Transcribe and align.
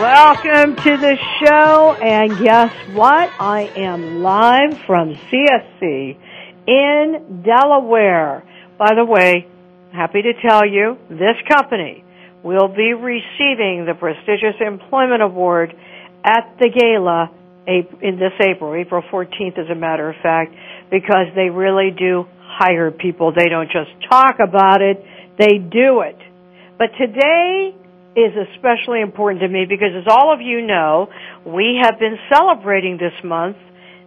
Welcome 0.00 0.76
to 0.76 0.96
the 0.96 1.16
show, 1.44 1.92
and 1.92 2.38
guess 2.42 2.72
what? 2.94 3.30
I 3.38 3.70
am 3.76 4.22
live 4.22 4.78
from 4.86 5.14
CSC 5.14 6.16
in 6.66 7.42
Delaware. 7.44 8.42
By 8.78 8.94
the 8.96 9.04
way, 9.04 9.46
happy 9.92 10.22
to 10.22 10.32
tell 10.48 10.66
you, 10.66 10.96
this 11.10 11.36
company 11.46 12.04
will 12.42 12.68
be 12.68 12.94
receiving 12.94 13.84
the 13.84 13.92
prestigious 13.98 14.56
Employment 14.66 15.20
Award 15.20 15.74
at 16.24 16.56
the 16.58 16.70
gala 16.70 17.30
in 17.66 18.16
this 18.18 18.32
April, 18.40 18.74
April 18.74 19.02
14th 19.12 19.58
as 19.58 19.68
a 19.70 19.74
matter 19.74 20.08
of 20.08 20.16
fact, 20.22 20.54
because 20.90 21.26
they 21.34 21.50
really 21.50 21.90
do 21.96 22.24
hire 22.40 22.90
people. 22.90 23.32
They 23.36 23.50
don't 23.50 23.70
just 23.70 23.90
talk 24.08 24.36
about 24.40 24.80
it, 24.80 25.04
they 25.38 25.58
do 25.58 26.00
it. 26.00 26.16
But 26.78 26.88
today 26.98 27.76
is 28.14 28.32
especially 28.54 29.00
important 29.00 29.40
to 29.40 29.48
me 29.48 29.64
because 29.68 29.94
as 29.96 30.04
all 30.08 30.32
of 30.32 30.40
you 30.40 30.60
know, 30.60 31.08
we 31.46 31.80
have 31.82 31.98
been 31.98 32.18
celebrating 32.28 32.98
this 32.98 33.14
month 33.24 33.56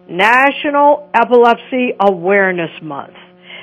National 0.08 1.08
Epilepsy 1.12 1.92
Awareness 1.98 2.70
Month. 2.80 3.14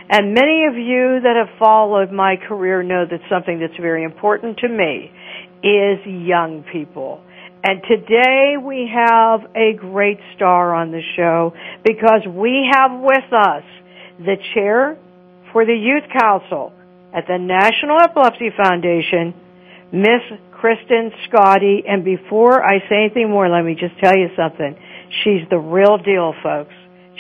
And 0.10 0.34
many 0.34 0.66
of 0.70 0.76
you 0.76 1.22
that 1.24 1.36
have 1.38 1.58
followed 1.58 2.12
my 2.12 2.36
career 2.36 2.84
know 2.84 3.06
that 3.10 3.22
something 3.30 3.60
that's 3.60 3.80
very 3.80 4.04
important 4.04 4.58
to 4.58 4.68
me 4.68 5.12
is 5.64 6.00
young 6.06 6.66
people. 6.72 7.22
And 7.64 7.82
today 7.88 8.56
we 8.62 8.92
have 8.94 9.50
a 9.56 9.72
great 9.78 10.20
star 10.36 10.76
on 10.76 10.92
the 10.92 11.02
show 11.16 11.54
because 11.86 12.28
we 12.28 12.70
have 12.70 12.92
with 13.00 13.32
us 13.32 13.64
the 14.20 14.36
chair 14.54 14.98
for 15.54 15.66
the 15.66 15.74
Youth 15.74 16.12
Council 16.12 16.74
at 17.14 17.26
the 17.28 17.38
National 17.38 18.02
Epilepsy 18.02 18.50
Foundation, 18.58 19.34
Miss 19.94 20.26
Kristin 20.50 21.14
Schkade. 21.22 21.86
And 21.88 22.04
before 22.04 22.66
I 22.66 22.80
say 22.90 23.06
anything 23.06 23.30
more, 23.30 23.48
let 23.48 23.64
me 23.64 23.76
just 23.76 23.94
tell 24.02 24.18
you 24.18 24.30
something. 24.36 24.76
She's 25.24 25.48
the 25.52 25.60
real 25.60 26.02
deal, 26.02 26.34
folks. 26.42 26.74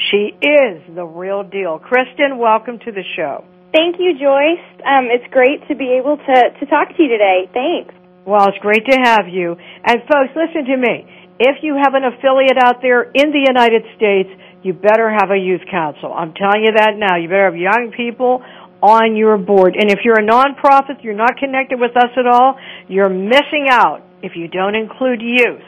She 0.09 0.33
is 0.41 0.81
the 0.89 1.05
real 1.05 1.43
deal. 1.43 1.77
Kristin, 1.77 2.41
welcome 2.41 2.79
to 2.79 2.91
the 2.91 3.03
show. 3.15 3.45
Thank 3.71 3.97
you, 3.99 4.17
Joyce. 4.17 4.65
Um, 4.81 5.05
it's 5.13 5.29
great 5.31 5.67
to 5.69 5.75
be 5.75 6.01
able 6.01 6.17
to, 6.17 6.37
to 6.59 6.65
talk 6.65 6.89
to 6.97 6.97
you 6.97 7.09
today. 7.09 7.45
Thanks. 7.53 7.93
Well, 8.25 8.49
it's 8.49 8.57
great 8.57 8.85
to 8.89 8.97
have 9.03 9.29
you. 9.29 9.55
And 9.85 10.01
folks, 10.09 10.33
listen 10.33 10.65
to 10.65 10.77
me. 10.77 11.05
If 11.39 11.61
you 11.61 11.77
have 11.77 11.93
an 11.93 12.05
affiliate 12.05 12.57
out 12.57 12.81
there 12.81 13.03
in 13.03 13.29
the 13.29 13.43
United 13.45 13.83
States, 13.97 14.29
you 14.63 14.73
better 14.73 15.11
have 15.11 15.29
a 15.29 15.37
youth 15.37 15.61
council. 15.69 16.13
I'm 16.13 16.33
telling 16.33 16.63
you 16.63 16.73
that 16.77 16.95
now. 16.95 17.17
You 17.17 17.27
better 17.27 17.51
have 17.51 17.57
young 17.57 17.91
people 17.95 18.41
on 18.83 19.15
your 19.15 19.37
board. 19.37 19.75
And 19.79 19.89
if 19.89 19.99
you're 20.03 20.19
a 20.19 20.27
nonprofit, 20.27 21.03
you're 21.03 21.15
not 21.15 21.37
connected 21.37 21.79
with 21.79 21.95
us 21.95 22.11
at 22.17 22.27
all, 22.27 22.59
you're 22.89 23.09
missing 23.09 23.67
out 23.71 24.03
if 24.21 24.33
you 24.35 24.49
don't 24.49 24.75
include 24.75 25.21
youth 25.21 25.63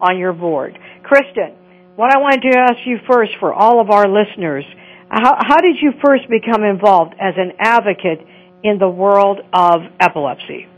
on 0.00 0.18
your 0.18 0.34
board. 0.34 0.78
Kristin, 1.02 1.56
what 1.96 2.14
I 2.14 2.18
wanted 2.18 2.50
to 2.50 2.58
ask 2.58 2.76
you 2.84 2.98
first 3.10 3.32
for 3.40 3.52
all 3.52 3.80
of 3.80 3.90
our 3.90 4.06
listeners, 4.06 4.64
how, 5.08 5.36
how 5.40 5.56
did 5.56 5.76
you 5.80 5.92
first 6.04 6.28
become 6.28 6.62
involved 6.62 7.14
as 7.18 7.34
an 7.36 7.52
advocate 7.58 8.20
in 8.62 8.78
the 8.78 8.88
world 8.88 9.40
of 9.52 9.80
epilepsy? 9.98 10.68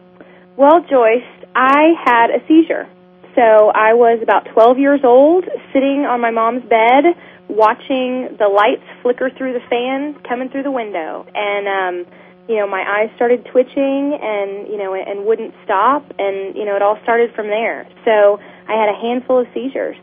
Well, 0.57 0.87
Joyce, 0.89 1.27
I 1.55 1.99
had 2.05 2.31
a 2.31 2.47
seizure. 2.47 2.89
So 3.35 3.73
I 3.75 3.95
was 3.95 4.21
about 4.23 4.47
12 4.53 4.79
years 4.79 5.01
old, 5.05 5.45
sitting 5.73 6.07
on 6.07 6.21
my 6.21 6.31
mom's 6.31 6.63
bed, 6.63 7.17
watching 7.49 8.37
the 8.39 8.49
lights 8.49 8.87
flicker 9.03 9.31
through 9.31 9.53
the 9.53 9.65
fan 9.69 10.17
coming 10.29 10.49
through 10.49 10.63
the 10.63 10.71
window. 10.71 11.27
And, 11.35 11.67
um, 11.69 12.13
you 12.49 12.57
know, 12.57 12.67
my 12.67 12.83
eyes 12.83 13.11
started 13.17 13.47
twitching 13.51 14.19
and, 14.21 14.69
you 14.69 14.79
know, 14.79 14.95
and 14.95 15.25
wouldn't 15.27 15.55
stop. 15.65 16.05
And, 16.19 16.57
you 16.57 16.65
know, 16.65 16.77
it 16.77 16.83
all 16.83 16.99
started 17.03 17.35
from 17.35 17.47
there. 17.49 17.87
So 18.05 18.39
I 18.69 18.75
had 18.75 18.89
a 18.89 18.99
handful 19.01 19.41
of 19.41 19.47
seizures 19.55 19.97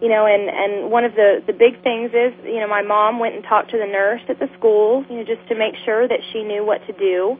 you 0.00 0.08
know, 0.08 0.26
and 0.26 0.48
and 0.48 0.90
one 0.90 1.04
of 1.04 1.14
the 1.14 1.42
the 1.46 1.52
big 1.52 1.82
things 1.82 2.12
is, 2.12 2.36
you 2.44 2.60
know, 2.60 2.68
my 2.68 2.82
mom 2.82 3.18
went 3.18 3.34
and 3.34 3.44
talked 3.44 3.70
to 3.70 3.78
the 3.78 3.86
nurse 3.86 4.20
at 4.28 4.38
the 4.38 4.48
school, 4.58 5.04
you 5.08 5.16
know, 5.16 5.24
just 5.24 5.46
to 5.48 5.54
make 5.56 5.74
sure 5.84 6.06
that 6.06 6.20
she 6.32 6.42
knew 6.44 6.64
what 6.64 6.84
to 6.86 6.92
do. 6.92 7.38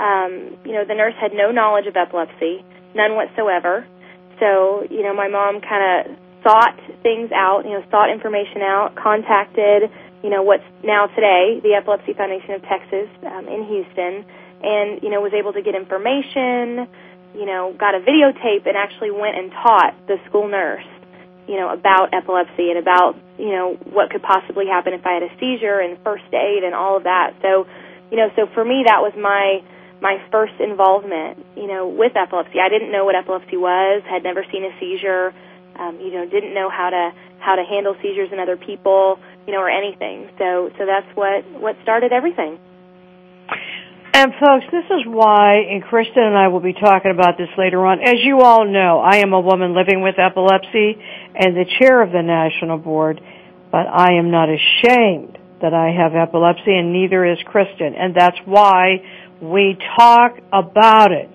Um, 0.00 0.56
you 0.64 0.72
know, 0.72 0.84
the 0.88 0.94
nurse 0.94 1.14
had 1.20 1.32
no 1.34 1.50
knowledge 1.50 1.86
of 1.86 1.96
epilepsy, 1.96 2.64
none 2.94 3.16
whatsoever. 3.16 3.86
So, 4.40 4.86
you 4.88 5.02
know, 5.02 5.12
my 5.12 5.28
mom 5.28 5.60
kind 5.60 5.84
of 5.84 6.16
sought 6.42 6.78
things 7.02 7.30
out, 7.32 7.64
you 7.64 7.72
know, 7.72 7.84
sought 7.90 8.10
information 8.10 8.62
out, 8.62 8.94
contacted, 8.96 9.90
you 10.22 10.30
know, 10.30 10.42
what's 10.42 10.64
now 10.84 11.06
today 11.06 11.60
the 11.62 11.74
Epilepsy 11.74 12.12
Foundation 12.14 12.52
of 12.52 12.62
Texas 12.62 13.08
um, 13.26 13.48
in 13.48 13.64
Houston, 13.64 14.24
and 14.62 15.02
you 15.02 15.10
know, 15.10 15.20
was 15.20 15.32
able 15.32 15.52
to 15.52 15.62
get 15.62 15.74
information, 15.74 16.88
you 17.34 17.46
know, 17.46 17.72
got 17.78 17.94
a 17.94 18.00
videotape, 18.00 18.66
and 18.66 18.76
actually 18.76 19.10
went 19.10 19.36
and 19.36 19.50
taught 19.50 19.94
the 20.06 20.16
school 20.28 20.48
nurse 20.48 20.84
you 21.50 21.56
know, 21.56 21.72
about 21.74 22.14
epilepsy 22.14 22.70
and 22.70 22.78
about, 22.78 23.18
you 23.36 23.50
know, 23.50 23.74
what 23.90 24.10
could 24.10 24.22
possibly 24.22 24.66
happen 24.66 24.92
if 24.92 25.04
I 25.04 25.14
had 25.14 25.24
a 25.24 25.34
seizure 25.40 25.80
and 25.80 25.98
first 26.04 26.30
aid 26.32 26.62
and 26.62 26.74
all 26.76 26.96
of 26.96 27.04
that. 27.04 27.34
So, 27.42 27.66
you 28.08 28.16
know, 28.16 28.30
so 28.36 28.46
for 28.54 28.64
me 28.64 28.84
that 28.86 29.02
was 29.02 29.12
my 29.18 29.58
my 30.00 30.22
first 30.30 30.54
involvement, 30.60 31.44
you 31.56 31.66
know, 31.66 31.88
with 31.88 32.16
epilepsy. 32.16 32.60
I 32.62 32.70
didn't 32.70 32.92
know 32.92 33.04
what 33.04 33.16
epilepsy 33.16 33.56
was, 33.56 34.02
had 34.08 34.22
never 34.22 34.46
seen 34.50 34.64
a 34.64 34.70
seizure, 34.78 35.34
um, 35.80 35.98
you 35.98 36.12
know, 36.12 36.28
didn't 36.28 36.54
know 36.54 36.68
how 36.68 36.90
to 36.90 37.10
how 37.40 37.56
to 37.56 37.64
handle 37.64 37.96
seizures 38.02 38.28
in 38.32 38.38
other 38.38 38.56
people, 38.56 39.18
you 39.46 39.52
know, 39.54 39.60
or 39.60 39.70
anything. 39.70 40.28
So 40.38 40.70
so 40.78 40.84
that's 40.86 41.08
what 41.16 41.44
what 41.60 41.76
started 41.82 42.12
everything. 42.12 42.60
And 44.12 44.32
folks, 44.34 44.66
this 44.72 44.84
is 44.84 45.06
why, 45.06 45.70
and 45.70 45.84
Kristin 45.84 46.26
and 46.26 46.36
I 46.36 46.48
will 46.48 46.60
be 46.60 46.72
talking 46.72 47.12
about 47.12 47.38
this 47.38 47.48
later 47.56 47.86
on. 47.86 48.00
As 48.00 48.16
you 48.18 48.40
all 48.40 48.66
know, 48.66 48.98
I 48.98 49.18
am 49.18 49.32
a 49.32 49.40
woman 49.40 49.74
living 49.74 50.02
with 50.02 50.18
epilepsy 50.18 50.98
and 51.34 51.56
the 51.56 51.64
chair 51.78 52.02
of 52.02 52.10
the 52.10 52.20
national 52.20 52.78
board, 52.78 53.20
but 53.70 53.86
I 53.86 54.18
am 54.18 54.30
not 54.30 54.48
ashamed 54.48 55.38
that 55.62 55.72
I 55.72 55.92
have 55.96 56.14
epilepsy 56.14 56.74
and 56.74 56.92
neither 56.92 57.24
is 57.24 57.38
Kristin. 57.46 57.94
And 57.96 58.14
that's 58.14 58.36
why 58.44 59.04
we 59.40 59.78
talk 59.96 60.38
about 60.52 61.12
it. 61.12 61.30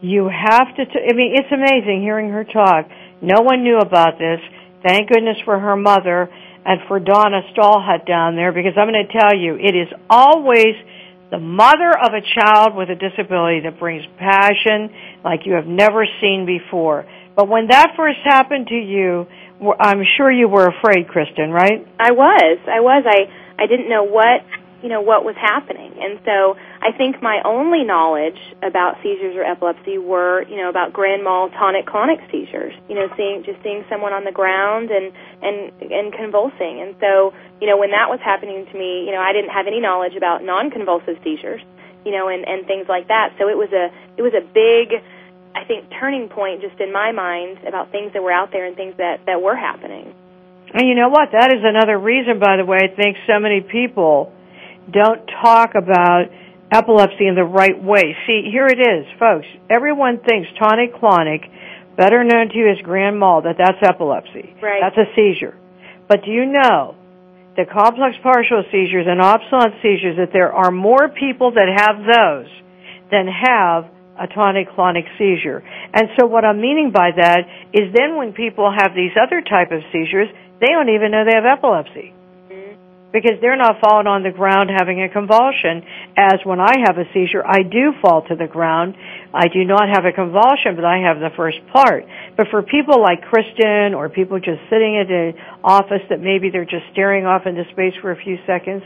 You 0.00 0.28
have 0.28 0.74
to, 0.74 0.84
t- 0.86 1.06
I 1.08 1.14
mean, 1.14 1.34
it's 1.36 1.52
amazing 1.52 2.00
hearing 2.00 2.30
her 2.30 2.44
talk. 2.44 2.88
No 3.22 3.40
one 3.40 3.62
knew 3.62 3.78
about 3.78 4.18
this. 4.18 4.40
Thank 4.84 5.08
goodness 5.08 5.38
for 5.44 5.58
her 5.58 5.76
mother 5.76 6.28
and 6.64 6.80
for 6.88 6.98
Donna 6.98 7.42
Stahlhut 7.54 8.06
down 8.06 8.34
there 8.34 8.52
because 8.52 8.72
I'm 8.76 8.88
going 8.88 9.06
to 9.06 9.12
tell 9.12 9.36
you, 9.36 9.54
it 9.54 9.74
is 9.74 9.88
always 10.10 10.74
the 11.30 11.38
mother 11.38 11.90
of 11.96 12.12
a 12.12 12.20
child 12.20 12.74
with 12.74 12.90
a 12.90 12.94
disability 12.94 13.60
that 13.60 13.78
brings 13.78 14.04
passion 14.18 14.90
like 15.24 15.46
you 15.46 15.54
have 15.54 15.66
never 15.66 16.04
seen 16.20 16.44
before. 16.46 17.06
But 17.34 17.48
when 17.48 17.68
that 17.68 17.94
first 17.96 18.18
happened 18.24 18.66
to 18.68 18.74
you, 18.74 19.26
I'm 19.78 20.02
sure 20.16 20.30
you 20.30 20.48
were 20.48 20.66
afraid, 20.66 21.06
Kristin, 21.06 21.52
right? 21.52 21.86
I 21.98 22.10
was. 22.12 22.58
I 22.66 22.80
was. 22.80 23.04
I 23.06 23.62
I 23.62 23.66
didn't 23.66 23.88
know 23.88 24.02
what 24.02 24.42
you 24.82 24.88
know 24.88 25.00
what 25.00 25.24
was 25.24 25.36
happening. 25.36 25.94
And 25.98 26.18
so 26.24 26.56
i 26.82 26.90
think 26.92 27.22
my 27.22 27.40
only 27.44 27.84
knowledge 27.84 28.38
about 28.62 28.98
seizures 29.02 29.36
or 29.36 29.44
epilepsy 29.44 29.98
were 29.98 30.42
you 30.48 30.56
know 30.56 30.68
about 30.68 30.92
grand 30.92 31.22
mal 31.22 31.48
tonic 31.50 31.86
clonic 31.86 32.18
seizures 32.30 32.74
you 32.88 32.96
know 32.96 33.08
seeing 33.16 33.44
just 33.44 33.62
seeing 33.62 33.84
someone 33.88 34.12
on 34.12 34.24
the 34.24 34.32
ground 34.32 34.90
and 34.90 35.12
and 35.40 35.72
and 35.80 36.12
convulsing. 36.12 36.82
And 36.82 36.96
so 37.00 37.32
you 37.60 37.66
know 37.66 37.78
when 37.78 37.92
that 37.92 38.10
was 38.10 38.20
happening 38.20 38.66
to 38.66 38.74
me 38.74 39.06
you 39.06 39.12
know 39.12 39.20
i 39.20 39.32
didn't 39.32 39.50
have 39.50 39.66
any 39.66 39.80
knowledge 39.80 40.16
about 40.16 40.42
non 40.42 40.70
convulsive 40.70 41.16
seizures 41.22 41.62
you 42.04 42.12
know 42.12 42.28
and 42.28 42.46
and 42.46 42.66
things 42.66 42.86
like 42.88 43.08
that. 43.08 43.34
So 43.38 43.48
it 43.48 43.56
was 43.56 43.70
a 43.72 43.90
it 44.18 44.22
was 44.22 44.34
a 44.34 44.42
big 44.42 45.02
i 45.54 45.64
think 45.64 45.90
turning 46.00 46.28
point 46.28 46.60
just 46.60 46.80
in 46.80 46.92
my 46.92 47.12
mind 47.12 47.58
about 47.66 47.92
things 47.92 48.12
that 48.14 48.22
were 48.22 48.32
out 48.32 48.50
there 48.50 48.66
and 48.66 48.76
things 48.76 48.96
that 48.98 49.26
that 49.26 49.40
were 49.40 49.56
happening. 49.56 50.14
And 50.74 50.88
you 50.88 50.94
know 50.94 51.10
what? 51.10 51.32
That 51.32 51.52
is 51.52 51.62
another 51.62 51.98
reason 51.98 52.38
by 52.38 52.56
the 52.56 52.64
way 52.64 52.78
i 52.82 52.88
think 52.88 53.16
so 53.26 53.38
many 53.38 53.60
people 53.60 54.32
don't 54.90 55.26
talk 55.42 55.74
about 55.74 56.26
epilepsy 56.72 57.28
in 57.28 57.34
the 57.34 57.44
right 57.44 57.76
way. 57.76 58.16
See, 58.26 58.48
here 58.50 58.66
it 58.66 58.80
is, 58.80 59.06
folks. 59.18 59.46
Everyone 59.68 60.18
thinks 60.18 60.48
tonic-clonic, 60.58 61.42
better 61.96 62.24
known 62.24 62.48
to 62.48 62.56
you 62.56 62.70
as 62.70 62.80
grand 62.82 63.20
mal, 63.20 63.42
that 63.42 63.56
that's 63.58 63.78
epilepsy. 63.82 64.56
Right. 64.60 64.80
That's 64.80 64.96
a 64.96 65.08
seizure. 65.14 65.54
But 66.08 66.24
do 66.24 66.30
you 66.30 66.46
know 66.46 66.96
that 67.56 67.68
complex 67.68 68.16
partial 68.22 68.64
seizures 68.72 69.04
and 69.06 69.20
absence 69.20 69.76
seizures, 69.82 70.16
that 70.16 70.32
there 70.32 70.52
are 70.52 70.70
more 70.70 71.12
people 71.12 71.52
that 71.52 71.68
have 71.68 72.00
those 72.00 72.48
than 73.12 73.28
have 73.28 73.84
a 74.16 74.26
tonic-clonic 74.32 75.04
seizure. 75.18 75.60
And 75.92 76.08
so 76.16 76.26
what 76.26 76.44
I'm 76.44 76.60
meaning 76.60 76.92
by 76.92 77.10
that 77.16 77.44
is 77.72 77.92
then 77.92 78.16
when 78.16 78.32
people 78.32 78.72
have 78.72 78.96
these 78.96 79.12
other 79.20 79.42
type 79.44 79.70
of 79.70 79.84
seizures, 79.92 80.28
they 80.60 80.72
don't 80.72 80.88
even 80.88 81.12
know 81.12 81.24
they 81.28 81.36
have 81.36 81.44
epilepsy 81.44 82.14
because 83.12 83.36
they're 83.40 83.60
not 83.60 83.76
falling 83.84 84.06
on 84.06 84.22
the 84.22 84.32
ground 84.32 84.70
having 84.72 85.02
a 85.02 85.08
convulsion. 85.08 85.84
As 86.16 86.40
when 86.44 86.60
I 86.60 86.80
have 86.86 86.96
a 86.96 87.04
seizure 87.12 87.44
I 87.44 87.62
do 87.62 87.92
fall 88.00 88.24
to 88.28 88.34
the 88.34 88.48
ground. 88.48 88.96
I 89.32 89.48
do 89.48 89.64
not 89.64 89.88
have 89.88 90.04
a 90.04 90.12
convulsion 90.12 90.76
but 90.76 90.84
I 90.84 91.04
have 91.04 91.20
the 91.20 91.30
first 91.36 91.58
part. 91.72 92.04
But 92.36 92.48
for 92.50 92.62
people 92.62 93.00
like 93.00 93.20
Kristin 93.28 93.94
or 93.94 94.08
people 94.08 94.38
just 94.40 94.60
sitting 94.68 94.96
in 94.96 95.06
an 95.12 95.34
office 95.62 96.02
that 96.08 96.20
maybe 96.20 96.50
they're 96.50 96.64
just 96.64 96.88
staring 96.92 97.26
off 97.26 97.46
into 97.46 97.64
space 97.72 97.94
for 98.00 98.10
a 98.10 98.16
few 98.16 98.38
seconds 98.46 98.82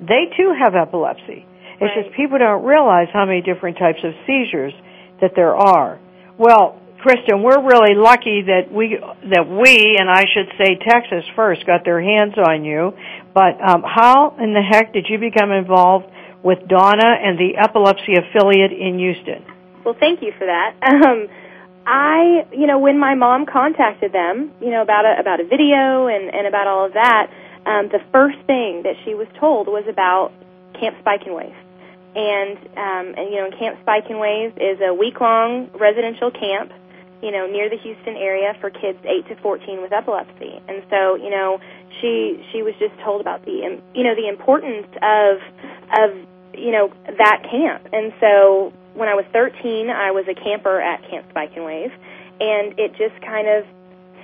they 0.00 0.28
too 0.36 0.52
have 0.52 0.74
epilepsy. 0.74 1.46
It's 1.80 1.80
Right. 1.80 2.04
just 2.04 2.14
people 2.14 2.38
don't 2.38 2.64
realize 2.64 3.08
how 3.12 3.24
many 3.24 3.40
different 3.40 3.78
types 3.78 4.02
of 4.04 4.14
seizures 4.26 4.74
that 5.20 5.34
there 5.34 5.56
are. 5.56 5.98
Well 6.38 6.76
Kristin, 7.02 7.42
we're 7.42 7.62
really 7.62 7.94
lucky 7.94 8.42
that 8.46 8.72
we 8.72 8.98
that 8.98 9.46
we 9.46 9.96
and 9.98 10.10
I 10.10 10.24
should 10.32 10.48
say 10.58 10.76
Texas 10.76 11.24
first 11.36 11.66
got 11.66 11.84
their 11.84 12.00
hands 12.00 12.34
on 12.38 12.64
you. 12.64 12.94
But 13.34 13.60
um, 13.60 13.82
how 13.82 14.36
in 14.40 14.54
the 14.54 14.62
heck 14.62 14.92
did 14.92 15.06
you 15.08 15.18
become 15.18 15.52
involved 15.52 16.06
with 16.42 16.66
Donna 16.68 17.16
and 17.22 17.38
the 17.38 17.56
epilepsy 17.58 18.14
affiliate 18.16 18.72
in 18.72 18.98
Houston? 18.98 19.44
Well, 19.84 19.96
thank 19.98 20.22
you 20.22 20.32
for 20.38 20.46
that. 20.46 20.74
Um, 21.06 21.28
I, 21.88 22.46
you 22.50 22.66
know, 22.66 22.80
when 22.80 22.98
my 22.98 23.14
mom 23.14 23.46
contacted 23.46 24.12
them, 24.12 24.50
you 24.60 24.70
know, 24.70 24.82
about 24.82 25.04
a 25.04 25.20
about 25.20 25.38
a 25.38 25.44
video 25.44 26.08
and 26.08 26.34
and 26.34 26.46
about 26.46 26.66
all 26.66 26.86
of 26.86 26.94
that, 26.94 27.30
um, 27.64 27.88
the 27.88 28.00
first 28.10 28.38
thing 28.46 28.82
that 28.82 28.96
she 29.04 29.14
was 29.14 29.28
told 29.38 29.68
was 29.68 29.84
about 29.88 30.32
Camp 30.80 30.96
Spike 30.98 31.22
and 31.26 31.34
Wave. 31.36 31.54
And 32.16 32.58
um, 32.74 33.14
and 33.14 33.30
you 33.30 33.36
know, 33.36 33.50
Camp 33.56 33.78
Spike 33.82 34.10
and 34.10 34.18
Wave 34.18 34.58
is 34.58 34.80
a 34.80 34.92
week 34.92 35.20
long 35.20 35.70
residential 35.78 36.32
camp, 36.32 36.72
you 37.26 37.32
know, 37.32 37.50
near 37.50 37.68
the 37.68 37.76
Houston 37.78 38.14
area 38.14 38.54
for 38.60 38.70
kids 38.70 38.98
eight 39.02 39.26
to 39.26 39.34
fourteen 39.42 39.82
with 39.82 39.92
epilepsy. 39.92 40.62
And 40.68 40.86
so, 40.88 41.16
you 41.16 41.30
know, 41.30 41.58
she 42.00 42.38
she 42.52 42.62
was 42.62 42.74
just 42.78 42.94
told 43.02 43.20
about 43.20 43.44
the 43.44 43.82
you 43.94 44.04
know 44.04 44.14
the 44.14 44.28
importance 44.28 44.86
of 45.02 45.42
of 45.90 46.14
you 46.54 46.70
know 46.70 46.92
that 47.18 47.42
camp. 47.50 47.88
And 47.92 48.14
so 48.20 48.72
when 48.94 49.08
I 49.08 49.14
was 49.14 49.24
13, 49.32 49.90
I 49.90 50.12
was 50.12 50.24
a 50.30 50.34
camper 50.34 50.80
at 50.80 51.02
Camp 51.10 51.26
Spike 51.30 51.52
and 51.56 51.64
Wave, 51.64 51.92
and 52.40 52.78
it 52.78 52.94
just 52.96 53.20
kind 53.20 53.48
of 53.48 53.66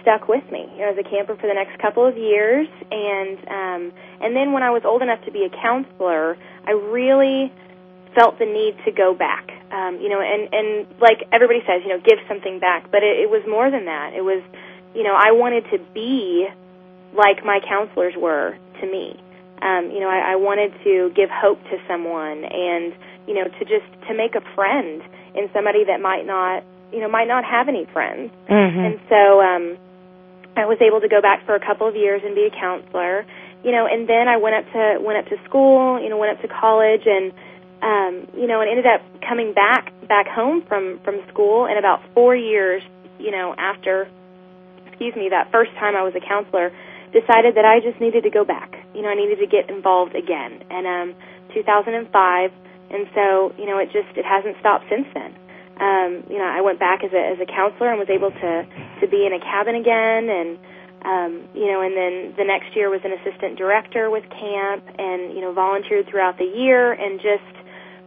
stuck 0.00 0.28
with 0.28 0.44
me. 0.50 0.69
You 0.72 0.78
know, 0.78 0.87
I 0.87 0.93
was 0.93 1.05
a 1.05 1.08
camper 1.08 1.37
for 1.37 1.46
the 1.46 1.55
next 1.55 1.78
couple 1.81 2.06
of 2.06 2.16
years, 2.16 2.69
and 2.90 3.38
um, 3.48 3.93
and 4.20 4.37
then 4.37 4.52
when 4.52 4.62
I 4.62 4.70
was 4.70 4.82
old 4.84 5.02
enough 5.02 5.25
to 5.25 5.31
be 5.31 5.44
a 5.44 5.50
counselor, 5.50 6.37
I 6.66 6.72
really 6.72 7.52
felt 8.14 8.38
the 8.38 8.46
need 8.46 8.76
to 8.84 8.93
go 8.93 9.14
back. 9.14 9.50
Um, 9.72 9.98
you 10.00 10.10
know, 10.10 10.20
and 10.20 10.52
and 10.52 10.86
like 11.00 11.24
everybody 11.32 11.60
says, 11.66 11.80
you 11.82 11.88
know, 11.88 11.98
give 11.98 12.19
something 12.28 12.60
back, 12.60 12.90
but 12.92 13.02
it, 13.02 13.24
it 13.24 13.30
was 13.30 13.40
more 13.48 13.70
than 13.70 13.86
that. 13.86 14.12
It 14.12 14.20
was, 14.20 14.44
you 14.94 15.02
know, 15.02 15.16
I 15.16 15.32
wanted 15.32 15.64
to 15.72 15.78
be 15.94 16.46
like 17.16 17.44
my 17.44 17.60
counselors 17.66 18.14
were 18.16 18.56
to 18.80 18.86
me. 18.86 19.16
Um, 19.62 19.90
you 19.90 20.00
know, 20.00 20.10
I, 20.10 20.32
I 20.32 20.36
wanted 20.36 20.74
to 20.84 21.12
give 21.14 21.30
hope 21.30 21.62
to 21.70 21.78
someone, 21.88 22.44
and 22.44 22.92
you 23.26 23.34
know, 23.34 23.44
to 23.48 23.64
just 23.64 23.88
to 24.08 24.14
make 24.14 24.34
a 24.34 24.42
friend 24.54 25.00
in 25.34 25.48
somebody 25.54 25.84
that 25.86 26.00
might 26.00 26.26
not, 26.26 26.64
you 26.92 27.00
know, 27.00 27.08
might 27.08 27.28
not 27.28 27.44
have 27.44 27.69
any 27.69 27.86
friends. 27.86 28.30
Mm-hmm. 28.50 28.78
And 28.78 29.00
so 29.08 29.40
um, 29.40 29.78
I 30.56 30.66
was 30.66 30.78
able 30.82 31.00
to 31.00 31.08
go 31.08 31.22
back 31.22 31.46
for 31.46 31.54
a 31.54 31.60
couple 31.64 31.88
of 31.88 31.96
years 31.96 32.20
and 32.24 32.34
be 32.34 32.44
a 32.44 32.50
counselor. 32.50 33.24
You 33.64 33.70
know, 33.70 33.86
and 33.86 34.08
then 34.08 34.26
I 34.26 34.36
went 34.36 34.56
up 34.56 34.72
to 34.72 34.98
went 35.00 35.19
up 35.19 35.26
to 35.30 35.38
school. 35.48 36.02
You 36.02 36.10
know, 36.10 36.19
went 36.19 36.36
up 36.36 36.42
to 36.42 36.48
college, 36.48 37.06
and 37.06 37.32
um, 37.82 38.29
you 38.38 38.46
know, 38.46 38.61
and 38.61 38.70
ended 38.70 38.87
up 38.87 39.02
coming 39.26 39.52
back 39.52 39.93
back 40.08 40.29
home 40.29 40.62
from 40.62 41.00
from 41.05 41.20
school. 41.29 41.67
And 41.67 41.79
about 41.79 42.00
four 42.14 42.37
years, 42.37 42.82
you 43.19 43.31
know, 43.31 43.55
after, 43.58 44.08
excuse 44.87 45.14
me, 45.17 45.29
that 45.31 45.50
first 45.50 45.73
time 45.73 45.96
I 45.96 46.02
was 46.02 46.14
a 46.14 46.20
counselor, 46.20 46.70
decided 47.11 47.56
that 47.56 47.67
I 47.67 47.81
just 47.81 48.00
needed 48.00 48.23
to 48.23 48.31
go 48.31 48.44
back. 48.44 48.73
You 48.94 49.02
know, 49.02 49.08
I 49.08 49.14
needed 49.14 49.38
to 49.40 49.46
get 49.46 49.69
involved 49.69 50.14
again. 50.14 50.62
And 50.70 50.87
um, 50.87 51.14
2005, 51.55 52.52
and 52.90 53.06
so 53.14 53.52
you 53.58 53.67
know, 53.67 53.79
it 53.79 53.90
just 53.93 54.17
it 54.17 54.25
hasn't 54.25 54.56
stopped 54.61 54.87
since 54.88 55.06
then. 55.12 55.34
Um, 55.81 56.23
you 56.31 56.38
know, 56.38 56.46
I 56.46 56.61
went 56.61 56.79
back 56.79 57.02
as 57.02 57.12
a 57.12 57.23
as 57.34 57.38
a 57.43 57.46
counselor 57.46 57.90
and 57.90 57.99
was 57.99 58.11
able 58.11 58.31
to 58.31 58.52
to 59.02 59.06
be 59.11 59.26
in 59.26 59.32
a 59.34 59.40
cabin 59.40 59.75
again, 59.75 60.31
and 60.31 60.58
um, 61.02 61.49
you 61.55 61.67
know, 61.67 61.82
and 61.82 61.96
then 61.96 62.34
the 62.38 62.44
next 62.46 62.76
year 62.76 62.90
was 62.90 63.00
an 63.02 63.11
assistant 63.11 63.58
director 63.58 64.08
with 64.08 64.23
camp, 64.31 64.87
and 64.99 65.34
you 65.34 65.40
know, 65.40 65.52
volunteered 65.52 66.06
throughout 66.06 66.38
the 66.38 66.46
year, 66.46 66.93
and 66.93 67.19
just 67.19 67.62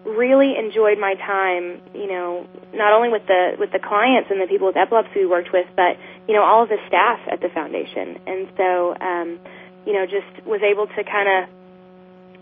really 0.06 0.56
enjoyed 0.58 0.98
my 1.00 1.16
time. 1.16 1.82
You 1.94 2.08
know, 2.08 2.48
not 2.74 2.94
only 2.94 3.10
with 3.10 3.26
the 3.28 3.56
with 3.60 3.72
the 3.72 3.80
clients 3.80 4.30
and 4.32 4.40
the 4.40 4.48
people 4.48 4.68
with 4.68 4.78
epilepsy 4.78 5.22
we 5.22 5.26
worked 5.26 5.52
with, 5.52 5.68
but 5.76 5.98
you 6.28 6.34
know, 6.34 6.44
all 6.44 6.64
of 6.64 6.70
the 6.70 6.80
staff 6.88 7.20
at 7.32 7.42
the 7.42 7.50
foundation, 7.50 8.20
and 8.26 8.48
so 8.56 8.96
um, 9.02 9.40
you 9.86 9.94
know, 9.94 10.06
just 10.06 10.46
was 10.46 10.62
able 10.62 10.88
to 10.88 11.04
kind 11.04 11.28
of 11.28 11.50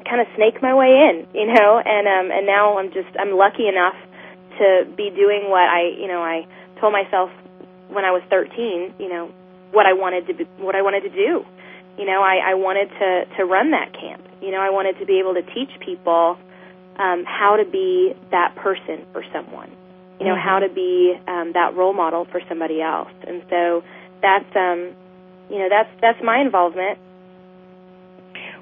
kind 0.06 0.20
of 0.20 0.28
snake 0.36 0.62
my 0.62 0.76
way 0.76 0.92
in, 1.10 1.28
you 1.34 1.48
know, 1.48 1.80
and 1.80 2.08
um, 2.08 2.32
and 2.32 2.46
now 2.46 2.78
I'm 2.78 2.92
just 2.92 3.10
I'm 3.20 3.36
lucky 3.36 3.68
enough 3.68 3.96
to 4.60 4.86
be 4.96 5.10
doing 5.10 5.50
what 5.50 5.64
I 5.66 5.90
you 5.98 6.08
know 6.08 6.22
I 6.22 6.46
told 6.80 6.94
myself 6.94 7.32
when 7.90 8.06
I 8.06 8.12
was 8.12 8.24
13, 8.30 8.96
you 8.98 9.10
know, 9.10 9.32
what 9.72 9.86
I 9.86 9.94
wanted 9.94 10.28
to 10.28 10.34
be, 10.34 10.44
what 10.58 10.76
I 10.76 10.82
wanted 10.82 11.02
to 11.02 11.10
do. 11.10 11.46
You 11.98 12.06
know, 12.06 12.22
I, 12.24 12.52
I 12.52 12.54
wanted 12.56 12.90
to 12.90 13.38
to 13.38 13.46
run 13.46 13.72
that 13.72 13.94
camp. 13.94 14.24
You 14.42 14.52
know, 14.52 14.60
I 14.60 14.70
wanted 14.72 15.00
to 15.00 15.06
be 15.06 15.20
able 15.20 15.36
to 15.36 15.44
teach 15.54 15.70
people 15.80 16.38
um, 16.98 17.24
how 17.26 17.58
to 17.58 17.66
be 17.66 18.14
that 18.32 18.56
person 18.56 19.06
for 19.12 19.24
someone. 19.34 19.72
You 20.20 20.28
know, 20.28 20.36
Mhm. 20.36 20.42
how 20.42 20.60
to 20.60 20.70
be 20.70 21.18
um, 21.28 21.52
that 21.54 21.76
role 21.76 21.94
model 21.94 22.26
for 22.26 22.40
somebody 22.48 22.82
else. 22.82 23.10
And 23.28 23.42
so 23.50 23.84
that's 24.22 24.56
um, 24.56 24.96
you 25.50 25.60
know 25.60 25.70
that's 25.70 25.90
that's 26.02 26.22
my 26.24 26.40
involvement. 26.40 26.98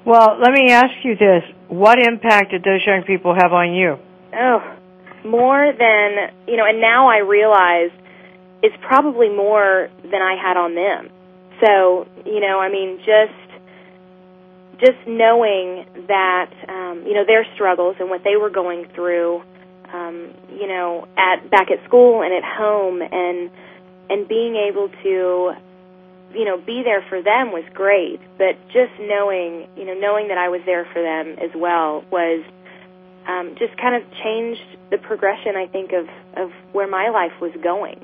Well, 0.06 0.38
let 0.40 0.52
me 0.52 0.72
ask 0.72 0.94
you 1.04 1.16
this: 1.16 1.44
What 1.68 2.00
impact 2.00 2.52
did 2.52 2.64
those 2.64 2.86
young 2.86 3.04
people 3.04 3.34
have 3.36 3.54
on 3.54 3.74
you? 3.74 4.00
Oh, 4.34 4.64
more 5.24 5.72
than 5.78 6.32
you 6.48 6.58
know, 6.58 6.66
and 6.66 6.82
now 6.82 7.08
I 7.08 7.20
realize 7.20 7.92
it's 8.64 8.76
probably 8.82 9.30
more 9.30 9.90
than 10.04 10.22
I 10.22 10.36
had 10.42 10.58
on 10.58 10.74
them. 10.74 11.10
So 11.64 12.08
you 12.26 12.40
know, 12.40 12.60
I 12.60 12.70
mean, 12.70 12.98
just 13.00 13.51
just 14.82 14.98
knowing 15.08 15.86
that 16.08 16.52
um, 16.68 17.04
you 17.06 17.14
know 17.14 17.24
their 17.26 17.46
struggles 17.54 17.96
and 18.00 18.10
what 18.10 18.24
they 18.24 18.36
were 18.36 18.50
going 18.50 18.88
through, 18.96 19.44
um, 19.94 20.34
you 20.52 20.68
know, 20.68 21.08
at 21.16 21.50
back 21.50 21.70
at 21.72 21.84
school 21.86 22.24
and 22.24 22.34
at 22.34 22.44
home, 22.44 23.02
and 23.02 23.52
and 24.10 24.28
being 24.28 24.56
able 24.56 24.90
to 25.04 25.54
you 26.34 26.46
know 26.46 26.58
be 26.58 26.82
there 26.84 27.06
for 27.08 27.22
them 27.22 27.52
was 27.52 27.64
great. 27.74 28.20
But 28.38 28.58
just 28.68 28.92
knowing 29.00 29.68
you 29.78 29.86
know 29.86 29.94
knowing 29.94 30.30
that 30.30 30.38
I 30.38 30.50
was 30.50 30.62
there 30.66 30.86
for 30.92 31.02
them 31.02 31.38
as 31.40 31.52
well 31.56 32.04
was 32.12 32.44
um, 33.28 33.56
just 33.60 33.78
kind 33.78 34.02
of 34.02 34.10
changed 34.24 34.66
the 34.90 34.98
progression 34.98 35.56
I 35.56 35.68
think 35.68 35.92
of 35.94 36.10
of 36.36 36.52
where 36.72 36.88
my 36.88 37.10
life 37.10 37.40
was 37.40 37.52
going. 37.62 38.04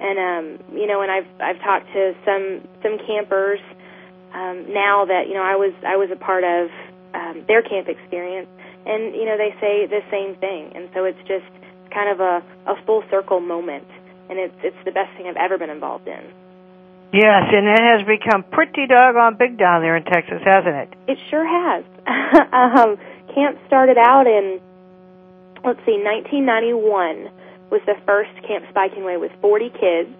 And 0.00 0.18
um, 0.18 0.76
you 0.76 0.86
know, 0.86 1.02
and 1.02 1.10
I've 1.10 1.28
I've 1.40 1.60
talked 1.60 1.86
to 1.92 2.14
some 2.24 2.66
some 2.82 2.98
campers 3.06 3.60
um, 4.34 4.72
now 4.72 5.04
that 5.06 5.28
you 5.28 5.34
know 5.34 5.42
I 5.42 5.56
was 5.56 5.72
I 5.86 5.96
was 5.96 6.10
a 6.10 6.16
part 6.16 6.44
of 6.44 6.70
um, 7.14 7.44
their 7.46 7.62
camp 7.62 7.88
experience, 7.88 8.48
and 8.86 9.14
you 9.14 9.24
know 9.24 9.36
they 9.36 9.54
say 9.60 9.86
the 9.86 10.02
same 10.10 10.36
thing, 10.36 10.72
and 10.74 10.88
so 10.94 11.04
it's 11.04 11.20
just 11.26 11.46
kind 11.92 12.10
of 12.10 12.20
a, 12.20 12.42
a 12.66 12.74
full 12.84 13.04
circle 13.10 13.40
moment, 13.40 13.88
and 14.28 14.38
it's 14.38 14.56
it's 14.62 14.82
the 14.84 14.92
best 14.92 15.16
thing 15.16 15.26
I've 15.26 15.40
ever 15.40 15.58
been 15.58 15.70
involved 15.70 16.08
in. 16.08 16.24
Yes, 17.12 17.48
and 17.54 17.68
it 17.68 17.80
has 17.80 18.02
become 18.04 18.42
pretty 18.42 18.86
doggone 18.88 19.36
big 19.38 19.56
down 19.56 19.80
there 19.80 19.96
in 19.96 20.04
Texas, 20.04 20.42
hasn't 20.44 20.74
it? 20.74 20.90
It 21.06 21.18
sure 21.30 21.46
has. 21.46 21.84
um, 22.52 22.98
camp 23.32 23.58
started 23.66 23.96
out 23.96 24.26
in 24.26 24.60
let's 25.66 25.82
see, 25.84 25.98
1991 25.98 27.26
was 27.70 27.82
the 27.86 27.98
first 28.06 28.30
Camp 28.46 28.64
Spike 28.70 28.92
and 28.94 29.04
Wave 29.04 29.20
with 29.20 29.32
40 29.40 29.70
kids, 29.70 30.14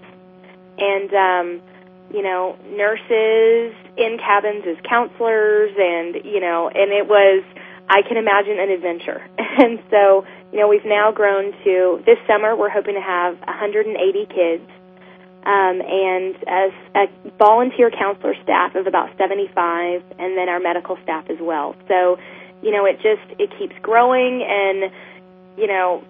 and 0.79 1.11
um, 1.15 1.63
you 2.13 2.23
know 2.23 2.57
nurses 2.71 3.75
in 3.97 4.19
cabins 4.19 4.65
as 4.67 4.77
counselors, 4.89 5.73
and 5.77 6.25
you 6.25 6.41
know, 6.41 6.69
and 6.69 6.93
it 6.93 7.07
was 7.07 7.45
I 7.89 8.03
can 8.03 8.17
imagine 8.17 8.59
an 8.59 8.71
adventure. 8.71 9.27
And 9.59 9.79
so 9.89 10.27
you 10.53 10.61
know 10.61 10.69
we've 10.69 10.85
now 10.85 11.13
grown 11.13 11.53
to 11.65 12.03
this 12.05 12.19
summer 12.27 12.55
we're 12.55 12.69
hoping 12.69 12.95
to 12.95 13.01
have 13.01 13.39
180 13.41 14.27
kids. 14.27 14.69
Um, 15.47 15.81
and 15.81 16.35
as 16.47 16.73
a 16.95 17.07
volunteer 17.39 17.89
counselor 17.89 18.35
staff 18.43 18.75
of 18.75 18.87
about 18.87 19.17
75, 19.17 20.03
and 20.19 20.37
then 20.37 20.49
our 20.49 20.59
medical 20.59 20.99
staff 21.05 21.31
as 21.31 21.39
well. 21.41 21.77
So, 21.87 22.19
you 22.63 22.73
know, 22.73 22.85
it 22.85 22.97
just 22.97 23.41
it 23.41 23.57
keeps 23.57 23.75
growing, 23.81 24.43
and 24.43 24.93
you 25.57 25.69
know, 25.69 26.05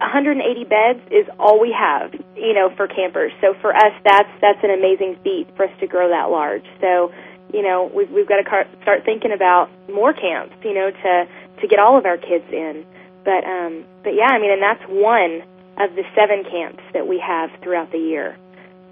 180 0.00 0.64
beds 0.64 1.00
is 1.10 1.26
all 1.38 1.60
we 1.60 1.74
have, 1.76 2.14
you 2.36 2.54
know, 2.54 2.70
for 2.76 2.86
campers. 2.86 3.32
So 3.40 3.54
for 3.60 3.74
us, 3.74 3.92
that's 4.04 4.30
that's 4.40 4.62
an 4.62 4.70
amazing 4.70 5.18
feat 5.24 5.48
for 5.56 5.66
us 5.66 5.72
to 5.80 5.86
grow 5.86 6.08
that 6.10 6.30
large. 6.30 6.64
So, 6.80 7.12
you 7.52 7.62
know, 7.62 7.90
we've 7.92 8.10
we've 8.10 8.28
got 8.28 8.42
to 8.42 8.66
start 8.82 9.04
thinking 9.04 9.32
about 9.32 9.70
more 9.88 10.12
camps, 10.12 10.54
you 10.62 10.74
know, 10.74 10.90
to 10.90 11.28
to 11.60 11.66
get 11.66 11.78
all 11.78 11.98
of 11.98 12.06
our 12.06 12.16
kids 12.16 12.44
in. 12.52 12.86
But 13.24 13.44
um, 13.44 13.84
but 14.04 14.14
yeah, 14.14 14.30
I 14.30 14.38
mean, 14.38 14.52
and 14.52 14.62
that's 14.62 14.84
one 14.88 15.42
of 15.78 15.94
the 15.94 16.04
seven 16.14 16.44
camps 16.44 16.82
that 16.94 17.06
we 17.06 17.18
have 17.18 17.50
throughout 17.62 17.90
the 17.90 17.98
year. 17.98 18.36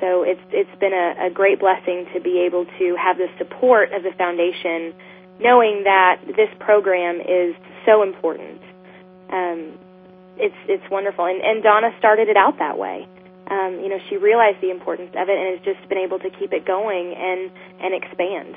So 0.00 0.24
it's 0.24 0.42
it's 0.50 0.80
been 0.80 0.92
a, 0.92 1.28
a 1.28 1.30
great 1.30 1.60
blessing 1.60 2.06
to 2.14 2.20
be 2.20 2.40
able 2.40 2.66
to 2.66 2.96
have 2.96 3.16
the 3.16 3.28
support 3.38 3.92
of 3.92 4.02
the 4.02 4.12
foundation, 4.18 4.92
knowing 5.40 5.84
that 5.84 6.20
this 6.26 6.50
program 6.58 7.20
is 7.20 7.54
so 7.86 8.02
important. 8.02 8.60
Um, 9.30 9.78
it's 10.38 10.56
it's 10.68 10.84
wonderful, 10.90 11.26
and, 11.26 11.40
and 11.40 11.62
Donna 11.62 11.90
started 11.98 12.28
it 12.28 12.36
out 12.36 12.58
that 12.58 12.78
way. 12.78 13.08
Um, 13.46 13.78
you 13.78 13.88
know, 13.88 13.98
she 14.10 14.16
realized 14.16 14.60
the 14.60 14.70
importance 14.70 15.14
of 15.14 15.28
it, 15.28 15.36
and 15.36 15.56
has 15.56 15.62
just 15.64 15.88
been 15.88 15.98
able 15.98 16.18
to 16.18 16.30
keep 16.30 16.52
it 16.52 16.66
going 16.66 17.14
and 17.14 17.50
and 17.80 17.94
expand. 17.94 18.56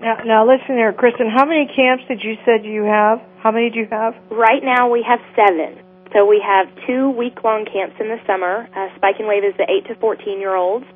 Now, 0.00 0.18
now 0.24 0.40
listen 0.44 0.76
here, 0.76 0.92
Kristin. 0.92 1.30
How 1.32 1.46
many 1.46 1.70
camps 1.70 2.04
did 2.08 2.20
you 2.22 2.36
said 2.44 2.64
you 2.64 2.84
have? 2.84 3.22
How 3.38 3.50
many 3.50 3.70
do 3.70 3.78
you 3.78 3.88
have? 3.90 4.14
Right 4.30 4.62
now, 4.62 4.90
we 4.90 5.04
have 5.06 5.20
seven. 5.34 5.78
So 6.12 6.26
we 6.26 6.42
have 6.44 6.68
two 6.86 7.10
week 7.10 7.42
long 7.44 7.66
camps 7.66 7.96
in 8.00 8.08
the 8.08 8.18
summer. 8.26 8.68
Uh, 8.74 8.94
Spike 8.96 9.16
and 9.18 9.28
Wave 9.28 9.44
is 9.44 9.54
the 9.56 9.66
eight 9.70 9.86
to 9.88 9.94
fourteen 10.00 10.40
year 10.40 10.54
olds, 10.54 10.86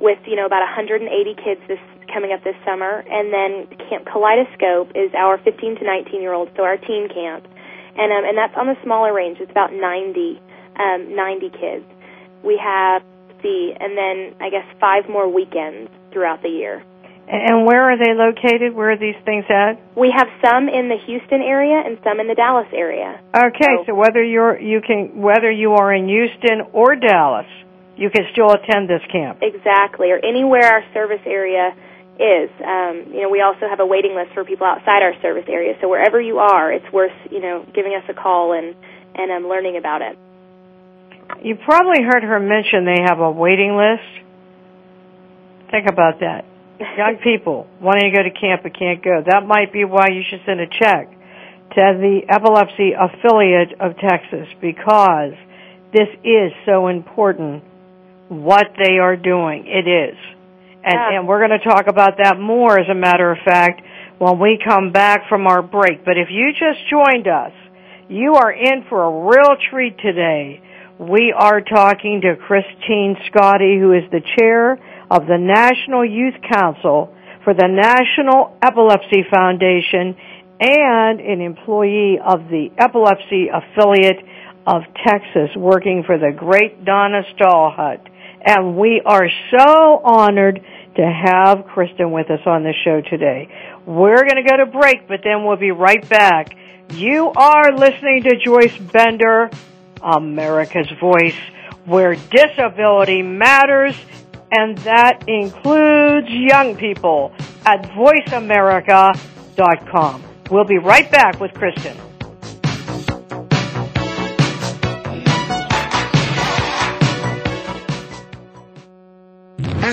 with 0.00 0.18
you 0.26 0.36
know 0.36 0.46
about 0.46 0.64
180 0.64 1.06
kids 1.36 1.60
this 1.68 1.78
coming 2.12 2.32
up 2.32 2.42
this 2.42 2.56
summer, 2.64 3.04
and 3.06 3.32
then 3.32 3.66
Camp 3.88 4.06
Kaleidoscope 4.06 4.90
is 4.94 5.14
our 5.14 5.38
15 5.38 5.78
to 5.78 5.84
19 5.84 6.20
year 6.20 6.32
olds, 6.32 6.50
so 6.56 6.64
our 6.64 6.76
teen 6.76 7.08
camp, 7.08 7.46
and 7.96 8.12
um, 8.12 8.24
and 8.24 8.36
that's 8.38 8.54
on 8.56 8.66
the 8.66 8.76
smaller 8.82 9.12
range. 9.12 9.38
It's 9.40 9.50
about 9.50 9.72
90 9.72 10.40
um, 10.78 11.16
90 11.16 11.50
kids. 11.50 11.86
We 12.44 12.60
have 12.62 13.02
the 13.42 13.74
and 13.78 13.96
then 13.96 14.36
I 14.40 14.50
guess 14.50 14.66
five 14.80 15.08
more 15.08 15.28
weekends 15.28 15.90
throughout 16.12 16.42
the 16.42 16.50
year. 16.50 16.82
And 17.30 17.64
where 17.64 17.86
are 17.86 17.96
they 17.96 18.10
located? 18.10 18.74
Where 18.74 18.90
are 18.90 18.98
these 18.98 19.18
things 19.24 19.44
at? 19.46 19.78
We 19.94 20.10
have 20.10 20.26
some 20.42 20.66
in 20.66 20.90
the 20.90 20.98
Houston 21.06 21.42
area 21.42 21.78
and 21.78 21.96
some 22.02 22.18
in 22.18 22.26
the 22.26 22.34
Dallas 22.34 22.66
area. 22.74 23.22
Okay, 23.30 23.86
so, 23.86 23.92
so 23.92 23.94
whether 23.94 24.22
you're 24.22 24.58
you 24.58 24.80
can 24.82 25.22
whether 25.22 25.50
you 25.50 25.78
are 25.78 25.94
in 25.94 26.08
Houston 26.08 26.66
or 26.72 26.96
Dallas, 26.96 27.46
you 27.96 28.10
can 28.10 28.26
still 28.32 28.50
attend 28.50 28.90
this 28.90 29.04
camp. 29.12 29.38
Exactly, 29.42 30.10
or 30.10 30.18
anywhere 30.18 30.66
our 30.66 30.82
service 30.92 31.22
area 31.24 31.70
is. 32.20 32.50
Um, 32.60 33.12
you 33.12 33.22
know, 33.22 33.30
we 33.30 33.40
also 33.40 33.66
have 33.68 33.80
a 33.80 33.86
waiting 33.86 34.14
list 34.14 34.32
for 34.34 34.44
people 34.44 34.66
outside 34.66 35.02
our 35.02 35.14
service 35.22 35.48
area. 35.48 35.74
So 35.80 35.88
wherever 35.88 36.20
you 36.20 36.38
are, 36.38 36.72
it's 36.72 36.90
worth 36.92 37.16
you 37.30 37.40
know 37.40 37.64
giving 37.74 37.94
us 37.94 38.04
a 38.08 38.14
call 38.14 38.52
and 38.52 38.76
and 39.14 39.32
um, 39.32 39.48
learning 39.48 39.76
about 39.76 40.02
it. 40.02 40.18
You 41.42 41.56
probably 41.56 42.02
heard 42.02 42.22
her 42.22 42.40
mention 42.40 42.84
they 42.84 43.02
have 43.06 43.20
a 43.20 43.30
waiting 43.30 43.76
list. 43.76 44.26
Think 45.70 45.88
about 45.88 46.20
that 46.20 46.44
young 46.80 47.18
people 47.24 47.66
wanting 47.80 48.10
to 48.10 48.16
go 48.16 48.22
to 48.22 48.30
camp 48.30 48.62
but 48.62 48.76
can't 48.78 49.02
go. 49.02 49.22
That 49.24 49.46
might 49.46 49.72
be 49.72 49.84
why 49.84 50.08
you 50.12 50.22
should 50.28 50.40
send 50.46 50.60
a 50.60 50.66
check 50.66 51.10
to 51.76 51.82
the 52.00 52.20
epilepsy 52.28 52.92
affiliate 52.98 53.80
of 53.80 53.96
Texas 53.96 54.48
because 54.60 55.32
this 55.92 56.08
is 56.24 56.52
so 56.66 56.88
important 56.88 57.62
what 58.28 58.66
they 58.78 58.98
are 58.98 59.16
doing. 59.16 59.66
It 59.66 59.86
is. 59.86 60.16
And, 60.82 60.94
yeah. 60.94 61.18
and 61.18 61.28
we're 61.28 61.46
going 61.46 61.58
to 61.58 61.68
talk 61.68 61.86
about 61.88 62.18
that 62.22 62.38
more, 62.38 62.78
as 62.78 62.88
a 62.90 62.94
matter 62.94 63.30
of 63.30 63.38
fact, 63.44 63.82
when 64.18 64.38
we 64.38 64.58
come 64.64 64.92
back 64.92 65.28
from 65.28 65.46
our 65.46 65.62
break. 65.62 66.04
But 66.04 66.16
if 66.16 66.28
you 66.30 66.52
just 66.52 66.80
joined 66.88 67.28
us, 67.28 67.52
you 68.08 68.34
are 68.34 68.52
in 68.52 68.84
for 68.88 69.04
a 69.04 69.28
real 69.28 69.56
treat 69.70 69.96
today. 69.98 70.62
We 70.98 71.32
are 71.36 71.60
talking 71.60 72.20
to 72.22 72.36
Christine 72.36 73.16
Schkade, 73.28 73.80
who 73.80 73.92
is 73.92 74.04
the 74.10 74.20
chair 74.38 74.72
of 75.10 75.26
the 75.26 75.38
National 75.38 76.04
Youth 76.04 76.34
Council 76.52 77.14
for 77.44 77.54
the 77.54 77.68
National 77.68 78.56
Epilepsy 78.62 79.24
Foundation 79.32 80.16
and 80.60 81.20
an 81.20 81.40
employee 81.40 82.18
of 82.20 82.48
the 82.50 82.68
Epilepsy 82.76 83.48
Affiliate 83.48 84.20
of 84.66 84.82
Texas 85.06 85.56
working 85.56 86.04
for 86.04 86.18
the 86.18 86.32
great 86.36 86.84
Donna 86.84 87.22
Stahlhut. 87.32 88.09
And 88.42 88.76
we 88.76 89.02
are 89.04 89.28
so 89.50 90.00
honored 90.02 90.64
to 90.96 91.02
have 91.02 91.66
Kristin 91.66 92.10
with 92.10 92.30
us 92.30 92.40
on 92.46 92.62
the 92.62 92.72
show 92.84 93.00
today. 93.00 93.48
We're 93.86 94.24
going 94.24 94.42
to 94.42 94.48
go 94.48 94.56
to 94.56 94.66
break, 94.66 95.08
but 95.08 95.20
then 95.22 95.44
we'll 95.44 95.56
be 95.56 95.70
right 95.70 96.06
back. 96.08 96.56
You 96.92 97.30
are 97.30 97.76
listening 97.76 98.24
to 98.24 98.36
Joyce 98.44 98.76
Bender, 98.76 99.50
America's 100.02 100.90
Voice, 101.00 101.36
where 101.84 102.14
disability 102.14 103.22
matters 103.22 103.94
and 104.52 104.76
that 104.78 105.28
includes 105.28 106.28
young 106.28 106.76
people 106.76 107.32
at 107.64 107.82
voiceamerica.com. 107.90 110.24
We'll 110.50 110.64
be 110.64 110.78
right 110.78 111.08
back 111.10 111.38
with 111.38 111.52
Kristin. 111.52 111.96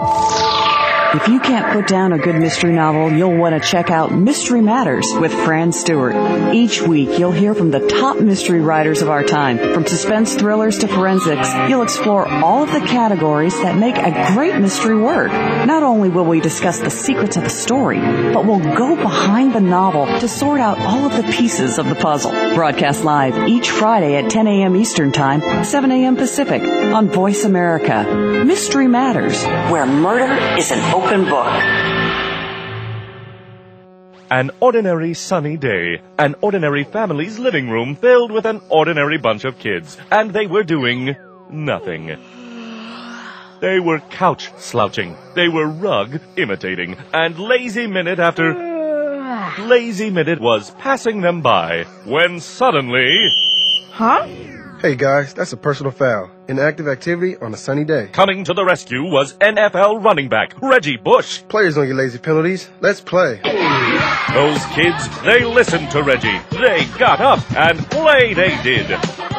you 0.00 0.37
if 1.14 1.26
you 1.26 1.40
can't 1.40 1.72
put 1.72 1.86
down 1.86 2.12
a 2.12 2.18
good 2.18 2.34
mystery 2.34 2.74
novel, 2.74 3.10
you'll 3.10 3.38
want 3.38 3.54
to 3.54 3.66
check 3.66 3.90
out 3.90 4.12
Mystery 4.12 4.60
Matters 4.60 5.06
with 5.18 5.32
Fran 5.32 5.72
Stewart. 5.72 6.14
Each 6.54 6.82
week, 6.82 7.18
you'll 7.18 7.32
hear 7.32 7.54
from 7.54 7.70
the 7.70 7.80
top 7.80 8.20
mystery 8.20 8.60
writers 8.60 9.00
of 9.00 9.08
our 9.08 9.24
time. 9.24 9.56
From 9.56 9.86
suspense 9.86 10.34
thrillers 10.34 10.80
to 10.80 10.86
forensics, 10.86 11.50
you'll 11.66 11.80
explore 11.80 12.28
all 12.28 12.62
of 12.62 12.72
the 12.72 12.80
categories 12.80 13.54
that 13.62 13.78
make 13.78 13.96
a 13.96 14.34
great 14.34 14.58
mystery 14.58 15.00
work. 15.00 15.32
Not 15.32 15.82
only 15.82 16.10
will 16.10 16.26
we 16.26 16.40
discuss 16.40 16.80
the 16.80 16.90
secrets 16.90 17.38
of 17.38 17.44
a 17.44 17.48
story, 17.48 18.00
but 18.00 18.44
we'll 18.44 18.76
go 18.76 18.94
behind 18.94 19.54
the 19.54 19.62
novel 19.62 20.04
to 20.20 20.28
sort 20.28 20.60
out 20.60 20.78
all 20.78 21.06
of 21.06 21.16
the 21.16 21.32
pieces 21.32 21.78
of 21.78 21.88
the 21.88 21.94
puzzle. 21.94 22.32
Broadcast 22.54 23.02
live 23.02 23.48
each 23.48 23.70
Friday 23.70 24.16
at 24.16 24.30
10 24.30 24.46
a.m. 24.46 24.76
Eastern 24.76 25.10
Time, 25.10 25.64
7 25.64 25.90
a.m. 25.90 26.16
Pacific 26.16 26.62
on 26.62 27.08
Voice 27.08 27.44
America. 27.44 28.44
Mystery 28.44 28.88
Matters, 28.88 29.42
where 29.72 29.86
murder 29.86 30.34
is 30.58 30.70
an 30.70 30.97
open 30.98 31.24
book. 31.26 31.46
An 34.30 34.50
ordinary 34.60 35.14
sunny 35.14 35.56
day, 35.56 36.02
an 36.18 36.34
ordinary 36.40 36.84
family's 36.84 37.38
living 37.38 37.70
room 37.70 37.94
filled 37.94 38.32
with 38.32 38.44
an 38.44 38.60
ordinary 38.68 39.16
bunch 39.16 39.44
of 39.44 39.58
kids, 39.58 39.96
and 40.10 40.32
they 40.32 40.46
were 40.46 40.64
doing 40.64 41.14
nothing. 41.50 42.06
They 43.60 43.78
were 43.78 44.00
couch 44.10 44.50
slouching, 44.58 45.16
they 45.34 45.48
were 45.48 45.68
rug 45.68 46.20
imitating, 46.36 46.96
and 47.12 47.38
lazy 47.38 47.86
minute 47.86 48.18
after 48.18 48.54
lazy 49.60 50.10
minute 50.10 50.40
was 50.40 50.72
passing 50.72 51.20
them 51.20 51.42
by 51.42 51.84
when 52.04 52.40
suddenly. 52.40 53.08
Huh? 53.92 54.26
Hey 54.80 54.94
guys, 54.94 55.34
that's 55.34 55.52
a 55.52 55.56
personal 55.56 55.90
foul. 55.90 56.30
Inactive 56.46 56.86
activity 56.86 57.36
on 57.38 57.52
a 57.52 57.56
sunny 57.56 57.82
day. 57.82 58.10
Coming 58.12 58.44
to 58.44 58.54
the 58.54 58.64
rescue 58.64 59.02
was 59.02 59.34
NFL 59.38 60.04
running 60.04 60.28
back 60.28 60.54
Reggie 60.62 60.96
Bush. 60.96 61.42
Players 61.48 61.74
don't 61.74 61.88
get 61.88 61.96
lazy 61.96 62.18
penalties. 62.18 62.70
Let's 62.80 63.00
play. 63.00 63.40
Those 64.32 64.64
kids, 64.66 65.22
they 65.22 65.44
listened 65.44 65.90
to 65.90 66.04
Reggie. 66.04 66.38
They 66.50 66.84
got 66.96 67.20
up 67.20 67.40
and 67.56 67.78
play 67.90 68.34
they 68.34 68.56
did. 68.62 68.86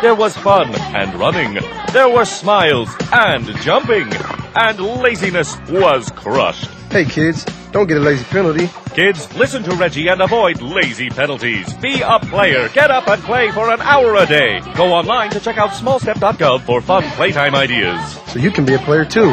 There 0.01 0.13
was 0.13 0.35
fun 0.35 0.75
and 0.75 1.15
running. 1.15 1.57
There 1.93 2.09
were 2.09 2.25
smiles 2.25 2.89
and 3.13 3.45
jumping. 3.61 4.11
And 4.55 4.77
laziness 4.77 5.55
was 5.69 6.11
crushed. 6.11 6.65
Hey 6.91 7.05
kids, 7.05 7.45
Don't 7.71 7.87
get 7.87 7.97
a 7.97 7.99
lazy 7.99 8.23
penalty. 8.25 8.69
Kids, 8.95 9.31
listen 9.35 9.61
to 9.63 9.75
Reggie 9.75 10.07
and 10.07 10.21
avoid 10.21 10.61
lazy 10.61 11.09
penalties. 11.09 11.71
Be 11.75 12.01
a 12.01 12.19
player. 12.19 12.67
Get 12.69 12.89
up 12.89 13.07
and 13.07 13.21
play 13.21 13.51
for 13.51 13.71
an 13.71 13.79
hour 13.81 14.15
a 14.15 14.25
day. 14.25 14.59
Go 14.75 14.91
online 14.91 15.29
to 15.31 15.39
check 15.39 15.57
out 15.57 15.69
smallstep.gov 15.71 16.61
for 16.61 16.81
fun 16.81 17.03
playtime 17.11 17.53
ideas. 17.55 18.19
So 18.31 18.39
you 18.39 18.49
can 18.49 18.65
be 18.65 18.73
a 18.73 18.79
player 18.79 19.05
too. 19.05 19.31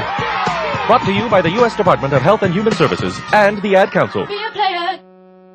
Brought 0.86 1.04
to 1.06 1.12
you 1.12 1.28
by 1.28 1.40
the 1.40 1.50
U.S. 1.50 1.74
Department 1.76 2.12
of 2.12 2.22
Health 2.22 2.42
and 2.42 2.52
Human 2.52 2.74
Services 2.74 3.18
and 3.32 3.60
the 3.62 3.74
Ad 3.74 3.90
Council. 3.90 4.26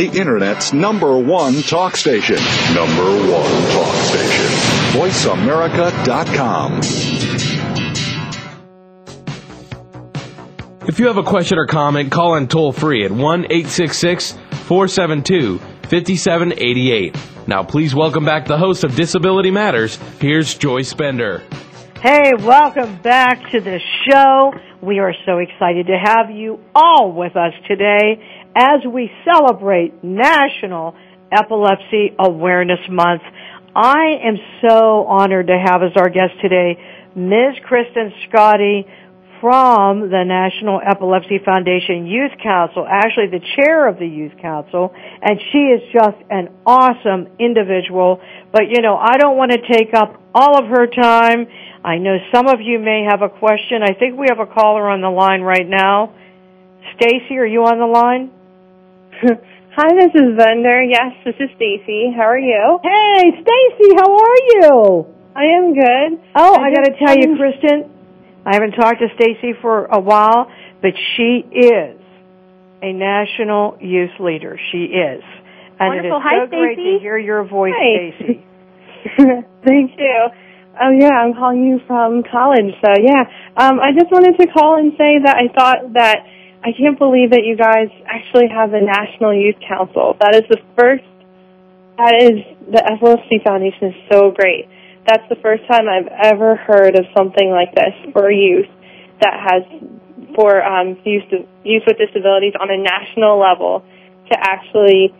The 0.00 0.18
Internet's 0.18 0.72
number 0.72 1.18
one 1.18 1.60
talk 1.60 1.94
station. 1.94 2.36
Number 2.74 3.04
one 3.30 3.70
talk 3.70 3.94
station. 3.96 4.46
VoiceAmerica.com. 4.98 6.80
If 10.88 10.98
you 10.98 11.06
have 11.08 11.18
a 11.18 11.22
question 11.22 11.58
or 11.58 11.66
comment, 11.66 12.10
call 12.10 12.36
in 12.36 12.48
toll 12.48 12.72
free 12.72 13.04
at 13.04 13.10
1 13.10 13.20
866 13.20 14.38
472 14.64 15.58
5788. 15.58 17.14
Now, 17.46 17.62
please 17.62 17.94
welcome 17.94 18.24
back 18.24 18.46
the 18.46 18.56
host 18.56 18.84
of 18.84 18.96
Disability 18.96 19.50
Matters. 19.50 19.98
Here's 20.18 20.54
Joyce 20.54 20.94
Bender. 20.94 21.42
Hey, 22.00 22.32
welcome 22.38 22.96
back 23.02 23.50
to 23.50 23.60
the 23.60 23.78
show. 24.08 24.54
We 24.80 24.98
are 24.98 25.12
so 25.26 25.36
excited 25.36 25.88
to 25.88 25.98
have 26.02 26.30
you 26.30 26.58
all 26.74 27.12
with 27.12 27.36
us 27.36 27.52
today 27.68 28.24
as 28.54 28.80
we 28.90 29.10
celebrate 29.24 30.02
National 30.02 30.94
Epilepsy 31.32 32.14
Awareness 32.18 32.80
Month. 32.88 33.22
I 33.74 34.18
am 34.26 34.36
so 34.62 35.04
honored 35.06 35.46
to 35.46 35.56
have 35.56 35.82
as 35.82 35.92
our 35.96 36.08
guest 36.08 36.34
today 36.42 36.76
Ms. 37.14 37.62
Kristin 37.68 38.10
Schkade 38.26 38.86
from 39.40 40.10
the 40.10 40.22
National 40.26 40.80
Epilepsy 40.84 41.38
Foundation 41.44 42.06
Youth 42.06 42.32
Council, 42.42 42.86
actually 42.86 43.28
the 43.28 43.40
chair 43.56 43.88
of 43.88 43.98
the 43.98 44.06
Youth 44.06 44.36
Council, 44.42 44.92
and 44.94 45.40
she 45.50 45.58
is 45.58 45.80
just 45.92 46.18
an 46.28 46.50
awesome 46.66 47.26
individual. 47.38 48.20
But 48.52 48.68
you 48.68 48.82
know, 48.82 48.96
I 48.96 49.16
don't 49.16 49.36
want 49.36 49.52
to 49.52 49.62
take 49.72 49.94
up 49.94 50.20
all 50.34 50.58
of 50.58 50.68
her 50.68 50.86
time. 50.86 51.46
I 51.82 51.96
know 51.96 52.18
some 52.34 52.48
of 52.48 52.60
you 52.60 52.78
may 52.78 53.06
have 53.08 53.22
a 53.22 53.30
question. 53.30 53.82
I 53.82 53.94
think 53.94 54.18
we 54.18 54.26
have 54.28 54.40
a 54.40 54.46
caller 54.46 54.90
on 54.90 55.00
the 55.00 55.08
line 55.08 55.40
right 55.40 55.66
now. 55.66 56.12
Stacy, 56.96 57.38
are 57.38 57.46
you 57.46 57.64
on 57.64 57.78
the 57.78 57.86
line? 57.86 58.30
Hi, 59.76 59.88
this 60.00 60.12
is 60.14 60.32
Bender. 60.36 60.82
Yes, 60.82 61.12
this 61.26 61.34
is 61.38 61.50
Stacy. 61.56 62.08
How 62.16 62.24
are 62.24 62.38
you? 62.38 62.80
Hey, 62.82 63.36
Stacy, 63.36 63.92
how 63.96 64.16
are 64.16 64.40
you? 64.48 65.06
I 65.36 65.44
am 65.60 65.74
good. 65.74 66.24
Oh, 66.34 66.54
I 66.56 66.68
I, 66.68 66.74
got 66.74 66.84
to 66.88 66.94
tell 66.98 67.16
you, 67.16 67.36
Kristen, 67.36 67.90
I 68.46 68.54
haven't 68.54 68.72
talked 68.72 69.00
to 69.00 69.08
Stacy 69.16 69.52
for 69.60 69.84
a 69.86 70.00
while, 70.00 70.50
but 70.80 70.92
she 71.16 71.44
is 71.52 72.00
a 72.80 72.92
national 72.92 73.76
youth 73.80 74.16
leader. 74.20 74.58
She 74.72 74.88
is. 74.88 75.22
And 75.78 76.00
it 76.00 76.06
is 76.06 76.10
Wonderful. 76.10 76.20
Hi, 76.24 76.44
so 76.44 76.50
great 76.50 76.76
Stacy. 76.76 76.96
to 76.96 77.00
hear 77.00 77.18
your 77.18 77.44
voice, 77.44 77.74
Hi. 77.76 78.16
Stacy. 78.16 78.46
Thank 79.64 79.90
you. 79.98 80.28
Oh 80.80 80.92
yeah, 80.96 81.12
I'm 81.12 81.34
calling 81.34 81.62
you 81.62 81.80
from 81.86 82.22
college. 82.24 82.72
So 82.80 82.88
yeah, 82.96 83.28
um, 83.56 83.80
I 83.80 83.92
just 83.92 84.10
wanted 84.10 84.38
to 84.40 84.46
call 84.46 84.78
and 84.78 84.92
say 84.96 85.20
that 85.24 85.36
I 85.36 85.52
thought 85.52 85.92
that 85.92 86.24
I 86.62 86.72
can't 86.76 86.98
believe 86.98 87.30
that 87.30 87.44
you 87.44 87.56
guys 87.56 87.88
actually 88.04 88.48
have 88.52 88.74
a 88.74 88.80
National 88.80 89.32
Youth 89.32 89.56
Council. 89.66 90.16
That 90.20 90.34
is 90.34 90.44
the 90.48 90.60
first. 90.76 91.04
That 91.96 92.20
is 92.20 92.44
the 92.68 92.84
Epilepsy 92.84 93.40
Foundation 93.44 93.88
is 93.88 93.98
so 94.12 94.30
great. 94.30 94.68
That's 95.06 95.26
the 95.28 95.36
first 95.36 95.64
time 95.66 95.88
I've 95.88 96.32
ever 96.32 96.56
heard 96.56 96.98
of 96.98 97.06
something 97.16 97.50
like 97.50 97.74
this 97.74 97.96
for 98.12 98.30
youth 98.30 98.68
that 99.20 99.36
has 99.40 99.62
for 100.36 100.62
um, 100.62 100.98
youth 101.04 101.24
youth 101.64 101.82
with 101.86 101.96
disabilities 101.96 102.52
on 102.60 102.70
a 102.70 102.76
national 102.76 103.40
level 103.40 103.82
to 104.30 104.36
actually 104.38 105.12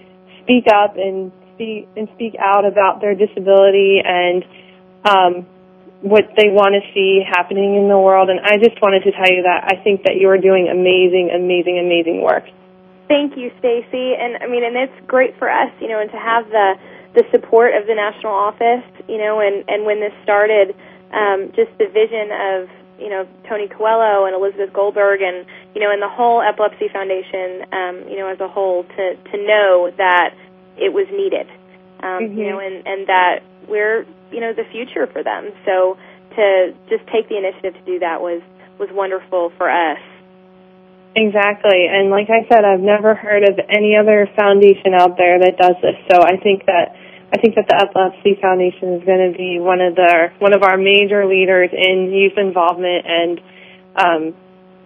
speak 0.42 0.64
up 0.68 0.96
and 0.96 1.32
speak 1.54 1.88
and 1.96 2.08
speak 2.14 2.34
out 2.38 2.64
about 2.64 3.00
their 3.00 3.14
disability 3.14 4.00
and 4.04 4.44
um, 5.04 5.46
what 6.00 6.24
they 6.36 6.48
want 6.48 6.72
to 6.72 6.82
see 6.94 7.20
happening 7.20 7.76
in 7.76 7.88
the 7.88 7.98
world. 7.98 8.30
And 8.30 8.40
I 8.40 8.56
just 8.56 8.80
wanted 8.80 9.04
to 9.04 9.12
tell 9.12 9.28
you 9.28 9.44
that 9.44 9.68
I 9.68 9.82
think 9.84 10.04
that 10.04 10.16
you 10.16 10.28
are 10.30 10.38
doing 10.38 10.68
amazing, 10.68 11.30
amazing, 11.34 11.78
amazing 11.78 12.22
work. 12.22 12.44
Thank 13.08 13.36
you, 13.36 13.50
Stacy. 13.58 14.14
And 14.16 14.38
I 14.40 14.46
mean, 14.46 14.64
and 14.64 14.76
it's 14.76 15.06
great 15.06 15.36
for 15.36 15.50
us, 15.50 15.72
you 15.80 15.88
know, 15.88 16.00
and 16.00 16.10
to 16.10 16.16
have 16.16 16.48
the 16.48 16.78
the 17.12 17.24
support 17.32 17.74
of 17.74 17.86
the 17.86 17.94
national 17.94 18.32
office, 18.32 18.86
you 19.08 19.18
know, 19.18 19.40
and 19.40 19.64
and 19.68 19.84
when 19.84 20.00
this 20.00 20.14
started, 20.22 20.74
um, 21.12 21.52
just 21.56 21.74
the 21.76 21.90
vision 21.90 22.30
of 22.30 22.70
you 23.02 23.10
know 23.10 23.26
Tony 23.48 23.66
Coelho 23.66 24.24
and 24.26 24.34
Elizabeth 24.34 24.72
Goldberg, 24.72 25.20
and 25.20 25.44
you 25.74 25.82
know, 25.82 25.90
and 25.90 26.00
the 26.00 26.08
whole 26.08 26.40
Epilepsy 26.40 26.88
Foundation, 26.88 27.66
um, 27.72 28.08
you 28.08 28.16
know, 28.16 28.28
as 28.28 28.38
a 28.40 28.48
whole, 28.48 28.84
to 28.84 29.16
to 29.16 29.36
know 29.36 29.90
that 29.98 30.34
it 30.78 30.92
was 30.94 31.08
needed, 31.10 31.48
um, 32.02 32.38
you 32.38 32.46
Mhm. 32.46 32.50
know, 32.50 32.58
and 32.60 32.86
and 32.86 33.06
that 33.08 33.42
we're 33.66 34.06
you 34.32 34.40
know 34.40 34.52
the 34.52 34.64
future 34.70 35.06
for 35.06 35.22
them. 35.22 35.50
So 35.64 35.96
to 36.36 36.74
just 36.88 37.06
take 37.12 37.28
the 37.28 37.38
initiative 37.38 37.74
to 37.74 37.84
do 37.84 37.98
that 38.00 38.20
was 38.20 38.42
was 38.78 38.88
wonderful 38.92 39.52
for 39.56 39.70
us. 39.70 40.00
Exactly. 41.16 41.90
And 41.90 42.10
like 42.10 42.30
I 42.30 42.46
said, 42.48 42.64
I've 42.64 42.80
never 42.80 43.14
heard 43.14 43.42
of 43.42 43.58
any 43.68 43.96
other 43.98 44.30
foundation 44.36 44.94
out 44.94 45.18
there 45.18 45.40
that 45.40 45.58
does 45.58 45.74
this. 45.82 45.98
So 46.10 46.22
I 46.22 46.38
think 46.38 46.66
that 46.66 46.94
I 47.32 47.38
think 47.38 47.54
that 47.54 47.66
the 47.68 47.78
Epilepsy 47.78 48.38
Foundation 48.40 48.94
is 48.94 49.04
going 49.04 49.30
to 49.30 49.36
be 49.36 49.58
one 49.58 49.80
of 49.80 49.94
the 49.94 50.30
one 50.38 50.54
of 50.54 50.62
our 50.62 50.76
major 50.76 51.26
leaders 51.26 51.70
in 51.72 52.10
youth 52.10 52.38
involvement 52.38 53.06
and 53.06 53.40
um, 53.94 54.22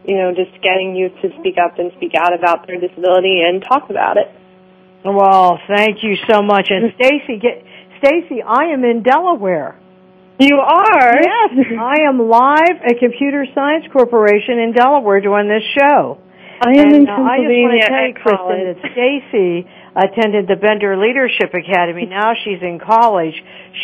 you 0.05 0.17
know 0.17 0.33
just 0.33 0.53
getting 0.61 0.97
youth 0.97 1.13
to 1.21 1.29
speak 1.41 1.57
up 1.61 1.79
and 1.79 1.93
speak 1.97 2.13
out 2.17 2.33
about 2.33 2.67
their 2.67 2.81
disability 2.81 3.41
and 3.45 3.63
talk 3.63 3.89
about 3.91 4.17
it. 4.17 4.29
Well, 5.05 5.61
thank 5.69 6.03
you 6.03 6.17
so 6.29 6.41
much. 6.41 6.69
And 6.71 6.93
Stacy, 6.97 7.37
get 7.37 7.65
Stacy, 8.05 8.43
I 8.43 8.75
am 8.77 8.85
in 8.85 9.03
Delaware. 9.03 9.81
You 10.39 10.57
are? 10.61 11.15
Yes, 11.17 11.57
I 11.81 12.07
am 12.07 12.29
live 12.29 12.77
at 12.85 12.99
Computer 13.01 13.47
Science 13.55 13.87
Corporation 13.93 14.59
in 14.59 14.73
Delaware 14.77 15.23
doing 15.23 15.49
this 15.49 15.65
show. 15.73 16.19
I 16.61 16.71
am 16.77 16.93
and, 16.93 16.97
in 16.97 17.09
uh, 17.09 17.13
I 17.13 17.41
just 17.41 17.49
want 17.49 17.81
to 17.81 17.89
tell 17.89 18.05
you, 18.05 18.15
Kristin, 18.21 18.61
that 18.69 18.93
Stacy 18.93 19.71
attended 19.97 20.49
the 20.49 20.57
Bender 20.61 20.99
Leadership 20.99 21.55
Academy. 21.55 22.05
Now 22.11 22.33
she's 22.45 22.61
in 22.61 22.79
college. 22.79 23.35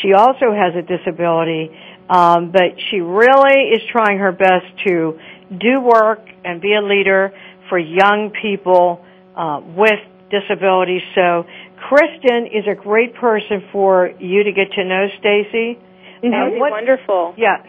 She 0.02 0.12
also 0.12 0.52
has 0.52 0.76
a 0.76 0.82
disability, 0.82 1.70
um, 2.10 2.52
but 2.52 2.76
she 2.90 3.00
really 3.00 3.72
is 3.72 3.80
trying 3.90 4.18
her 4.18 4.32
best 4.32 4.68
to 4.86 5.18
do 5.48 5.80
work 5.80 6.20
and 6.44 6.60
be 6.60 6.74
a 6.74 6.82
leader 6.82 7.32
for 7.70 7.78
young 7.78 8.32
people 8.42 9.00
uh, 9.34 9.62
with 9.64 10.00
disabilities. 10.30 11.02
So 11.14 11.44
Kristin 11.88 12.46
is 12.46 12.66
a 12.70 12.74
great 12.74 13.14
person 13.14 13.62
for 13.72 14.10
you 14.18 14.44
to 14.44 14.52
get 14.52 14.72
to 14.72 14.84
know, 14.84 15.06
Stacy. 15.18 15.78
That 16.22 16.44
would 16.44 16.54
be 16.54 16.60
wonderful. 16.60 17.34
Yeah, 17.36 17.64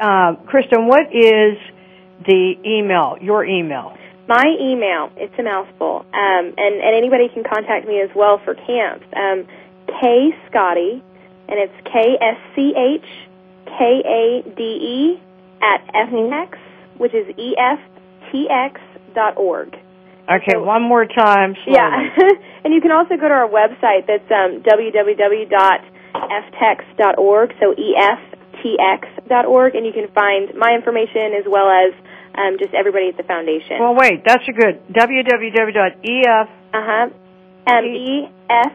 uh, 0.00 0.34
Kristin, 0.46 0.86
what 0.88 1.14
is 1.14 1.58
the 2.26 2.54
email? 2.64 3.16
Your 3.20 3.44
email? 3.44 3.96
My 4.28 4.44
email, 4.60 5.10
it's 5.16 5.34
a 5.38 5.42
mouthful, 5.42 6.06
um, 6.12 6.54
and, 6.56 6.56
and 6.56 6.96
anybody 6.96 7.28
can 7.28 7.44
contact 7.44 7.86
me 7.86 8.00
as 8.00 8.10
well 8.14 8.40
for 8.44 8.54
camps. 8.54 9.04
Um, 9.14 9.46
K 9.86 10.30
Schkade, 10.46 11.02
and 11.48 11.58
it's 11.58 11.74
K 11.84 12.16
S 12.20 12.38
C 12.54 12.72
H 12.76 13.04
K 13.66 14.02
A 14.04 14.42
D 14.56 14.62
E 14.62 15.22
at 15.60 16.08
FTX, 16.08 16.58
which 16.98 17.14
is 17.14 17.26
E 17.36 17.54
F 17.58 17.80
T 18.30 18.48
X 18.48 18.80
dot 19.14 19.36
org. 19.36 19.76
Okay, 20.32 20.56
one 20.56 20.82
more 20.82 21.04
time. 21.04 21.54
slowly. 21.64 21.76
Yeah, 21.76 22.08
and 22.64 22.72
you 22.72 22.80
can 22.80 22.90
also 22.90 23.16
go 23.20 23.28
to 23.28 23.34
our 23.34 23.48
website 23.48 24.06
that's 24.08 24.30
um, 24.32 24.62
www.ftx.org, 24.64 25.52
so 27.60 27.74
E 27.76 27.96
eftx.org, 28.00 29.74
and 29.74 29.84
you 29.84 29.92
can 29.92 30.08
find 30.14 30.54
my 30.56 30.72
information 30.72 31.34
as 31.36 31.44
well 31.44 31.68
as 31.68 31.92
um, 32.32 32.56
just 32.58 32.72
everybody 32.72 33.08
at 33.08 33.16
the 33.16 33.24
foundation. 33.24 33.76
Well, 33.80 33.94
wait, 33.94 34.24
that's 34.24 34.48
a 34.48 34.52
good 34.52 34.80
www.ef. 34.88 36.48
Uh 36.72 36.80
huh. 36.80 37.10
Um, 37.66 37.84
E 37.84 38.28
F 38.48 38.72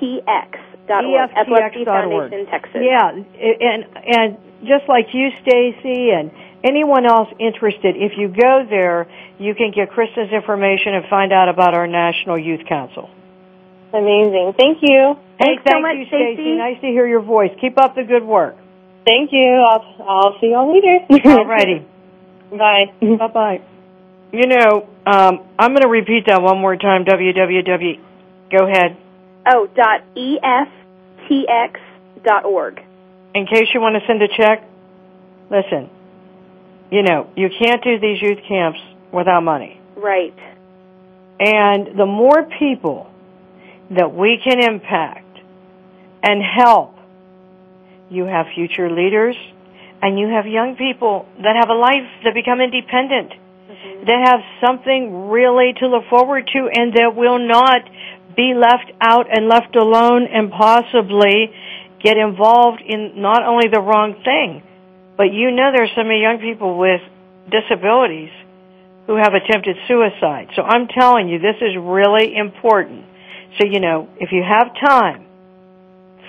T 0.00 0.20
X 0.26 0.58
dot 0.88 1.04
org. 1.04 1.30
Epilepsy 1.36 1.84
EFTX.org. 1.84 2.30
Foundation, 2.30 2.46
Texas. 2.50 2.80
Yeah, 2.80 3.10
and 3.12 3.84
and 3.92 4.38
just 4.62 4.88
like 4.88 5.12
you, 5.12 5.28
Stacy, 5.42 6.10
and 6.16 6.30
anyone 6.64 7.04
else 7.06 7.28
interested, 7.38 7.96
if 7.96 8.12
you 8.16 8.28
go 8.28 8.64
there, 8.68 9.06
you 9.38 9.54
can 9.54 9.70
get 9.70 9.90
Kristin's 9.90 10.32
information 10.32 10.94
and 10.94 11.04
find 11.08 11.32
out 11.32 11.48
about 11.48 11.74
our 11.76 11.86
National 11.86 12.38
Youth 12.38 12.66
Council. 12.68 13.10
Amazing. 13.92 14.54
Thank 14.56 14.78
you. 14.82 15.14
Hey, 15.38 15.54
Thanks 15.58 15.62
thank 15.64 15.76
so 15.76 15.80
much, 15.82 15.96
you, 15.98 16.06
Stacy. 16.06 16.34
Stacy. 16.34 16.56
Nice 16.56 16.80
to 16.80 16.86
hear 16.88 17.06
your 17.06 17.22
voice. 17.22 17.50
Keep 17.60 17.78
up 17.78 17.94
the 17.94 18.02
good 18.02 18.24
work. 18.24 18.56
Thank 19.06 19.30
you. 19.32 19.62
I'll 19.68 19.84
I'll 20.08 20.40
see 20.40 20.50
y'all 20.50 20.72
later. 20.72 21.04
Alrighty. 21.10 21.84
Bye. 22.50 22.86
Bye 23.00 23.26
bye. 23.28 23.60
You 24.32 24.48
know, 24.48 24.88
um, 25.06 25.46
I'm 25.58 25.70
going 25.70 25.82
to 25.82 25.88
repeat 25.88 26.24
that 26.26 26.42
one 26.42 26.58
more 26.58 26.76
time. 26.76 27.04
www. 27.04 28.00
Go 28.50 28.66
ahead. 28.66 28.96
Oh, 29.46 29.68
dot 29.74 30.02
EFTX 30.16 31.76
dot 32.24 32.44
org. 32.44 32.80
In 33.34 33.46
case 33.46 33.68
you 33.74 33.80
want 33.80 33.96
to 34.00 34.06
send 34.06 34.22
a 34.22 34.28
check, 34.28 34.66
listen. 35.50 35.90
You 36.94 37.02
know, 37.02 37.28
you 37.34 37.48
can't 37.50 37.82
do 37.82 37.98
these 37.98 38.22
youth 38.22 38.38
camps 38.46 38.78
without 39.12 39.40
money. 39.40 39.80
Right. 39.96 40.38
And 41.40 41.98
the 41.98 42.06
more 42.06 42.46
people 42.56 43.10
that 43.90 44.14
we 44.14 44.38
can 44.38 44.62
impact 44.62 45.40
and 46.22 46.40
help, 46.40 46.94
you 48.10 48.26
have 48.26 48.46
future 48.54 48.88
leaders 48.88 49.34
and 50.02 50.20
you 50.20 50.28
have 50.28 50.46
young 50.46 50.76
people 50.76 51.26
that 51.42 51.56
have 51.58 51.68
a 51.68 51.74
life 51.74 52.06
that 52.22 52.32
become 52.32 52.60
independent, 52.60 53.32
mm-hmm. 53.32 54.04
that 54.06 54.28
have 54.30 54.40
something 54.64 55.30
really 55.30 55.74
to 55.80 55.88
look 55.88 56.04
forward 56.08 56.46
to 56.46 56.68
and 56.72 56.94
that 56.94 57.16
will 57.16 57.40
not 57.40 57.82
be 58.36 58.54
left 58.54 58.92
out 59.00 59.26
and 59.36 59.48
left 59.48 59.74
alone 59.74 60.28
and 60.32 60.52
possibly 60.52 61.50
get 62.00 62.16
involved 62.16 62.82
in 62.86 63.20
not 63.20 63.42
only 63.42 63.66
the 63.66 63.80
wrong 63.80 64.14
thing, 64.22 64.62
but 65.16 65.32
you 65.32 65.50
know 65.50 65.70
there's 65.74 65.90
so 65.94 66.02
many 66.02 66.20
young 66.20 66.38
people 66.38 66.78
with 66.78 67.00
disabilities 67.50 68.30
who 69.06 69.16
have 69.16 69.34
attempted 69.34 69.76
suicide. 69.86 70.48
So 70.56 70.62
I'm 70.62 70.88
telling 70.88 71.28
you, 71.28 71.38
this 71.38 71.56
is 71.60 71.76
really 71.78 72.36
important. 72.36 73.04
So, 73.58 73.66
you 73.66 73.80
know, 73.80 74.08
if 74.18 74.32
you 74.32 74.42
have 74.42 74.72
time, 74.74 75.26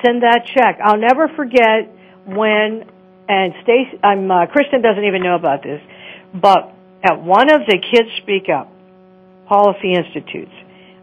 send 0.04 0.24
that 0.24 0.46
check. 0.54 0.80
I'll 0.84 1.00
never 1.00 1.30
forget 1.36 1.90
when, 2.26 2.86
and 3.30 3.54
Stacy, 3.64 3.98
I'm, 4.04 4.30
uh, 4.30 4.46
Kristin 4.48 4.84
doesn't 4.84 5.04
even 5.04 5.24
know 5.24 5.36
about 5.36 5.64
this, 5.64 5.82
but 6.34 6.74
at 7.04 7.22
one 7.22 7.50
of 7.54 7.62
the 7.66 7.78
Kids 7.80 8.10
Speak 8.22 8.50
Up 8.50 8.72
Policy 9.48 9.94
Institutes, 9.94 10.52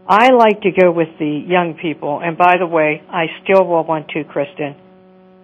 I 0.07 0.29
like 0.31 0.61
to 0.61 0.71
go 0.71 0.91
with 0.91 1.17
the 1.17 1.43
young 1.47 1.75
people, 1.81 2.19
and 2.21 2.37
by 2.37 2.57
the 2.59 2.67
way, 2.67 3.01
I 3.09 3.27
still 3.43 3.65
will 3.65 3.83
want 3.83 4.09
to, 4.09 4.23
Kristin. 4.25 4.75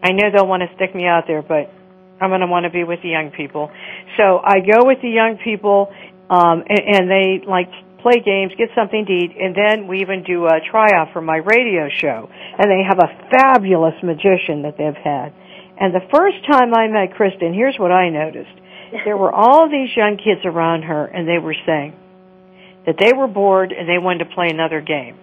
I 0.04 0.12
know 0.12 0.30
they'll 0.34 0.47
want 0.47 0.63
to 0.63 0.75
stick 0.75 0.93
me 0.93 1.06
out 1.06 1.23
there, 1.28 1.41
but 1.41 1.71
I'm 2.19 2.29
going 2.29 2.41
to 2.41 2.47
want 2.47 2.65
to 2.65 2.69
be 2.69 2.84
with 2.84 3.01
the 3.01 3.10
young 3.10 3.32
people. 3.32 3.71
So 4.17 4.39
I 4.43 4.60
go 4.60 4.86
with 4.86 5.01
the 5.01 5.10
young 5.10 5.39
people, 5.43 5.93
um, 6.29 6.63
and, 6.67 6.84
and 6.95 7.03
they 7.10 7.41
like 7.47 7.71
play 8.01 8.21
games, 8.23 8.51
get 8.58 8.69
something 8.75 9.05
to 9.05 9.12
eat, 9.12 9.36
and 9.39 9.55
then 9.55 9.88
we 9.88 10.01
even 10.01 10.23
do 10.23 10.45
a 10.45 10.60
tryout 10.71 11.12
for 11.13 11.21
my 11.21 11.38
radio 11.38 11.89
show. 11.89 12.29
And 12.32 12.71
they 12.71 12.84
have 12.88 12.99
a 12.99 13.12
fabulous 13.32 13.95
magician 14.03 14.63
that 14.63 14.77
they've 14.77 14.95
had. 14.95 15.34
And 15.79 15.95
the 15.95 16.03
first 16.12 16.43
time 16.49 16.73
I 16.73 16.88
met 16.88 17.15
Kristin, 17.15 17.55
here's 17.55 17.77
what 17.77 17.91
I 17.91 18.10
noticed. 18.10 18.51
There 19.05 19.15
were 19.15 19.32
all 19.32 19.69
these 19.69 19.95
young 19.95 20.17
kids 20.17 20.41
around 20.43 20.84
her, 20.84 21.05
and 21.05 21.27
they 21.27 21.38
were 21.38 21.55
saying 21.65 21.93
that 22.86 22.95
they 22.99 23.13
were 23.13 23.27
bored 23.27 23.71
and 23.71 23.88
they 23.88 23.97
wanted 23.97 24.25
to 24.25 24.34
play 24.34 24.47
another 24.49 24.82
game. 24.82 25.17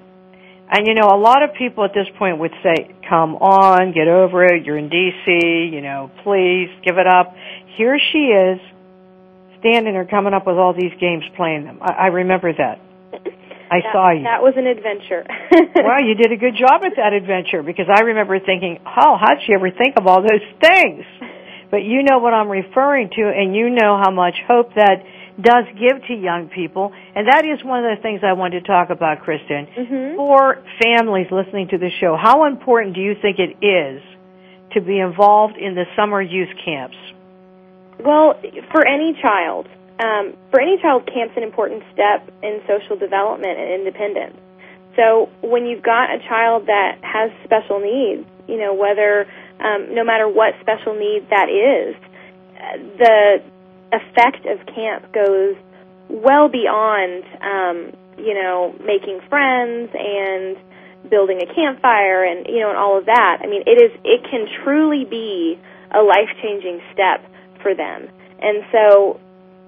And 0.68 0.86
you 0.86 0.94
know, 0.94 1.08
a 1.08 1.18
lot 1.18 1.42
of 1.42 1.54
people 1.54 1.84
at 1.84 1.94
this 1.94 2.08
point 2.18 2.38
would 2.38 2.54
say, 2.62 2.90
come 3.08 3.36
on, 3.36 3.92
get 3.92 4.08
over 4.08 4.44
it, 4.44 4.64
you're 4.64 4.78
in 4.78 4.90
DC, 4.90 5.72
you 5.72 5.80
know, 5.80 6.10
please, 6.24 6.68
give 6.84 6.98
it 6.98 7.06
up. 7.06 7.34
Here 7.76 7.98
she 8.12 8.34
is, 8.34 8.58
standing 9.60 9.94
there 9.94 10.06
coming 10.06 10.34
up 10.34 10.46
with 10.46 10.56
all 10.56 10.74
these 10.74 10.92
games, 11.00 11.22
playing 11.36 11.64
them. 11.64 11.78
I, 11.80 11.92
I 11.92 12.06
remember 12.06 12.52
that. 12.52 12.80
I 13.70 13.82
that, 13.82 13.92
saw 13.92 14.10
you. 14.10 14.22
That 14.22 14.42
was 14.42 14.54
an 14.56 14.66
adventure. 14.66 15.26
well, 15.82 16.02
you 16.02 16.14
did 16.14 16.30
a 16.30 16.38
good 16.38 16.54
job 16.58 16.82
at 16.82 16.94
that 16.96 17.12
adventure 17.12 17.62
because 17.62 17.86
I 17.86 18.02
remember 18.14 18.38
thinking, 18.38 18.78
oh, 18.86 19.18
how'd 19.18 19.42
she 19.46 19.54
ever 19.54 19.70
think 19.70 19.94
of 19.98 20.06
all 20.06 20.22
those 20.22 20.46
things? 20.62 21.04
But 21.70 21.82
you 21.82 22.02
know 22.02 22.18
what 22.18 22.32
I'm 22.32 22.48
referring 22.48 23.10
to, 23.10 23.22
and 23.26 23.54
you 23.54 23.70
know 23.70 23.98
how 23.98 24.10
much 24.10 24.34
hope 24.46 24.74
that 24.74 25.02
does 25.40 25.64
give 25.78 26.00
to 26.08 26.14
young 26.14 26.48
people, 26.48 26.92
and 27.14 27.28
that 27.28 27.44
is 27.44 27.62
one 27.64 27.84
of 27.84 27.96
the 27.96 28.02
things 28.02 28.20
I 28.24 28.32
wanted 28.32 28.60
to 28.60 28.66
talk 28.66 28.90
about, 28.90 29.20
Kristin. 29.20 29.68
Mm-hmm. 29.68 30.16
For 30.16 30.64
families 30.82 31.26
listening 31.30 31.68
to 31.68 31.78
the 31.78 31.90
show, 32.00 32.16
how 32.16 32.46
important 32.46 32.94
do 32.94 33.00
you 33.00 33.14
think 33.20 33.38
it 33.38 33.64
is 33.64 34.02
to 34.72 34.80
be 34.80 34.98
involved 34.98 35.56
in 35.56 35.74
the 35.74 35.84
summer 35.94 36.22
youth 36.22 36.48
camps? 36.64 36.96
Well, 37.98 38.40
for 38.72 38.86
any 38.86 39.16
child, 39.20 39.68
um, 39.98 40.36
for 40.50 40.60
any 40.60 40.76
child, 40.80 41.06
camp's 41.06 41.36
an 41.36 41.42
important 41.42 41.82
step 41.92 42.28
in 42.42 42.60
social 42.68 42.96
development 42.96 43.58
and 43.58 43.72
independence. 43.72 44.36
So 44.96 45.28
when 45.42 45.66
you've 45.66 45.82
got 45.82 46.14
a 46.14 46.18
child 46.28 46.66
that 46.66 46.98
has 47.02 47.30
special 47.44 47.80
needs, 47.80 48.26
you 48.48 48.58
know, 48.58 48.74
whether, 48.74 49.26
um, 49.60 49.94
no 49.94 50.04
matter 50.04 50.28
what 50.28 50.54
special 50.60 50.94
need 50.94 51.28
that 51.30 51.48
is, 51.48 51.96
the 52.98 53.42
effect 53.92 54.46
of 54.46 54.66
camp 54.74 55.12
goes 55.12 55.56
well 56.08 56.48
beyond, 56.48 57.24
um, 57.40 57.92
you 58.18 58.34
know, 58.34 58.74
making 58.84 59.20
friends 59.28 59.90
and 59.94 60.56
building 61.10 61.40
a 61.42 61.54
campfire 61.54 62.24
and, 62.24 62.46
you 62.46 62.60
know, 62.60 62.70
and 62.70 62.78
all 62.78 62.98
of 62.98 63.06
that. 63.06 63.38
I 63.42 63.46
mean, 63.46 63.62
it 63.66 63.80
is, 63.80 63.92
it 64.04 64.22
can 64.30 64.46
truly 64.64 65.04
be 65.04 65.58
a 65.90 66.02
life-changing 66.02 66.80
step 66.92 67.24
for 67.62 67.74
them. 67.74 68.08
And 68.40 68.64
so, 68.72 69.20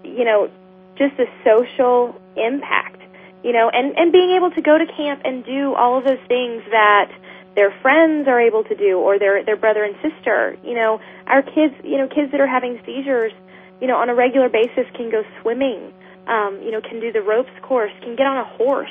you 0.05 0.25
know, 0.25 0.51
just 0.97 1.17
the 1.17 1.27
social 1.45 2.21
impact, 2.37 3.01
you 3.43 3.53
know, 3.53 3.71
and, 3.73 3.97
and 3.97 4.13
being 4.13 4.31
able 4.37 4.51
to 4.51 4.61
go 4.61 4.77
to 4.77 4.87
camp 4.97 5.23
and 5.25 5.45
do 5.45 5.75
all 5.75 5.99
of 5.99 6.05
those 6.05 6.19
things 6.27 6.63
that 6.71 7.11
their 7.55 7.71
friends 7.83 8.29
are 8.29 8.41
able 8.41 8.65
to 8.65 8.75
do 8.75 8.99
or 8.99 9.19
their, 9.19 9.45
their 9.45 9.57
brother 9.57 9.85
and 9.85 9.95
sister, 10.03 10.57
you 10.63 10.75
know, 10.75 11.01
our 11.27 11.43
kids, 11.43 11.75
you 11.85 11.99
know, 11.99 12.09
kids 12.09 12.31
that 12.33 12.41
are 12.41 12.47
having 12.47 12.81
seizures, 12.85 13.33
you 13.81 13.87
know, 13.87 13.97
on 13.97 14.09
a 14.09 14.15
regular 14.15 14.49
basis 14.49 14.87
can 14.95 15.11
go 15.11 15.23
swimming, 15.41 15.93
um, 16.27 16.61
you 16.63 16.71
know, 16.71 16.81
can 16.81 17.01
do 17.01 17.13
the 17.13 17.23
ropes 17.23 17.51
course, 17.63 17.93
can 18.03 18.17
get 18.17 18.27
on 18.27 18.39
a 18.39 18.45
horse, 18.45 18.91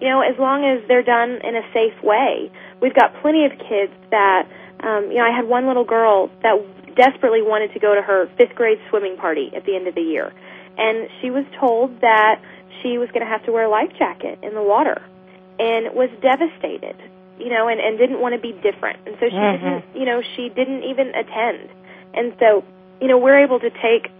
you 0.00 0.08
know, 0.08 0.20
as 0.20 0.38
long 0.38 0.64
as 0.64 0.86
they're 0.88 1.02
done 1.02 1.40
in 1.42 1.56
a 1.56 1.62
safe 1.72 2.02
way. 2.02 2.50
We've 2.80 2.94
got 2.94 3.20
plenty 3.20 3.44
of 3.44 3.52
kids 3.52 3.92
that, 4.10 4.46
um, 4.80 5.10
you 5.10 5.18
know, 5.18 5.24
I 5.24 5.34
had 5.34 5.46
one 5.46 5.66
little 5.66 5.84
girl 5.84 6.30
that 6.42 6.54
desperately 6.94 7.42
wanted 7.42 7.72
to 7.74 7.78
go 7.78 7.94
to 7.94 8.02
her 8.02 8.28
fifth 8.38 8.54
grade 8.54 8.78
swimming 8.88 9.16
party 9.16 9.50
at 9.54 9.64
the 9.64 9.74
end 9.76 9.86
of 9.86 9.94
the 9.94 10.02
year. 10.02 10.32
And 10.76 11.08
she 11.20 11.30
was 11.30 11.44
told 11.58 12.00
that 12.00 12.40
she 12.82 12.98
was 12.98 13.08
going 13.08 13.20
to 13.20 13.26
have 13.26 13.44
to 13.46 13.52
wear 13.52 13.64
a 13.64 13.68
life 13.70 13.90
jacket 13.98 14.38
in 14.42 14.54
the 14.54 14.62
water 14.62 15.02
and 15.58 15.94
was 15.94 16.10
devastated, 16.22 16.94
you 17.38 17.50
know, 17.50 17.66
and, 17.66 17.80
and 17.80 17.98
didn't 17.98 18.20
want 18.20 18.34
to 18.34 18.40
be 18.40 18.52
different. 18.52 19.00
And 19.06 19.16
so 19.18 19.28
she 19.28 19.34
Mhm. 19.34 19.60
didn't, 19.60 19.84
you 19.94 20.04
know, 20.06 20.22
she 20.22 20.48
didn't 20.48 20.84
even 20.84 21.08
attend. 21.14 21.68
And 22.14 22.34
so, 22.38 22.62
you 23.00 23.08
know, 23.08 23.18
we're 23.18 23.38
able 23.42 23.58
to 23.58 23.70
take 23.70 24.10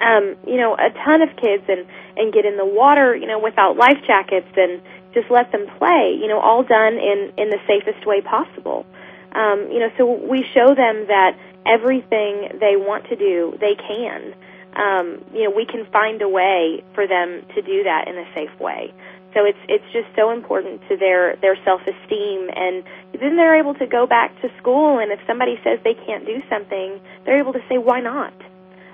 um, 0.00 0.36
you 0.46 0.56
know, 0.56 0.74
a 0.74 0.90
ton 1.04 1.22
of 1.22 1.30
kids 1.36 1.64
and 1.68 1.86
and 2.16 2.32
get 2.32 2.44
in 2.44 2.56
the 2.56 2.66
water, 2.66 3.16
you 3.16 3.26
know, 3.26 3.38
without 3.38 3.76
life 3.76 3.98
jackets 4.06 4.48
and 4.56 4.80
just 5.14 5.30
let 5.30 5.50
them 5.52 5.66
play, 5.78 6.16
you 6.20 6.28
know, 6.28 6.40
all 6.40 6.62
done 6.62 6.94
in 6.94 7.32
in 7.36 7.50
the 7.50 7.58
safest 7.66 8.06
way 8.06 8.20
possible. 8.20 8.86
Um, 9.32 9.68
you 9.70 9.78
know, 9.80 9.90
so 9.98 10.06
we 10.06 10.44
show 10.54 10.74
them 10.74 11.06
that 11.08 11.36
everything 11.66 12.58
they 12.60 12.76
want 12.76 13.08
to 13.08 13.16
do, 13.16 13.56
they 13.60 13.74
can. 13.74 14.34
Um, 14.74 15.24
you 15.34 15.44
know, 15.44 15.50
we 15.50 15.66
can 15.66 15.86
find 15.86 16.22
a 16.22 16.28
way 16.28 16.84
for 16.94 17.06
them 17.06 17.42
to 17.54 17.62
do 17.62 17.84
that 17.84 18.06
in 18.06 18.16
a 18.16 18.24
safe 18.34 18.58
way. 18.60 18.94
So 19.34 19.44
it's 19.44 19.58
it's 19.68 19.84
just 19.92 20.08
so 20.16 20.30
important 20.30 20.80
to 20.88 20.96
their 20.96 21.36
their 21.36 21.56
self 21.64 21.82
esteem, 21.82 22.50
and 22.54 22.84
then 23.12 23.36
they're 23.36 23.58
able 23.58 23.74
to 23.74 23.86
go 23.86 24.06
back 24.06 24.40
to 24.42 24.48
school. 24.58 24.98
And 24.98 25.12
if 25.12 25.20
somebody 25.26 25.60
says 25.62 25.78
they 25.84 25.94
can't 25.94 26.24
do 26.24 26.40
something, 26.48 27.00
they're 27.24 27.38
able 27.38 27.52
to 27.52 27.62
say, 27.68 27.76
"Why 27.76 28.00
not?" 28.00 28.32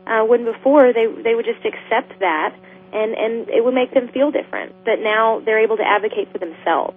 Uh, 0.06 0.24
when 0.24 0.44
before 0.44 0.92
they 0.92 1.06
they 1.22 1.34
would 1.34 1.44
just 1.46 1.64
accept 1.64 2.18
that 2.20 2.54
and 2.92 3.14
and 3.14 3.48
it 3.48 3.64
would 3.64 3.74
make 3.74 3.92
them 3.92 4.08
feel 4.08 4.30
different 4.30 4.74
but 4.84 5.00
now 5.00 5.40
they're 5.44 5.62
able 5.62 5.76
to 5.76 5.86
advocate 5.86 6.30
for 6.32 6.38
themselves 6.38 6.96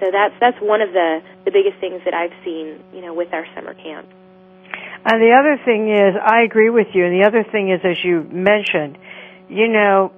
so 0.00 0.06
that's 0.12 0.34
that's 0.40 0.60
one 0.60 0.80
of 0.80 0.92
the 0.92 1.20
the 1.44 1.50
biggest 1.50 1.78
things 1.80 2.00
that 2.04 2.14
I've 2.14 2.34
seen 2.44 2.82
you 2.92 3.00
know 3.02 3.14
with 3.14 3.32
our 3.32 3.46
summer 3.54 3.74
camp 3.74 4.08
And 5.04 5.22
the 5.22 5.32
other 5.38 5.56
thing 5.64 5.92
is, 5.92 6.16
I 6.20 6.42
agree 6.42 6.70
with 6.70 6.88
you. 6.94 7.04
And 7.06 7.14
the 7.22 7.26
other 7.26 7.44
thing 7.44 7.70
is, 7.70 7.80
as 7.84 7.96
you 8.02 8.26
mentioned, 8.26 8.98
you 9.48 9.68
know, 9.68 10.10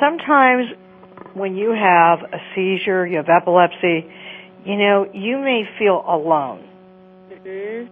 sometimes 0.00 0.72
when 1.34 1.56
you 1.56 1.70
have 1.76 2.20
a 2.32 2.38
seizure, 2.54 3.06
you 3.06 3.18
have 3.18 3.28
epilepsy, 3.28 4.08
you 4.64 4.76
know, 4.76 5.06
you 5.12 5.38
may 5.38 5.68
feel 5.78 6.02
alone. 6.08 6.64
hmm 7.28 7.84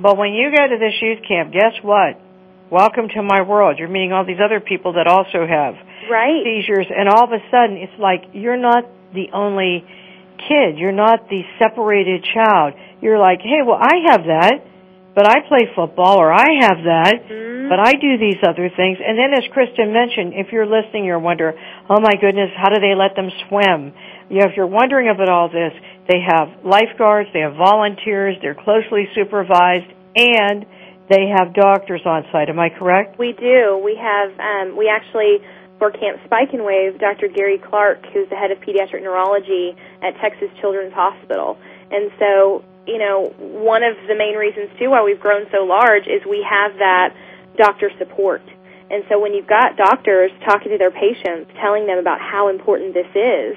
But 0.00 0.18
when 0.18 0.32
you 0.32 0.50
go 0.50 0.66
to 0.66 0.76
this 0.78 0.94
youth 1.00 1.20
camp, 1.26 1.52
guess 1.52 1.74
what? 1.82 2.18
Welcome 2.66 3.14
to 3.14 3.22
my 3.22 3.46
world. 3.46 3.78
You're 3.78 3.86
meeting 3.86 4.10
all 4.10 4.26
these 4.26 4.42
other 4.42 4.58
people 4.58 4.94
that 4.98 5.06
also 5.06 5.46
have 5.46 5.78
right 6.10 6.42
seizures, 6.42 6.90
and 6.90 7.08
all 7.08 7.22
of 7.22 7.30
a 7.30 7.38
sudden, 7.46 7.78
it's 7.78 7.94
like 7.94 8.34
you're 8.34 8.58
not 8.58 8.82
the 9.14 9.30
only 9.30 9.86
kid. 10.34 10.74
You're 10.74 10.90
not 10.90 11.30
the 11.30 11.46
separated 11.62 12.26
child. 12.26 12.74
You're 13.00 13.22
like, 13.22 13.38
hey, 13.38 13.62
well, 13.62 13.78
I 13.78 14.10
have 14.10 14.26
that, 14.26 14.66
but 15.14 15.30
I 15.30 15.46
play 15.46 15.70
football, 15.78 16.18
or 16.18 16.34
I 16.34 16.66
have 16.66 16.82
that, 16.90 17.14
mm-hmm. 17.22 17.70
But 17.70 17.78
I 17.78 17.94
do 18.02 18.18
these 18.18 18.42
other 18.42 18.66
things. 18.66 18.98
And 18.98 19.14
then 19.14 19.30
as 19.30 19.46
Kristin 19.54 19.94
mentioned, 19.94 20.34
if 20.34 20.50
you're 20.50 20.66
listening, 20.66 21.04
you're 21.04 21.22
wondering, 21.22 21.54
oh 21.88 22.00
my 22.02 22.18
goodness, 22.18 22.50
how 22.58 22.70
do 22.70 22.82
they 22.82 22.98
let 22.98 23.14
them 23.14 23.30
swim? 23.46 23.94
You 24.26 24.42
know, 24.42 24.46
if 24.50 24.56
you're 24.56 24.66
wondering 24.66 25.06
about 25.06 25.28
all 25.28 25.48
this, 25.48 25.70
they 26.10 26.18
have 26.18 26.66
lifeguards, 26.66 27.30
they 27.32 27.46
have 27.46 27.54
volunteers, 27.54 28.34
they're 28.42 28.58
closely 28.58 29.06
supervised, 29.14 29.86
and 30.14 30.66
they 31.08 31.28
have 31.36 31.54
doctors 31.54 32.02
on 32.04 32.24
site. 32.32 32.48
Am 32.48 32.58
I 32.58 32.70
correct? 32.70 33.18
We 33.18 33.32
do. 33.32 33.80
We 33.82 33.96
have, 33.96 34.38
um, 34.38 34.76
we 34.76 34.88
actually, 34.88 35.38
for 35.78 35.90
Camp 35.90 36.20
Spike 36.24 36.52
and 36.52 36.64
Wave, 36.64 36.98
Dr. 36.98 37.28
Gary 37.28 37.58
Clark, 37.58 38.06
who's 38.12 38.28
the 38.28 38.36
head 38.36 38.50
of 38.50 38.58
pediatric 38.58 39.02
neurology 39.02 39.76
at 40.02 40.18
Texas 40.20 40.50
Children's 40.60 40.94
Hospital. 40.94 41.58
And 41.90 42.10
so, 42.18 42.64
you 42.86 42.98
know, 42.98 43.32
one 43.38 43.82
of 43.84 43.96
the 44.08 44.14
main 44.16 44.34
reasons 44.34 44.70
too 44.78 44.90
why 44.90 45.02
we've 45.02 45.20
grown 45.20 45.46
so 45.52 45.64
large 45.64 46.06
is 46.06 46.24
we 46.28 46.44
have 46.48 46.78
that 46.78 47.14
doctor 47.56 47.90
support. 47.98 48.42
And 48.90 49.04
so 49.08 49.20
when 49.20 49.34
you've 49.34 49.48
got 49.48 49.76
doctors 49.76 50.30
talking 50.44 50.70
to 50.70 50.78
their 50.78 50.90
patients, 50.90 51.50
telling 51.60 51.86
them 51.86 51.98
about 51.98 52.20
how 52.20 52.48
important 52.48 52.94
this 52.94 53.10
is, 53.14 53.56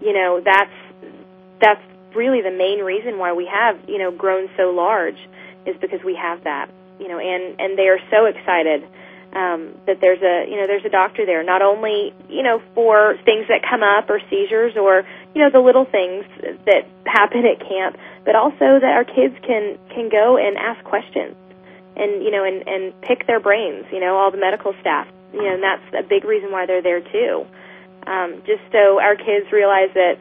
you 0.00 0.12
know, 0.12 0.40
that's 0.44 0.72
that's 1.60 1.82
really 2.14 2.42
the 2.42 2.50
main 2.50 2.80
reason 2.80 3.18
why 3.18 3.32
we 3.32 3.46
have, 3.46 3.78
you 3.88 3.98
know, 3.98 4.10
grown 4.10 4.48
so 4.56 4.70
large 4.70 5.18
is 5.66 5.76
because 5.80 6.02
we 6.04 6.14
have 6.16 6.44
that, 6.44 6.70
you 6.98 7.08
know, 7.08 7.18
and 7.18 7.60
and 7.60 7.78
they 7.78 7.88
are 7.88 8.00
so 8.10 8.26
excited 8.26 8.84
um, 9.34 9.74
that 9.86 10.00
there's 10.00 10.22
a 10.22 10.48
you 10.48 10.56
know 10.56 10.66
there's 10.66 10.84
a 10.84 10.90
doctor 10.90 11.26
there, 11.26 11.42
not 11.42 11.60
only 11.62 12.14
you 12.28 12.42
know 12.42 12.62
for 12.74 13.16
things 13.24 13.46
that 13.48 13.62
come 13.68 13.82
up 13.82 14.08
or 14.08 14.20
seizures 14.30 14.76
or 14.76 15.02
you 15.34 15.42
know 15.42 15.50
the 15.50 15.58
little 15.58 15.84
things 15.84 16.24
that 16.66 16.86
happen 17.04 17.44
at 17.44 17.58
camp, 17.60 17.98
but 18.24 18.36
also 18.36 18.78
that 18.78 18.94
our 18.94 19.04
kids 19.04 19.34
can 19.42 19.78
can 19.90 20.08
go 20.08 20.36
and 20.36 20.56
ask 20.56 20.82
questions 20.84 21.34
and 21.96 22.22
you 22.22 22.30
know 22.30 22.44
and 22.44 22.66
and 22.68 23.00
pick 23.02 23.26
their 23.26 23.40
brains, 23.40 23.86
you 23.92 24.00
know 24.00 24.16
all 24.16 24.30
the 24.30 24.38
medical 24.38 24.74
staff, 24.80 25.08
you 25.32 25.42
know, 25.42 25.54
and 25.54 25.62
that's 25.62 26.06
a 26.06 26.08
big 26.08 26.24
reason 26.24 26.52
why 26.52 26.66
they're 26.66 26.82
there 26.82 27.00
too, 27.00 27.46
um, 28.06 28.42
just 28.46 28.62
so 28.70 29.00
our 29.00 29.16
kids 29.16 29.50
realize 29.50 29.90
that 29.94 30.18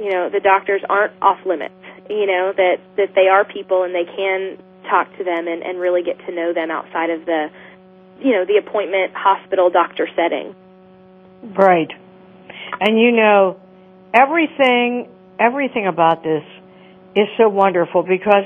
you 0.00 0.10
know 0.10 0.30
the 0.30 0.40
doctors 0.40 0.82
aren't 0.88 1.12
off 1.22 1.38
limits 1.46 1.74
you 2.08 2.26
know 2.26 2.52
that 2.56 2.76
that 2.96 3.14
they 3.14 3.28
are 3.28 3.44
people 3.44 3.84
and 3.84 3.94
they 3.94 4.04
can 4.04 4.58
talk 4.88 5.08
to 5.18 5.24
them 5.24 5.46
and, 5.48 5.62
and 5.62 5.78
really 5.78 6.02
get 6.02 6.18
to 6.26 6.34
know 6.34 6.52
them 6.52 6.70
outside 6.70 7.10
of 7.10 7.24
the 7.24 7.48
you 8.20 8.32
know 8.32 8.44
the 8.44 8.56
appointment 8.56 9.12
hospital 9.14 9.70
doctor 9.70 10.08
setting 10.16 10.54
right 11.54 11.90
and 12.80 12.98
you 12.98 13.12
know 13.12 13.60
everything 14.14 15.08
everything 15.38 15.86
about 15.86 16.22
this 16.22 16.44
is 17.14 17.28
so 17.36 17.48
wonderful 17.48 18.02
because 18.02 18.44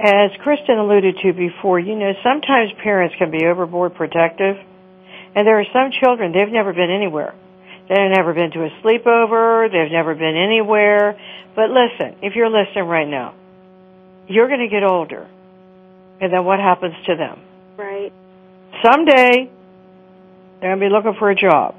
as 0.00 0.30
Kristin 0.40 0.80
alluded 0.80 1.18
to 1.22 1.32
before, 1.34 1.78
you 1.78 1.94
know, 1.94 2.12
sometimes 2.24 2.72
parents 2.82 3.14
can 3.18 3.30
be 3.30 3.44
overboard 3.44 3.94
protective, 3.94 4.56
and 5.34 5.46
there 5.46 5.60
are 5.60 5.66
some 5.72 5.90
children, 5.92 6.32
they've 6.32 6.50
never 6.50 6.72
been 6.72 6.90
anywhere. 6.90 7.34
They've 7.90 8.14
never 8.14 8.32
been 8.32 8.52
to 8.52 8.62
a 8.62 8.70
sleepover. 8.84 9.66
They've 9.66 9.90
never 9.90 10.14
been 10.14 10.36
anywhere. 10.36 11.18
But 11.56 11.70
listen, 11.70 12.22
if 12.22 12.36
you're 12.36 12.48
listening 12.48 12.84
right 12.84 13.08
now, 13.08 13.34
you're 14.28 14.46
going 14.46 14.60
to 14.60 14.68
get 14.68 14.84
older. 14.84 15.28
And 16.20 16.32
then 16.32 16.44
what 16.44 16.60
happens 16.60 16.94
to 17.06 17.16
them? 17.16 17.40
Right. 17.76 18.12
Someday, 18.84 19.50
they're 20.60 20.70
going 20.70 20.78
to 20.78 20.86
be 20.86 20.92
looking 20.92 21.16
for 21.18 21.30
a 21.30 21.34
job. 21.34 21.74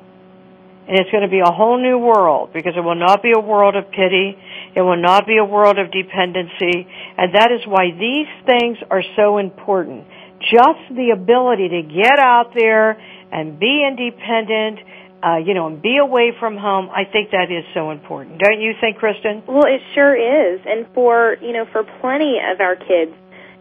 And 0.90 1.00
it's 1.00 1.10
going 1.12 1.24
to 1.24 1.32
be 1.32 1.40
a 1.40 1.52
whole 1.52 1.82
new 1.82 1.98
world 1.98 2.52
because 2.52 2.74
it 2.76 2.82
will 2.82 3.00
not 3.00 3.24
be 3.24 3.32
a 3.32 3.40
world 3.40 3.78
of 3.78 3.90
pity. 3.92 4.36
It 4.76 4.82
will 4.82 5.02
not 5.02 5.26
be 5.26 5.38
a 5.38 5.46
world 5.46 5.80
of 5.80 5.92
dependency. 5.94 6.92
And 7.18 7.36
that 7.36 7.56
is 7.56 7.66
why 7.66 7.92
these 7.96 8.28
things 8.46 8.78
are 8.90 9.04
so 9.16 9.38
important. 9.38 10.04
Just 10.42 10.92
the 10.92 11.12
ability 11.16 11.70
to 11.70 11.82
get 11.84 12.20
out 12.20 12.52
there 12.54 13.00
and 13.32 13.58
be 13.58 13.88
independent 13.88 14.80
uh, 15.24 15.38
you 15.38 15.54
know, 15.54 15.68
and 15.68 15.82
be 15.82 15.98
away 15.98 16.34
from 16.40 16.58
home, 16.58 16.90
I 16.90 17.06
think 17.06 17.32
that 17.32 17.52
is 17.52 17.64
so 17.74 17.92
important. 17.92 18.40
Don't 18.40 18.60
you 18.60 18.74
think, 18.82 18.98
Kristin? 18.98 19.46
Well, 19.48 19.66
it 19.66 19.82
sure 19.94 20.16
is. 20.16 20.62
And 20.66 20.88
for, 20.94 21.38
you 21.42 21.54
know, 21.54 21.66
for 21.72 21.84
plenty 22.02 22.40
of 22.42 22.60
our 22.60 22.76
kids, 22.76 23.14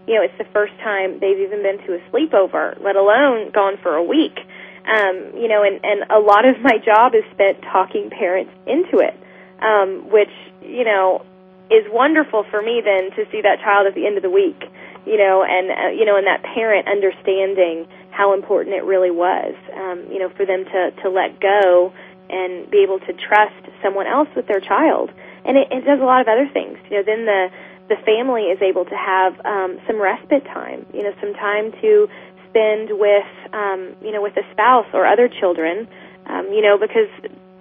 you 0.07 0.15
know, 0.15 0.23
it's 0.23 0.39
the 0.39 0.49
first 0.53 0.73
time 0.83 1.21
they've 1.21 1.39
even 1.39 1.63
been 1.63 1.79
to 1.87 1.95
a 1.95 2.01
sleepover, 2.11 2.83
let 2.83 2.97
alone 2.97 3.51
gone 3.53 3.77
for 3.83 3.95
a 3.95 4.03
week. 4.03 4.39
Um, 4.81 5.37
you 5.37 5.47
know, 5.47 5.63
and, 5.63 5.85
and 5.85 6.11
a 6.11 6.19
lot 6.19 6.49
of 6.49 6.59
my 6.63 6.79
job 6.79 7.15
is 7.15 7.23
spent 7.33 7.61
talking 7.61 8.09
parents 8.09 8.51
into 8.67 9.05
it, 9.05 9.15
um, 9.61 10.11
which, 10.11 10.33
you 10.63 10.85
know, 10.85 11.25
is 11.71 11.85
wonderful 11.93 12.45
for 12.51 12.61
me 12.63 12.83
then 12.83 13.13
to 13.15 13.31
see 13.31 13.43
that 13.43 13.61
child 13.61 13.87
at 13.87 13.95
the 13.95 14.07
end 14.07 14.17
of 14.17 14.23
the 14.23 14.31
week, 14.31 14.59
you 15.07 15.19
know, 15.19 15.45
and, 15.47 15.71
uh, 15.71 15.91
you 15.95 16.05
know, 16.05 16.17
and 16.17 16.27
that 16.27 16.43
parent 16.43 16.89
understanding, 16.89 17.87
how 18.11 18.35
important 18.35 18.75
it 18.75 18.85
really 18.85 19.11
was, 19.11 19.55
um, 19.75 20.07
you 20.11 20.19
know, 20.19 20.29
for 20.31 20.45
them 20.45 20.65
to, 20.65 20.91
to 21.03 21.11
let 21.11 21.41
go 21.41 21.93
and 22.29 22.71
be 22.71 22.83
able 22.83 22.99
to 23.01 23.13
trust 23.13 23.59
someone 23.83 24.07
else 24.07 24.29
with 24.37 24.47
their 24.47 24.61
child. 24.61 25.11
And 25.45 25.57
it, 25.57 25.69
it 25.71 25.85
does 25.85 26.01
a 26.01 26.05
lot 26.05 26.21
of 26.21 26.29
other 26.29 26.49
things. 26.53 26.79
You 26.91 26.99
know, 26.99 27.03
then 27.03 27.27
the 27.27 27.49
the 27.91 27.97
family 28.07 28.43
is 28.55 28.63
able 28.63 28.85
to 28.85 28.95
have 28.95 29.35
um, 29.45 29.81
some 29.87 30.01
respite 30.01 30.45
time. 30.45 30.87
You 30.95 31.03
know, 31.03 31.13
some 31.21 31.35
time 31.35 31.73
to 31.83 32.09
spend 32.49 32.91
with 32.93 33.31
um, 33.53 33.97
you 34.03 34.13
know 34.13 34.23
with 34.23 34.37
a 34.37 34.47
spouse 34.53 34.87
or 34.93 35.07
other 35.07 35.29
children. 35.29 35.89
Um, 36.27 36.47
you 36.53 36.63
know, 36.63 36.79
because 36.79 37.11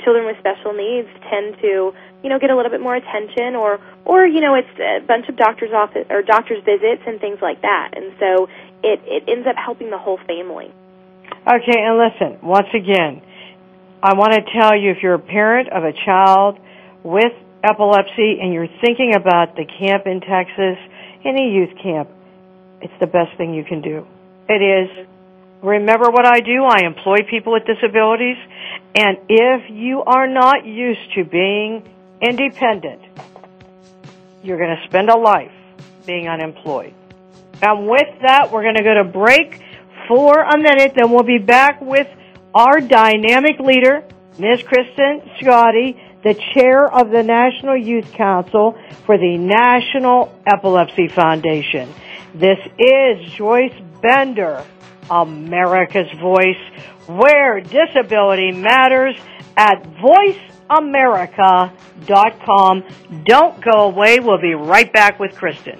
children 0.04 0.26
with 0.26 0.38
special 0.38 0.74
needs 0.74 1.10
tend 1.30 1.58
to 1.62 1.94
you 2.22 2.30
know 2.30 2.38
get 2.38 2.52
a 2.52 2.56
little 2.56 2.72
bit 2.72 2.82
more 2.82 2.96
attention, 2.96 3.56
or 3.56 3.80
or 4.06 4.26
you 4.28 4.42
know 4.42 4.54
it's 4.56 4.70
a 4.78 5.00
bunch 5.06 5.30
of 5.30 5.38
doctors' 5.38 5.74
office 5.74 6.06
or 6.10 6.22
doctors' 6.22 6.64
visits 6.64 7.02
and 7.08 7.20
things 7.20 7.40
like 7.42 7.62
that. 7.62 7.94
And 7.96 8.14
so 8.20 8.50
it, 8.84 9.00
it 9.06 9.24
ends 9.28 9.48
up 9.48 9.56
helping 9.56 9.90
the 9.90 9.98
whole 9.98 10.20
family. 10.28 10.74
Okay, 11.48 11.80
and 11.80 11.98
listen, 11.98 12.48
once 12.48 12.68
again, 12.74 13.22
I 14.02 14.14
want 14.14 14.34
to 14.34 14.42
tell 14.60 14.78
you 14.78 14.92
if 14.92 15.04
you're 15.04 15.16
a 15.16 15.20
parent 15.20 15.70
of 15.70 15.84
a 15.84 15.94
child 16.06 16.58
with 17.04 17.34
epilepsy 17.64 18.40
and 18.42 18.54
you're 18.54 18.70
thinking 18.82 19.14
about 19.16 19.56
the 19.56 19.66
camp 19.66 20.08
in 20.08 20.22
Texas, 20.22 20.78
any 21.26 21.52
youth 21.54 21.78
camp, 21.82 22.10
it's 22.82 22.94
the 23.00 23.08
best 23.08 23.36
thing 23.38 23.54
you 23.54 23.64
can 23.64 23.82
do. 23.82 24.08
It 24.48 24.62
is. 24.62 25.08
Remember 25.62 26.10
what 26.10 26.26
I 26.26 26.40
do? 26.40 26.64
I 26.64 26.86
employ 26.86 27.18
people 27.30 27.52
with 27.52 27.66
disabilities, 27.66 28.38
and 28.96 29.18
if 29.28 29.70
you 29.70 30.02
are 30.04 30.28
not 30.28 30.66
used 30.66 31.14
to 31.16 31.26
being 31.26 31.84
independent, 32.22 33.02
you're 34.42 34.58
going 34.58 34.78
to 34.78 34.88
spend 34.88 35.10
a 35.10 35.18
life 35.18 35.52
being 36.06 36.30
unemployed. 36.30 36.94
And 37.62 37.88
with 37.88 38.22
that, 38.22 38.52
we're 38.52 38.64
going 38.64 38.76
to 38.76 38.84
go 38.84 38.96
to 38.96 39.04
break 39.04 39.62
for 40.08 40.42
a 40.42 40.58
minute, 40.58 40.94
then 40.96 41.12
we'll 41.12 41.24
be 41.24 41.38
back 41.38 41.82
with 41.82 42.08
our 42.54 42.82
dynamic 42.82 43.60
leader, 43.60 44.04
Ms. 44.40 44.62
Kristin 44.62 45.38
Schkade, 45.38 46.00
the 46.24 46.34
chair 46.54 46.92
of 46.92 47.12
the 47.12 47.22
National 47.22 47.78
Youth 47.78 48.12
Council 48.14 48.76
for 49.06 49.18
the 49.18 49.38
National 49.38 50.34
Epilepsy 50.48 51.10
Foundation. 51.10 51.94
This 52.34 52.58
is 52.78 53.32
Joyce 53.34 53.76
Bender, 54.02 54.66
America's 55.10 56.12
Voice, 56.20 56.58
where 57.06 57.62
disability 57.62 58.52
matters 58.52 59.16
at 59.56 59.84
voiceamerica.com. 60.70 62.84
Don't 63.26 63.62
go 63.62 63.90
away. 63.90 64.20
We'll 64.20 64.42
be 64.42 64.56
right 64.56 64.92
back 64.92 65.20
with 65.20 65.34
Kristin. 65.34 65.80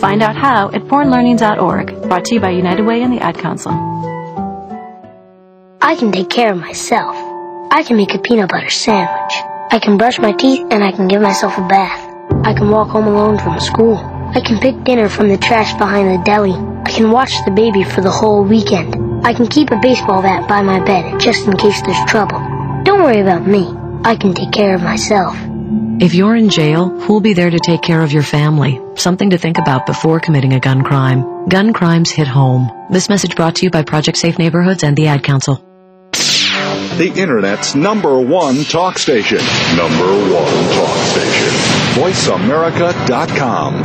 Find 0.00 0.22
out 0.22 0.36
how 0.36 0.70
at 0.70 0.82
bornlearning.org. 0.82 2.02
Brought 2.08 2.24
to 2.26 2.34
you 2.34 2.40
by 2.40 2.50
United 2.50 2.84
Way 2.86 3.02
and 3.02 3.12
the 3.12 3.20
Ad 3.20 3.38
Council. 3.38 3.72
I 5.80 5.96
can 5.96 6.12
take 6.12 6.30
care 6.30 6.52
of 6.52 6.58
myself. 6.58 7.16
I 7.70 7.82
can 7.82 7.96
make 7.96 8.14
a 8.14 8.18
peanut 8.18 8.50
butter 8.50 8.70
sandwich. 8.70 9.34
I 9.70 9.78
can 9.82 9.96
brush 9.96 10.18
my 10.18 10.32
teeth 10.32 10.66
and 10.70 10.82
I 10.82 10.92
can 10.92 11.08
give 11.08 11.20
myself 11.20 11.58
a 11.58 11.66
bath. 11.66 12.00
I 12.44 12.54
can 12.54 12.70
walk 12.70 12.88
home 12.88 13.06
alone 13.06 13.38
from 13.38 13.58
school. 13.60 13.96
I 13.96 14.40
can 14.40 14.58
pick 14.58 14.84
dinner 14.84 15.08
from 15.08 15.28
the 15.28 15.36
trash 15.36 15.72
behind 15.74 16.08
the 16.08 16.24
deli. 16.24 16.52
I 16.52 16.90
can 16.90 17.10
watch 17.10 17.32
the 17.44 17.50
baby 17.50 17.84
for 17.84 18.00
the 18.00 18.10
whole 18.10 18.44
weekend. 18.44 19.26
I 19.26 19.34
can 19.34 19.46
keep 19.46 19.70
a 19.70 19.80
baseball 19.80 20.22
bat 20.22 20.48
by 20.48 20.62
my 20.62 20.80
bed 20.84 21.20
just 21.20 21.46
in 21.46 21.56
case 21.56 21.82
there's 21.82 22.04
trouble. 22.06 22.38
Don't 22.84 23.02
worry 23.02 23.20
about 23.20 23.46
me. 23.46 23.72
I 24.04 24.16
can 24.16 24.34
take 24.34 24.52
care 24.52 24.74
of 24.74 24.82
myself. 24.82 25.36
If 26.02 26.14
you're 26.14 26.34
in 26.34 26.48
jail, 26.48 26.88
who'll 26.88 27.20
be 27.20 27.32
there 27.32 27.48
to 27.48 27.60
take 27.60 27.80
care 27.80 28.02
of 28.02 28.10
your 28.10 28.24
family? 28.24 28.80
Something 28.96 29.30
to 29.30 29.38
think 29.38 29.56
about 29.56 29.86
before 29.86 30.18
committing 30.18 30.52
a 30.52 30.58
gun 30.58 30.82
crime. 30.82 31.48
Gun 31.48 31.72
crimes 31.72 32.10
hit 32.10 32.26
home. 32.26 32.88
This 32.90 33.08
message 33.08 33.36
brought 33.36 33.54
to 33.54 33.66
you 33.66 33.70
by 33.70 33.84
Project 33.84 34.18
Safe 34.18 34.36
Neighborhoods 34.36 34.82
and 34.82 34.96
the 34.96 35.06
Ad 35.06 35.22
Council. 35.22 35.64
The 36.10 37.12
Internet's 37.14 37.76
number 37.76 38.20
one 38.20 38.64
talk 38.64 38.98
station. 38.98 39.38
Number 39.76 40.08
one 40.34 40.74
talk 40.74 40.98
station. 41.06 41.50
VoiceAmerica.com. 41.94 43.82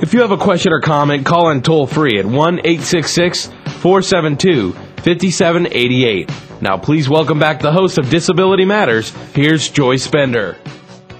If 0.00 0.14
you 0.14 0.20
have 0.20 0.30
a 0.30 0.36
question 0.36 0.72
or 0.72 0.80
comment, 0.80 1.26
call 1.26 1.50
in 1.50 1.62
toll 1.62 1.88
free 1.88 2.20
at 2.20 2.26
1 2.26 2.60
866 2.60 3.46
472 3.46 4.83
5788. 5.04 6.30
Now, 6.62 6.78
please 6.78 7.10
welcome 7.10 7.38
back 7.38 7.60
the 7.60 7.70
host 7.72 7.98
of 7.98 8.08
Disability 8.08 8.64
Matters. 8.64 9.10
Here's 9.34 9.68
Joyce 9.68 10.06
Bender. 10.08 10.56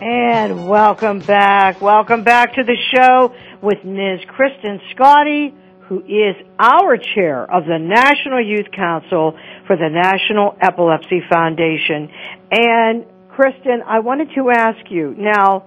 And 0.00 0.66
welcome 0.66 1.18
back. 1.20 1.82
Welcome 1.82 2.24
back 2.24 2.54
to 2.54 2.62
the 2.64 2.76
show 2.94 3.34
with 3.60 3.84
Ms. 3.84 4.20
Kristin 4.26 4.80
Schkade, 4.90 5.52
who 5.88 6.00
is 6.00 6.34
our 6.58 6.96
chair 6.96 7.42
of 7.44 7.64
the 7.66 7.78
National 7.78 8.42
Youth 8.42 8.70
Council 8.74 9.38
for 9.66 9.76
the 9.76 9.90
National 9.90 10.56
Epilepsy 10.62 11.20
Foundation. 11.30 12.08
And 12.50 13.04
Kristin, 13.36 13.82
I 13.86 13.98
wanted 14.00 14.30
to 14.34 14.50
ask 14.50 14.90
you 14.90 15.14
now, 15.18 15.66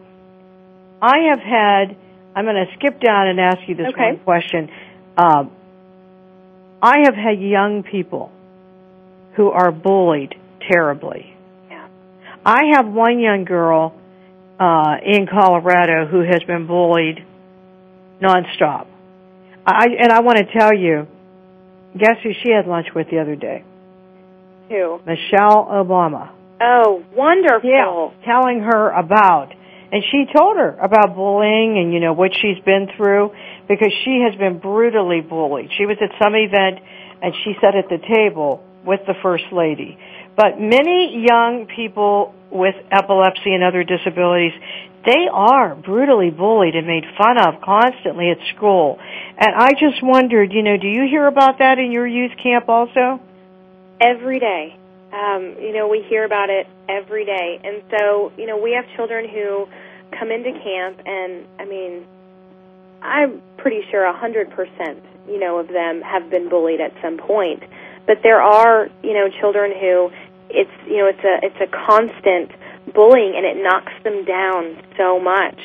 I 1.03 1.29
have 1.29 1.39
had, 1.39 1.95
I'm 2.35 2.45
going 2.45 2.55
to 2.55 2.73
skip 2.79 2.99
down 2.99 3.27
and 3.27 3.39
ask 3.39 3.59
you 3.67 3.75
this 3.75 3.87
Okay. 3.93 4.13
one 4.13 4.19
question. 4.21 4.69
Um, 5.17 5.51
I 6.81 6.99
have 7.05 7.15
had 7.15 7.41
young 7.41 7.83
people 7.83 8.31
who 9.35 9.49
are 9.49 9.71
bullied 9.71 10.35
terribly. 10.69 11.33
I 12.45 12.75
have 12.75 12.87
one 12.87 13.19
young 13.19 13.43
girl 13.43 13.93
uh, 14.57 14.95
in 15.05 15.27
Colorado 15.27 16.05
who 16.07 16.21
has 16.21 16.41
been 16.47 16.65
bullied 16.65 17.25
nonstop. 18.21 18.87
I 19.65 19.87
and 19.99 20.13
I 20.13 20.21
want 20.21 20.37
to 20.37 20.45
tell 20.57 20.73
you, 20.73 21.07
guess 21.97 22.15
who 22.23 22.31
she 22.41 22.51
had 22.51 22.65
lunch 22.65 22.87
with 22.95 23.09
the 23.09 23.19
other 23.19 23.35
day? 23.35 23.65
Who? 24.69 25.01
Michelle 25.05 25.65
Obama. 25.65 26.31
Oh, 26.61 27.03
wonderful. 27.13 27.69
Yeah, 27.69 28.25
telling 28.25 28.61
her 28.61 28.91
about, 28.91 29.53
and 29.91 30.03
she 30.11 30.25
told 30.35 30.57
her 30.57 30.77
about 30.79 31.15
bullying 31.15 31.77
and 31.77 31.93
you 31.93 31.99
know 31.99 32.13
what 32.13 32.31
she's 32.33 32.59
been 32.63 32.87
through 32.95 33.31
because 33.67 33.91
she 34.03 34.25
has 34.27 34.37
been 34.37 34.59
brutally 34.59 35.21
bullied. 35.21 35.69
She 35.77 35.85
was 35.85 35.97
at 36.01 36.11
some 36.21 36.35
event 36.35 36.79
and 37.21 37.33
she 37.43 37.53
sat 37.61 37.75
at 37.75 37.89
the 37.89 37.97
table 37.97 38.63
with 38.85 39.01
the 39.07 39.15
first 39.21 39.45
lady. 39.51 39.97
But 40.35 40.59
many 40.59 41.25
young 41.27 41.67
people 41.73 42.33
with 42.51 42.75
epilepsy 42.91 43.51
and 43.53 43.63
other 43.63 43.83
disabilities, 43.83 44.53
they 45.05 45.27
are 45.31 45.75
brutally 45.75 46.29
bullied 46.29 46.75
and 46.75 46.85
made 46.85 47.03
fun 47.17 47.37
of 47.39 47.61
constantly 47.61 48.29
at 48.29 48.37
school. 48.55 48.99
And 49.37 49.55
I 49.55 49.71
just 49.71 50.03
wondered, 50.03 50.53
you 50.53 50.63
know, 50.63 50.77
do 50.77 50.87
you 50.87 51.07
hear 51.09 51.25
about 51.25 51.59
that 51.59 51.79
in 51.79 51.91
your 51.91 52.05
youth 52.05 52.33
camp 52.41 52.69
also? 52.69 53.19
every 53.99 54.39
day. 54.39 54.76
Um, 55.11 55.55
you 55.59 55.73
know, 55.73 55.87
we 55.87 56.05
hear 56.09 56.25
about 56.25 56.49
it 56.49 56.67
every 56.89 57.25
day. 57.25 57.59
And 57.63 57.81
so, 57.91 58.31
you 58.37 58.45
know, 58.45 58.57
we 58.57 58.73
have 58.73 58.85
children 58.95 59.27
who 59.29 59.67
come 60.17 60.31
into 60.31 60.51
camp 60.51 61.01
and 61.05 61.45
I 61.59 61.65
mean, 61.65 62.05
I'm 63.01 63.41
pretty 63.57 63.81
sure 63.91 64.05
a 64.05 64.13
100%, 64.13 65.01
you 65.27 65.39
know, 65.39 65.59
of 65.59 65.67
them 65.67 66.01
have 66.01 66.29
been 66.29 66.49
bullied 66.49 66.81
at 66.81 66.93
some 67.01 67.17
point. 67.17 67.63
But 68.05 68.19
there 68.23 68.41
are, 68.41 68.89
you 69.03 69.13
know, 69.13 69.29
children 69.39 69.71
who 69.71 70.11
it's, 70.49 70.71
you 70.87 70.97
know, 70.97 71.07
it's 71.07 71.23
a 71.23 71.45
it's 71.45 71.61
a 71.61 71.67
constant 71.67 72.51
bullying 72.93 73.33
and 73.35 73.45
it 73.45 73.61
knocks 73.61 73.91
them 74.03 74.23
down 74.23 74.81
so 74.97 75.19
much. 75.19 75.59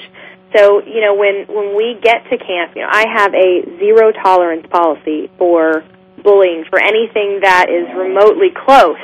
So, 0.57 0.83
you 0.85 1.01
know, 1.01 1.15
when 1.15 1.47
when 1.49 1.77
we 1.77 1.99
get 2.03 2.25
to 2.31 2.37
camp, 2.37 2.75
you 2.75 2.83
know, 2.83 2.91
I 2.91 3.07
have 3.09 3.33
a 3.33 3.79
zero 3.79 4.13
tolerance 4.13 4.67
policy 4.71 5.31
for 5.39 5.85
bullying 6.23 6.65
for 6.69 6.79
anything 6.81 7.41
that 7.43 7.67
is 7.71 7.89
remotely 7.97 8.51
close, 8.55 9.01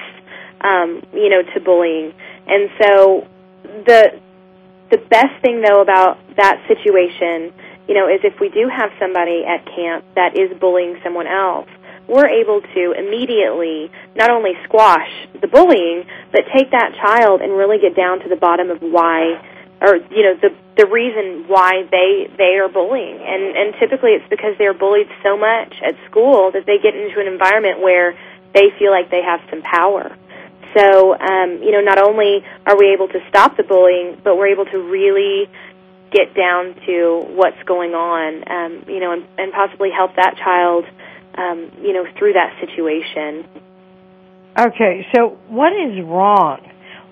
um, 0.61 1.03
you 1.13 1.29
know, 1.29 1.43
to 1.55 1.61
bullying. 1.61 2.13
And 2.47 2.71
so 2.81 3.29
the 3.63 4.21
the 4.91 4.99
best 4.99 5.41
thing 5.43 5.61
though 5.61 5.83
about 5.83 6.19
that 6.37 6.65
situation, 6.67 7.53
you 7.87 7.95
know, 7.95 8.09
is 8.09 8.21
if 8.25 8.41
we 8.41 8.49
do 8.49 8.69
have 8.69 8.91
somebody 8.99 9.45
at 9.45 9.65
camp 9.67 10.05
that 10.15 10.39
is 10.39 10.57
bullying 10.59 10.99
someone 11.05 11.27
else, 11.27 11.69
we're 12.09 12.29
able 12.29 12.63
to 12.63 12.93
immediately 12.97 13.91
not 14.17 14.31
only 14.31 14.53
squash 14.65 15.11
the 15.41 15.47
bullying, 15.47 16.05
but 16.33 16.43
take 16.57 16.71
that 16.71 16.97
child 17.01 17.43
and 17.43 17.53
really 17.53 17.79
get 17.79 17.95
down 17.95 18.21
to 18.21 18.29
the 18.29 18.37
bottom 18.37 18.71
of 18.71 18.81
why 18.81 19.41
or 19.81 19.97
you 20.11 20.23
know 20.25 20.35
the 20.41 20.51
the 20.77 20.87
reason 20.87 21.47
why 21.47 21.87
they 21.91 22.29
they 22.37 22.59
are 22.59 22.69
bullying 22.69 23.19
and 23.23 23.57
and 23.57 23.75
typically 23.79 24.11
it's 24.11 24.29
because 24.29 24.55
they're 24.59 24.75
bullied 24.75 25.09
so 25.23 25.37
much 25.37 25.75
at 25.87 25.95
school 26.11 26.51
that 26.51 26.67
they 26.67 26.79
get 26.79 26.95
into 26.95 27.21
an 27.21 27.27
environment 27.27 27.81
where 27.81 28.19
they 28.55 28.71
feel 28.79 28.91
like 28.91 29.11
they 29.11 29.23
have 29.23 29.41
some 29.51 29.63
power 29.63 30.17
so 30.77 31.15
um 31.15 31.61
you 31.63 31.73
know 31.73 31.81
not 31.81 31.99
only 31.99 32.45
are 32.67 32.77
we 32.77 32.93
able 32.93 33.09
to 33.09 33.21
stop 33.29 33.57
the 33.57 33.63
bullying 33.63 34.21
but 34.23 34.37
we're 34.37 34.53
able 34.53 34.65
to 34.65 34.79
really 34.79 35.49
get 36.11 36.35
down 36.35 36.75
to 36.87 37.25
what's 37.35 37.63
going 37.65 37.93
on 37.93 38.43
um 38.49 38.85
you 38.89 39.01
know 39.01 39.13
and, 39.13 39.27
and 39.37 39.53
possibly 39.53 39.91
help 39.91 40.17
that 40.17 40.37
child 40.37 40.85
um 41.37 41.71
you 41.83 41.93
know 41.93 42.05
through 42.19 42.33
that 42.33 42.59
situation 42.61 43.47
Okay, 44.59 45.07
so 45.15 45.39
what 45.47 45.73
is 45.73 46.05
wrong? 46.05 46.59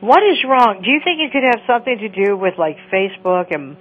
What 0.01 0.19
is 0.25 0.43
wrong? 0.49 0.83
Do 0.83 0.91
you 0.91 1.01
think 1.05 1.21
it 1.21 1.31
could 1.31 1.45
have 1.45 1.63
something 1.65 1.97
to 1.99 2.09
do 2.09 2.37
with 2.37 2.55
like 2.59 2.77
Facebook 2.93 3.55
and 3.55 3.77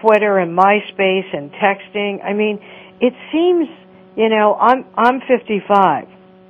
Twitter 0.00 0.38
and 0.38 0.58
MySpace 0.58 1.32
and 1.32 1.52
texting? 1.52 2.24
I 2.24 2.32
mean, 2.32 2.58
it 3.00 3.14
seems, 3.30 3.68
you 4.16 4.28
know, 4.28 4.56
I'm 4.58 4.84
I'm 4.96 5.20
55 5.20 6.08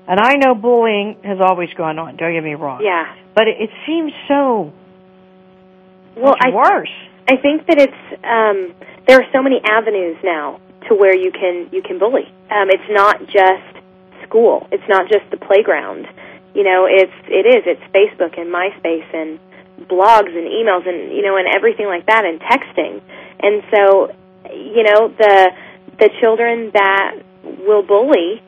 and 0.08 0.20
I 0.20 0.34
know 0.34 0.54
bullying 0.54 1.16
has 1.24 1.38
always 1.40 1.70
gone 1.76 1.98
on, 1.98 2.16
don't 2.16 2.32
get 2.32 2.44
me 2.44 2.54
wrong. 2.54 2.80
yeah 2.82 3.14
But 3.34 3.48
it, 3.48 3.56
it 3.60 3.70
seems 3.86 4.12
so 4.28 4.72
well 6.16 6.34
I 6.40 6.50
worse. 6.50 6.92
I 7.28 7.36
think 7.36 7.66
that 7.66 7.78
it's 7.78 8.02
um, 8.22 8.74
there 9.06 9.18
are 9.20 9.26
so 9.32 9.42
many 9.42 9.60
avenues 9.64 10.16
now 10.22 10.60
to 10.88 10.94
where 10.94 11.14
you 11.14 11.32
can 11.32 11.68
you 11.72 11.82
can 11.82 11.98
bully. 11.98 12.26
Um, 12.50 12.70
it's 12.70 12.88
not 12.90 13.18
just 13.26 13.82
school. 14.26 14.66
It's 14.70 14.86
not 14.88 15.10
just 15.10 15.28
the 15.30 15.36
playground. 15.36 16.06
You 16.54 16.62
know, 16.62 16.86
it's 16.88 17.12
it 17.26 17.46
is. 17.46 17.62
It's 17.66 17.82
Facebook 17.92 18.38
and 18.38 18.48
MySpace 18.52 19.12
and 19.12 19.40
blogs 19.88 20.32
and 20.32 20.46
emails 20.48 20.88
and 20.88 21.12
you 21.12 21.22
know 21.22 21.36
and 21.36 21.48
everything 21.54 21.86
like 21.86 22.06
that 22.06 22.24
and 22.24 22.40
texting. 22.40 23.02
And 23.40 23.62
so, 23.74 24.12
you 24.54 24.82
know, 24.82 25.08
the 25.08 25.50
the 25.98 26.10
children 26.20 26.70
that 26.72 27.18
will 27.42 27.82
bully 27.82 28.42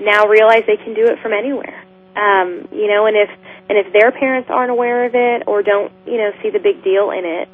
now 0.00 0.26
realize 0.26 0.64
they 0.66 0.76
can 0.76 0.94
do 0.94 1.06
it 1.06 1.18
from 1.22 1.32
anywhere. 1.32 1.84
Um, 2.16 2.68
you 2.72 2.88
know, 2.88 3.06
and 3.06 3.16
if 3.16 3.30
And 3.70 3.78
if 3.78 3.92
their 3.92 4.10
parents 4.10 4.50
aren't 4.50 4.72
aware 4.72 5.06
of 5.06 5.14
it 5.14 5.46
or 5.46 5.62
don't, 5.62 5.92
you 6.04 6.18
know, 6.18 6.32
see 6.42 6.50
the 6.50 6.58
big 6.58 6.82
deal 6.82 7.12
in 7.12 7.24
it, 7.24 7.48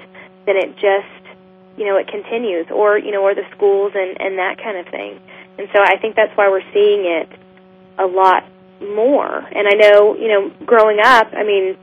then 0.46 0.56
it 0.56 0.72
just, 0.80 1.22
you 1.76 1.84
know, 1.84 1.98
it 1.98 2.08
continues 2.08 2.66
or, 2.72 2.96
you 2.96 3.12
know, 3.12 3.22
or 3.22 3.34
the 3.34 3.44
schools 3.54 3.92
and, 3.94 4.16
and 4.18 4.38
that 4.38 4.56
kind 4.56 4.78
of 4.78 4.86
thing. 4.88 5.20
And 5.58 5.68
so 5.74 5.78
I 5.84 5.98
think 6.00 6.16
that's 6.16 6.34
why 6.34 6.48
we're 6.48 6.64
seeing 6.72 7.04
it 7.04 7.28
a 7.98 8.06
lot 8.06 8.48
more. 8.80 9.28
And 9.28 9.68
I 9.68 9.76
know, 9.76 10.16
you 10.16 10.28
know, 10.28 10.50
growing 10.64 11.00
up, 11.04 11.28
I 11.36 11.44
mean, 11.44 11.76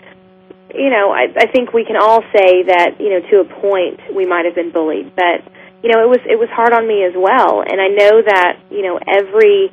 you 0.74 0.89
know, 0.89 1.11
I, 1.11 1.30
I 1.38 1.45
think 1.53 1.72
we 1.72 1.86
can 1.86 1.97
all 2.01 2.22
say 2.34 2.64
that, 2.74 2.97
you 2.99 3.09
know, 3.11 3.22
to 3.30 3.39
a 3.41 3.45
point 3.61 3.99
we 4.16 4.26
might 4.26 4.45
have 4.45 4.55
been 4.55 4.72
bullied, 4.72 5.14
but 5.16 5.45
you 5.84 5.91
know, 5.91 6.01
it 6.01 6.09
was 6.09 6.22
it 6.26 6.39
was 6.39 6.49
hard 6.49 6.74
on 6.74 6.88
me 6.88 7.03
as 7.03 7.14
well. 7.14 7.61
And 7.61 7.78
I 7.80 7.89
know 7.89 8.22
that, 8.24 8.57
you 8.72 8.82
know, 8.82 8.97
every 8.97 9.70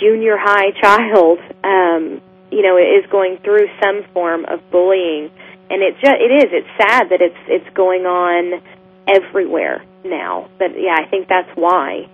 junior 0.00 0.36
high 0.38 0.70
child 0.80 1.38
um, 1.64 2.20
you 2.52 2.60
know, 2.60 2.76
is 2.76 3.10
going 3.10 3.38
through 3.42 3.66
some 3.82 4.04
form 4.12 4.44
of 4.44 4.60
bullying. 4.70 5.30
And 5.70 5.82
it 5.82 5.94
just 6.04 6.20
it 6.20 6.30
is, 6.30 6.48
it's 6.52 6.68
sad 6.76 7.08
that 7.08 7.22
it's 7.22 7.38
it's 7.48 7.74
going 7.74 8.04
on 8.04 8.62
everywhere 9.08 9.82
now. 10.04 10.50
But 10.58 10.76
yeah, 10.76 10.94
I 11.00 11.08
think 11.08 11.28
that's 11.28 11.48
why 11.56 12.08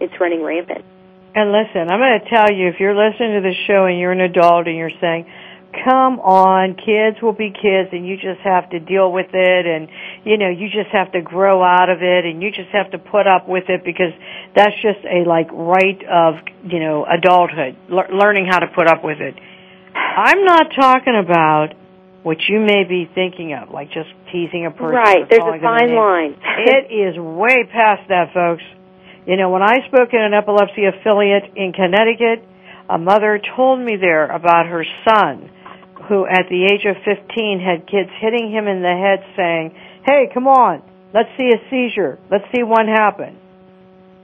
it's 0.00 0.14
running 0.20 0.42
rampant. 0.42 0.84
And 1.34 1.50
listen, 1.50 1.90
I'm 1.90 1.98
going 1.98 2.20
to 2.20 2.30
tell 2.30 2.52
you, 2.52 2.68
if 2.68 2.78
you're 2.78 2.94
listening 2.94 3.42
to 3.42 3.48
the 3.48 3.54
show 3.66 3.86
and 3.86 3.98
you're 3.98 4.12
an 4.12 4.20
adult 4.20 4.68
and 4.68 4.76
you're 4.76 4.94
saying, 5.00 5.26
come 5.82 6.20
on, 6.20 6.76
kids 6.76 7.20
will 7.22 7.32
be 7.32 7.50
kids 7.50 7.88
and 7.90 8.06
you 8.06 8.16
just 8.16 8.40
have 8.44 8.70
to 8.70 8.78
deal 8.78 9.10
with 9.10 9.32
it 9.32 9.66
and, 9.66 9.88
you 10.24 10.38
know, 10.38 10.48
you 10.48 10.68
just 10.70 10.90
have 10.92 11.12
to 11.12 11.20
grow 11.20 11.62
out 11.62 11.90
of 11.90 11.98
it 12.00 12.24
and 12.24 12.42
you 12.42 12.50
just 12.50 12.70
have 12.70 12.90
to 12.92 12.98
put 12.98 13.26
up 13.26 13.48
with 13.48 13.64
it 13.68 13.84
because 13.84 14.14
that's 14.54 14.74
just 14.82 15.02
a 15.04 15.28
like 15.28 15.50
right 15.50 15.98
of, 16.06 16.34
you 16.64 16.78
know, 16.78 17.04
adulthood, 17.04 17.76
le- 17.88 18.14
learning 18.14 18.46
how 18.48 18.60
to 18.60 18.68
put 18.68 18.86
up 18.86 19.02
with 19.02 19.18
it. 19.20 19.34
I'm 19.94 20.44
not 20.44 20.72
talking 20.78 21.18
about 21.18 21.74
what 22.22 22.38
you 22.48 22.60
may 22.60 22.84
be 22.88 23.10
thinking 23.12 23.52
of, 23.52 23.70
like 23.70 23.88
just 23.88 24.10
teasing 24.30 24.64
a 24.66 24.70
person. 24.70 24.94
Right, 24.94 25.28
there's 25.28 25.42
a 25.42 25.58
fine 25.60 25.94
line. 25.94 26.36
it 26.58 26.94
is 26.94 27.18
way 27.18 27.66
past 27.66 28.08
that, 28.08 28.32
folks. 28.32 28.62
You 29.26 29.36
know, 29.36 29.50
when 29.50 29.62
I 29.62 29.86
spoke 29.86 30.10
in 30.12 30.20
an 30.20 30.34
epilepsy 30.34 30.86
affiliate 30.86 31.56
in 31.56 31.72
Connecticut, 31.72 32.46
a 32.88 32.98
mother 32.98 33.40
told 33.56 33.80
me 33.80 33.96
there 33.96 34.26
about 34.26 34.66
her 34.66 34.84
son 35.06 35.50
who 36.08 36.26
at 36.26 36.50
the 36.50 36.66
age 36.66 36.84
of 36.84 36.96
15 37.04 37.62
had 37.62 37.86
kids 37.86 38.10
hitting 38.18 38.50
him 38.50 38.66
in 38.66 38.82
the 38.82 38.90
head 38.90 39.22
saying, 39.36 39.74
"Hey, 40.04 40.30
come 40.32 40.46
on, 40.46 40.82
let's 41.14 41.28
see 41.36 41.48
a 41.48 41.70
seizure. 41.70 42.18
Let's 42.30 42.44
see 42.54 42.62
one 42.62 42.88
happen." 42.88 43.36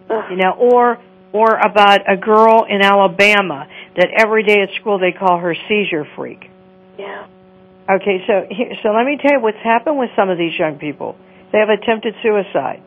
You 0.09 0.37
know, 0.37 0.53
or 0.53 0.99
or 1.33 1.57
about 1.57 2.11
a 2.11 2.17
girl 2.17 2.65
in 2.69 2.81
Alabama 2.83 3.69
that 3.97 4.09
every 4.17 4.43
day 4.45 4.63
at 4.63 4.71
school 4.81 4.99
they 4.99 5.13
call 5.13 5.39
her 5.39 5.55
seizure 5.69 6.07
freak. 6.17 6.51
Yeah. 6.99 7.27
Okay, 7.91 8.25
so 8.27 8.47
here, 8.51 8.73
so 8.83 8.91
let 8.91 9.05
me 9.05 9.19
tell 9.21 9.33
you 9.33 9.41
what's 9.41 9.63
happened 9.65 9.99
with 9.99 10.11
some 10.17 10.29
of 10.29 10.39
these 10.39 10.59
young 10.59 10.79
people. 10.79 11.17
They 11.53 11.59
have 11.59 11.71
attempted 11.71 12.15
suicide. 12.23 12.83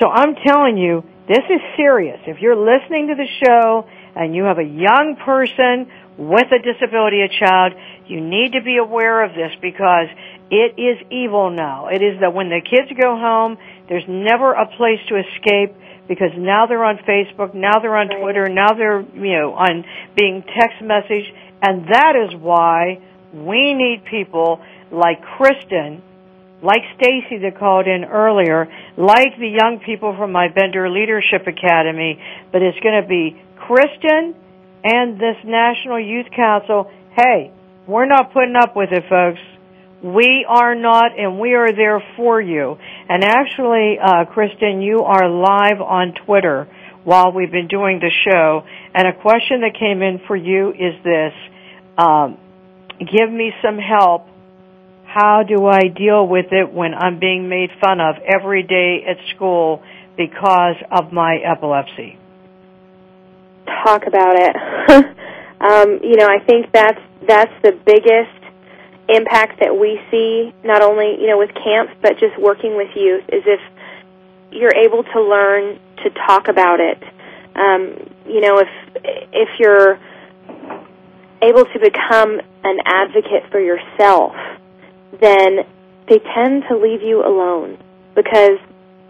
So 0.00 0.08
I'm 0.08 0.34
telling 0.34 0.78
you, 0.78 1.04
this 1.28 1.44
is 1.48 1.60
serious. 1.76 2.18
If 2.26 2.40
you're 2.40 2.56
listening 2.56 3.08
to 3.08 3.14
the 3.14 3.28
show 3.44 3.86
and 4.16 4.34
you 4.34 4.44
have 4.44 4.58
a 4.58 4.64
young 4.64 5.16
person 5.24 5.90
with 6.16 6.48
a 6.50 6.58
disability, 6.58 7.20
a 7.22 7.28
child, 7.28 7.74
you 8.06 8.20
need 8.20 8.52
to 8.52 8.62
be 8.62 8.78
aware 8.78 9.22
of 9.22 9.34
this 9.34 9.52
because 9.60 10.08
it 10.50 10.74
is 10.78 10.98
evil 11.10 11.50
now. 11.50 11.88
It 11.88 12.02
is 12.02 12.20
that 12.20 12.34
when 12.34 12.48
the 12.48 12.60
kids 12.60 12.90
go 13.00 13.16
home, 13.16 13.56
there's 13.88 14.04
never 14.08 14.52
a 14.52 14.66
place 14.66 14.98
to 15.08 15.16
escape 15.16 15.74
because 16.08 16.30
now 16.36 16.66
they're 16.66 16.84
on 16.84 16.98
Facebook, 17.06 17.54
now 17.54 17.78
they're 17.80 17.96
on 17.96 18.08
Twitter, 18.08 18.48
now 18.48 18.74
they're, 18.74 19.00
you 19.00 19.38
know, 19.38 19.54
on 19.54 19.84
being 20.18 20.42
text 20.42 20.82
message, 20.82 21.32
and 21.62 21.86
that 21.86 22.14
is 22.16 22.34
why 22.34 23.00
we 23.32 23.74
need 23.74 24.04
people 24.10 24.60
like 24.90 25.22
Kristin, 25.38 26.02
like 26.62 26.82
Stacy 26.98 27.38
that 27.42 27.58
called 27.60 27.86
in 27.86 28.04
earlier, 28.04 28.66
like 28.96 29.38
the 29.38 29.48
young 29.48 29.80
people 29.86 30.16
from 30.18 30.32
my 30.32 30.48
Bender 30.48 30.90
Leadership 30.90 31.46
Academy, 31.46 32.20
but 32.50 32.60
it's 32.60 32.80
going 32.80 33.00
to 33.00 33.08
be 33.08 33.40
Kristin 33.56 34.34
and 34.82 35.14
this 35.14 35.36
National 35.44 36.00
Youth 36.00 36.26
Council. 36.34 36.90
Hey, 37.16 37.52
we're 37.86 38.06
not 38.06 38.32
putting 38.32 38.56
up 38.56 38.74
with 38.74 38.90
it, 38.90 39.04
folks. 39.08 39.40
We 40.02 40.46
are 40.48 40.74
not, 40.74 41.18
and 41.18 41.38
we 41.38 41.52
are 41.52 41.72
there 41.72 42.02
for 42.16 42.40
you. 42.40 42.78
And 43.08 43.22
actually, 43.22 43.98
uh, 44.02 44.24
Kristin, 44.34 44.82
you 44.82 45.00
are 45.00 45.28
live 45.28 45.80
on 45.82 46.14
Twitter 46.24 46.68
while 47.04 47.32
we've 47.32 47.50
been 47.50 47.68
doing 47.68 48.00
the 48.00 48.10
show. 48.24 48.62
And 48.94 49.06
a 49.06 49.12
question 49.12 49.60
that 49.60 49.78
came 49.78 50.00
in 50.00 50.20
for 50.26 50.36
you 50.36 50.70
is 50.70 51.02
this. 51.04 51.32
Um, 51.98 52.38
give 52.98 53.30
me 53.30 53.52
some 53.62 53.78
help. 53.78 54.26
How 55.04 55.42
do 55.42 55.66
I 55.66 55.88
deal 55.88 56.26
with 56.26 56.46
it 56.52 56.72
when 56.72 56.94
I'm 56.94 57.18
being 57.18 57.48
made 57.48 57.70
fun 57.80 58.00
of 58.00 58.16
every 58.24 58.62
day 58.62 59.04
at 59.06 59.16
school 59.34 59.82
because 60.16 60.76
of 60.90 61.12
my 61.12 61.36
epilepsy? 61.44 62.16
Talk 63.84 64.06
about 64.06 64.36
it. 64.36 64.56
um, 65.60 66.00
you 66.02 66.16
know, 66.16 66.26
I 66.26 66.38
think 66.46 66.72
that's 66.72 67.00
that's 67.26 67.52
the 67.62 67.72
biggest 67.84 68.39
impact 69.16 69.60
that 69.60 69.76
we 69.76 70.00
see 70.10 70.54
not 70.64 70.82
only 70.82 71.16
you 71.20 71.26
know 71.26 71.38
with 71.38 71.50
camps 71.54 71.92
but 72.02 72.18
just 72.18 72.38
working 72.38 72.76
with 72.76 72.88
youth 72.94 73.24
is 73.28 73.42
if 73.46 73.60
you're 74.52 74.74
able 74.74 75.04
to 75.04 75.22
learn 75.22 75.78
to 76.02 76.10
talk 76.26 76.48
about 76.48 76.80
it. 76.80 77.02
Um, 77.54 78.10
you 78.26 78.40
know 78.40 78.58
if 78.58 78.68
if 79.32 79.48
you're 79.58 79.98
able 81.42 81.64
to 81.64 81.78
become 81.80 82.40
an 82.64 82.78
advocate 82.84 83.50
for 83.50 83.60
yourself 83.60 84.34
then 85.20 85.64
they 86.08 86.18
tend 86.34 86.64
to 86.68 86.76
leave 86.76 87.02
you 87.02 87.24
alone 87.24 87.78
because 88.14 88.58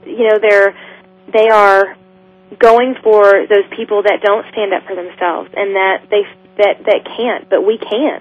you 0.06 0.28
know 0.28 0.38
they're 0.40 0.74
they 1.32 1.48
are 1.48 1.96
going 2.58 2.94
for 3.02 3.46
those 3.46 3.66
people 3.76 4.02
that 4.02 4.20
don't 4.22 4.44
stand 4.52 4.72
up 4.72 4.84
for 4.86 4.94
themselves 4.94 5.50
and 5.54 5.74
that 5.74 6.06
they 6.10 6.22
that 6.58 6.84
that 6.84 7.04
can't 7.16 7.48
but 7.48 7.64
we 7.64 7.78
can 7.78 8.20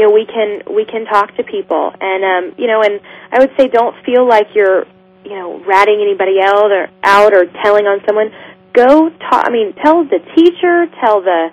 you 0.00 0.08
know 0.08 0.12
we 0.12 0.24
can 0.24 0.62
we 0.72 0.86
can 0.86 1.04
talk 1.04 1.36
to 1.36 1.44
people. 1.44 1.92
And 2.00 2.24
um 2.24 2.54
you 2.56 2.66
know 2.66 2.80
and 2.80 3.00
i 3.30 3.38
would 3.38 3.52
say 3.58 3.68
don't 3.68 3.94
feel 4.04 4.26
like 4.26 4.54
you're 4.54 4.86
you 5.24 5.36
know 5.36 5.60
ratting 5.64 6.00
anybody 6.00 6.40
out 6.40 6.72
or 6.72 6.88
out 7.04 7.34
or 7.34 7.44
telling 7.62 7.84
on 7.84 8.00
someone. 8.06 8.32
Go 8.72 9.10
talk 9.10 9.44
i 9.46 9.50
mean 9.50 9.74
tell 9.82 10.04
the 10.04 10.20
teacher 10.36 10.86
tell 11.04 11.20
the 11.20 11.50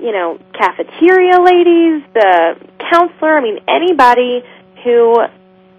you 0.00 0.10
know 0.10 0.38
cafeteria 0.56 1.38
ladies 1.38 2.02
the 2.14 2.56
counselor 2.90 3.36
i 3.36 3.42
mean 3.42 3.58
anybody 3.68 4.42
who 4.82 5.20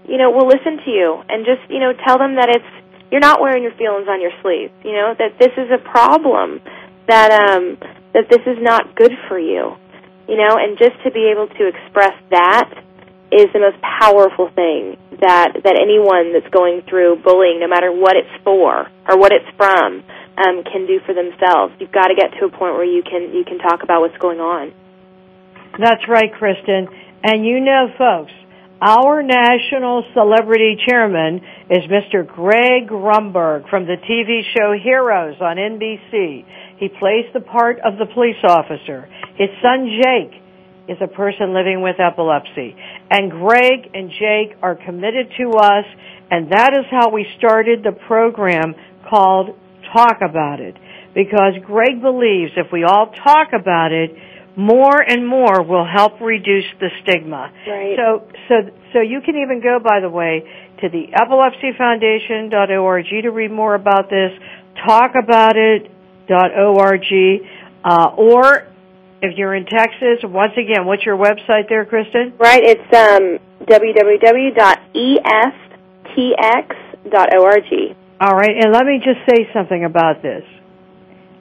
you 0.07 0.17
know 0.17 0.29
will 0.29 0.47
listen 0.47 0.77
to 0.85 0.91
you 0.91 1.23
and 1.27 1.45
just 1.45 1.67
you 1.69 1.79
know 1.79 1.93
tell 2.05 2.19
them 2.19 2.35
that 2.35 2.49
it's 2.49 2.85
you're 3.11 3.21
not 3.21 3.41
wearing 3.41 3.63
your 3.63 3.73
feelings 3.73 4.07
on 4.07 4.21
your 4.21 4.31
sleeve 4.43 4.71
you 4.83 4.91
know 4.93 5.15
that 5.17 5.39
this 5.39 5.51
is 5.57 5.71
a 5.71 5.77
problem 5.79 6.61
that 7.07 7.31
um 7.31 7.77
that 8.13 8.29
this 8.29 8.41
is 8.45 8.61
not 8.61 8.95
good 8.95 9.13
for 9.27 9.39
you 9.39 9.75
you 10.27 10.37
know, 10.37 10.57
and 10.57 10.77
just 10.77 10.95
to 11.03 11.11
be 11.11 11.31
able 11.31 11.47
to 11.47 11.67
express 11.67 12.13
that 12.31 12.83
is 13.31 13.47
the 13.51 13.59
most 13.59 13.79
powerful 13.81 14.49
thing 14.55 14.95
that 15.19 15.51
that 15.63 15.75
anyone 15.75 16.31
that's 16.31 16.47
going 16.53 16.81
through 16.87 17.17
bullying, 17.23 17.59
no 17.59 17.67
matter 17.67 17.91
what 17.91 18.15
it's 18.15 18.31
for 18.43 18.87
or 19.07 19.17
what 19.17 19.31
it's 19.31 19.49
from, 19.57 20.03
um, 20.37 20.63
can 20.63 20.85
do 20.85 20.99
for 21.05 21.13
themselves. 21.13 21.73
You've 21.79 21.91
got 21.91 22.07
to 22.07 22.15
get 22.15 22.37
to 22.39 22.45
a 22.45 22.49
point 22.49 22.75
where 22.75 22.85
you 22.85 23.03
can 23.03 23.33
you 23.33 23.43
can 23.43 23.57
talk 23.57 23.83
about 23.83 24.01
what's 24.01 24.17
going 24.17 24.39
on. 24.39 24.73
That's 25.79 26.07
right, 26.07 26.31
Kristin. 26.33 26.87
And 27.23 27.45
you 27.45 27.59
know, 27.59 27.91
folks, 27.97 28.31
our 28.81 29.23
national 29.23 30.05
celebrity 30.13 30.77
chairman 30.87 31.41
is 31.69 31.83
Mr. 31.89 32.25
Greg 32.25 32.87
Grunberg 32.87 33.69
from 33.69 33.85
the 33.85 33.97
TV 33.97 34.43
show 34.55 34.73
Heroes 34.77 35.41
on 35.41 35.57
NBC. 35.57 36.45
He 36.77 36.89
plays 36.89 37.25
the 37.33 37.39
part 37.39 37.79
of 37.79 37.97
the 37.97 38.05
police 38.13 38.37
officer. 38.47 39.09
His 39.35 39.49
son 39.61 39.89
Jake 40.01 40.41
is 40.87 40.97
a 41.01 41.07
person 41.07 41.53
living 41.53 41.81
with 41.81 41.99
epilepsy. 41.99 42.75
And 43.09 43.31
Greg 43.31 43.89
and 43.93 44.09
Jake 44.11 44.57
are 44.61 44.75
committed 44.75 45.31
to 45.37 45.51
us, 45.57 45.85
and 46.31 46.51
that 46.51 46.73
is 46.73 46.85
how 46.89 47.09
we 47.09 47.25
started 47.37 47.83
the 47.83 47.91
program 47.91 48.75
called 49.09 49.57
Talk 49.93 50.17
About 50.21 50.59
It. 50.59 50.75
Because 51.13 51.53
Greg 51.65 52.01
believes 52.01 52.51
if 52.55 52.71
we 52.71 52.83
all 52.83 53.11
talk 53.23 53.49
about 53.53 53.91
it, 53.91 54.11
more 54.55 55.01
and 55.01 55.27
more 55.27 55.63
will 55.63 55.85
help 55.85 56.21
reduce 56.21 56.65
the 56.79 56.89
stigma. 57.01 57.51
Right. 57.67 57.97
So, 57.97 58.27
so, 58.47 58.55
so 58.93 59.01
you 59.01 59.21
can 59.21 59.35
even 59.35 59.61
go, 59.61 59.79
by 59.83 59.99
the 59.99 60.09
way, 60.09 60.43
to 60.81 60.89
the 60.89 61.07
epilepsyfoundation.org 61.13 63.05
to 63.23 63.29
read 63.29 63.51
more 63.51 63.75
about 63.75 64.09
this. 64.09 64.31
Talk 64.85 65.13
about 65.15 65.57
it 65.57 65.91
org, 66.29 67.05
uh, 67.83 68.09
or 68.17 68.67
if 69.21 69.37
you're 69.37 69.55
in 69.55 69.65
Texas, 69.65 70.23
once 70.23 70.53
again, 70.53 70.85
what's 70.85 71.05
your 71.05 71.17
website 71.17 71.69
there, 71.69 71.85
Kristin? 71.85 72.37
Right, 72.39 72.61
it's 72.63 72.93
um, 72.95 73.39
www.eftx.org. 73.65 74.85
All 78.19 78.33
right, 78.33 78.55
and 78.63 78.73
let 78.73 78.85
me 78.85 78.99
just 79.03 79.19
say 79.29 79.47
something 79.53 79.85
about 79.85 80.21
this. 80.21 80.43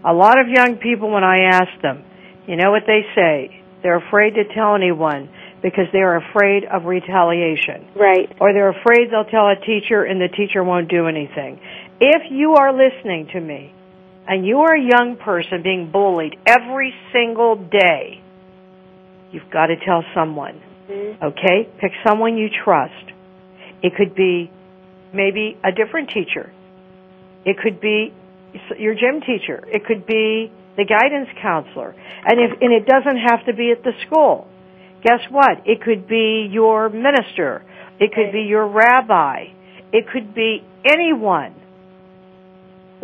A 0.05 0.12
lot 0.12 0.39
of 0.39 0.49
young 0.49 0.76
people, 0.76 1.11
when 1.11 1.24
I 1.24 1.49
ask 1.53 1.80
them, 1.82 2.05
you 2.47 2.57
know 2.57 2.70
what 2.70 2.84
they 2.87 3.03
say? 3.14 3.62
They're 3.82 3.97
afraid 3.99 4.34
to 4.34 4.45
tell 4.55 4.74
anyone 4.74 5.28
because 5.62 5.87
they're 5.93 6.16
afraid 6.16 6.64
of 6.64 6.84
retaliation. 6.84 7.89
Right. 7.97 8.30
Or 8.41 8.53
they're 8.53 8.70
afraid 8.70 9.11
they'll 9.11 9.24
tell 9.24 9.49
a 9.49 9.57
teacher 9.57 10.05
and 10.05 10.20
the 10.20 10.28
teacher 10.28 10.62
won't 10.62 10.89
do 10.89 11.07
anything. 11.09 11.59
If 12.01 12.30
you 12.30 12.55
are 12.55 12.72
listening 12.72 13.28
to 13.32 13.41
me 13.41 13.72
and 14.29 14.47
you 14.47 14.59
are 14.61 14.74
a 14.74 14.81
young 14.81 15.16
person 15.22 15.62
being 15.62 15.91
bullied 15.93 16.37
every 16.47 16.93
single 17.12 17.57
day, 17.57 18.22
you've 19.31 19.51
got 19.53 19.66
to 19.66 19.77
tell 19.85 20.05
someone. 20.14 20.62
Mm-hmm. 20.91 21.24
Okay? 21.24 21.68
Pick 21.81 21.93
someone 22.07 22.37
you 22.37 22.49
trust. 22.64 23.12
It 23.83 23.93
could 23.97 24.14
be 24.14 24.51
maybe 25.12 25.57
a 25.64 25.72
different 25.72 26.11
teacher. 26.11 26.53
It 27.45 27.57
could 27.62 27.81
be 27.81 28.12
your 28.79 28.95
gym 28.95 29.20
teacher. 29.20 29.62
It 29.68 29.85
could 29.87 30.07
be 30.07 30.51
the 30.77 30.85
guidance 30.85 31.29
counselor. 31.41 31.95
And 32.24 32.41
if 32.41 32.61
and 32.61 32.72
it 32.72 32.87
doesn't 32.87 33.18
have 33.18 33.47
to 33.47 33.55
be 33.55 33.70
at 33.70 33.83
the 33.83 33.93
school. 34.07 34.47
Guess 35.03 35.31
what? 35.31 35.62
It 35.64 35.83
could 35.83 36.09
be 36.09 36.49
your 36.51 36.89
minister. 36.89 37.62
It 38.01 38.12
could 38.12 38.33
be 38.33 38.43
your 38.43 38.66
rabbi. 38.66 39.47
It 39.93 40.07
could 40.12 40.35
be 40.35 40.64
anyone. 40.85 41.55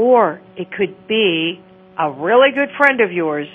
Or 0.03 0.41
it 0.57 0.73
could 0.73 1.07
be 1.07 1.63
a 1.97 2.11
really 2.11 2.49
good 2.53 2.71
friend 2.77 3.01
of 3.01 3.13
yours. 3.13 3.47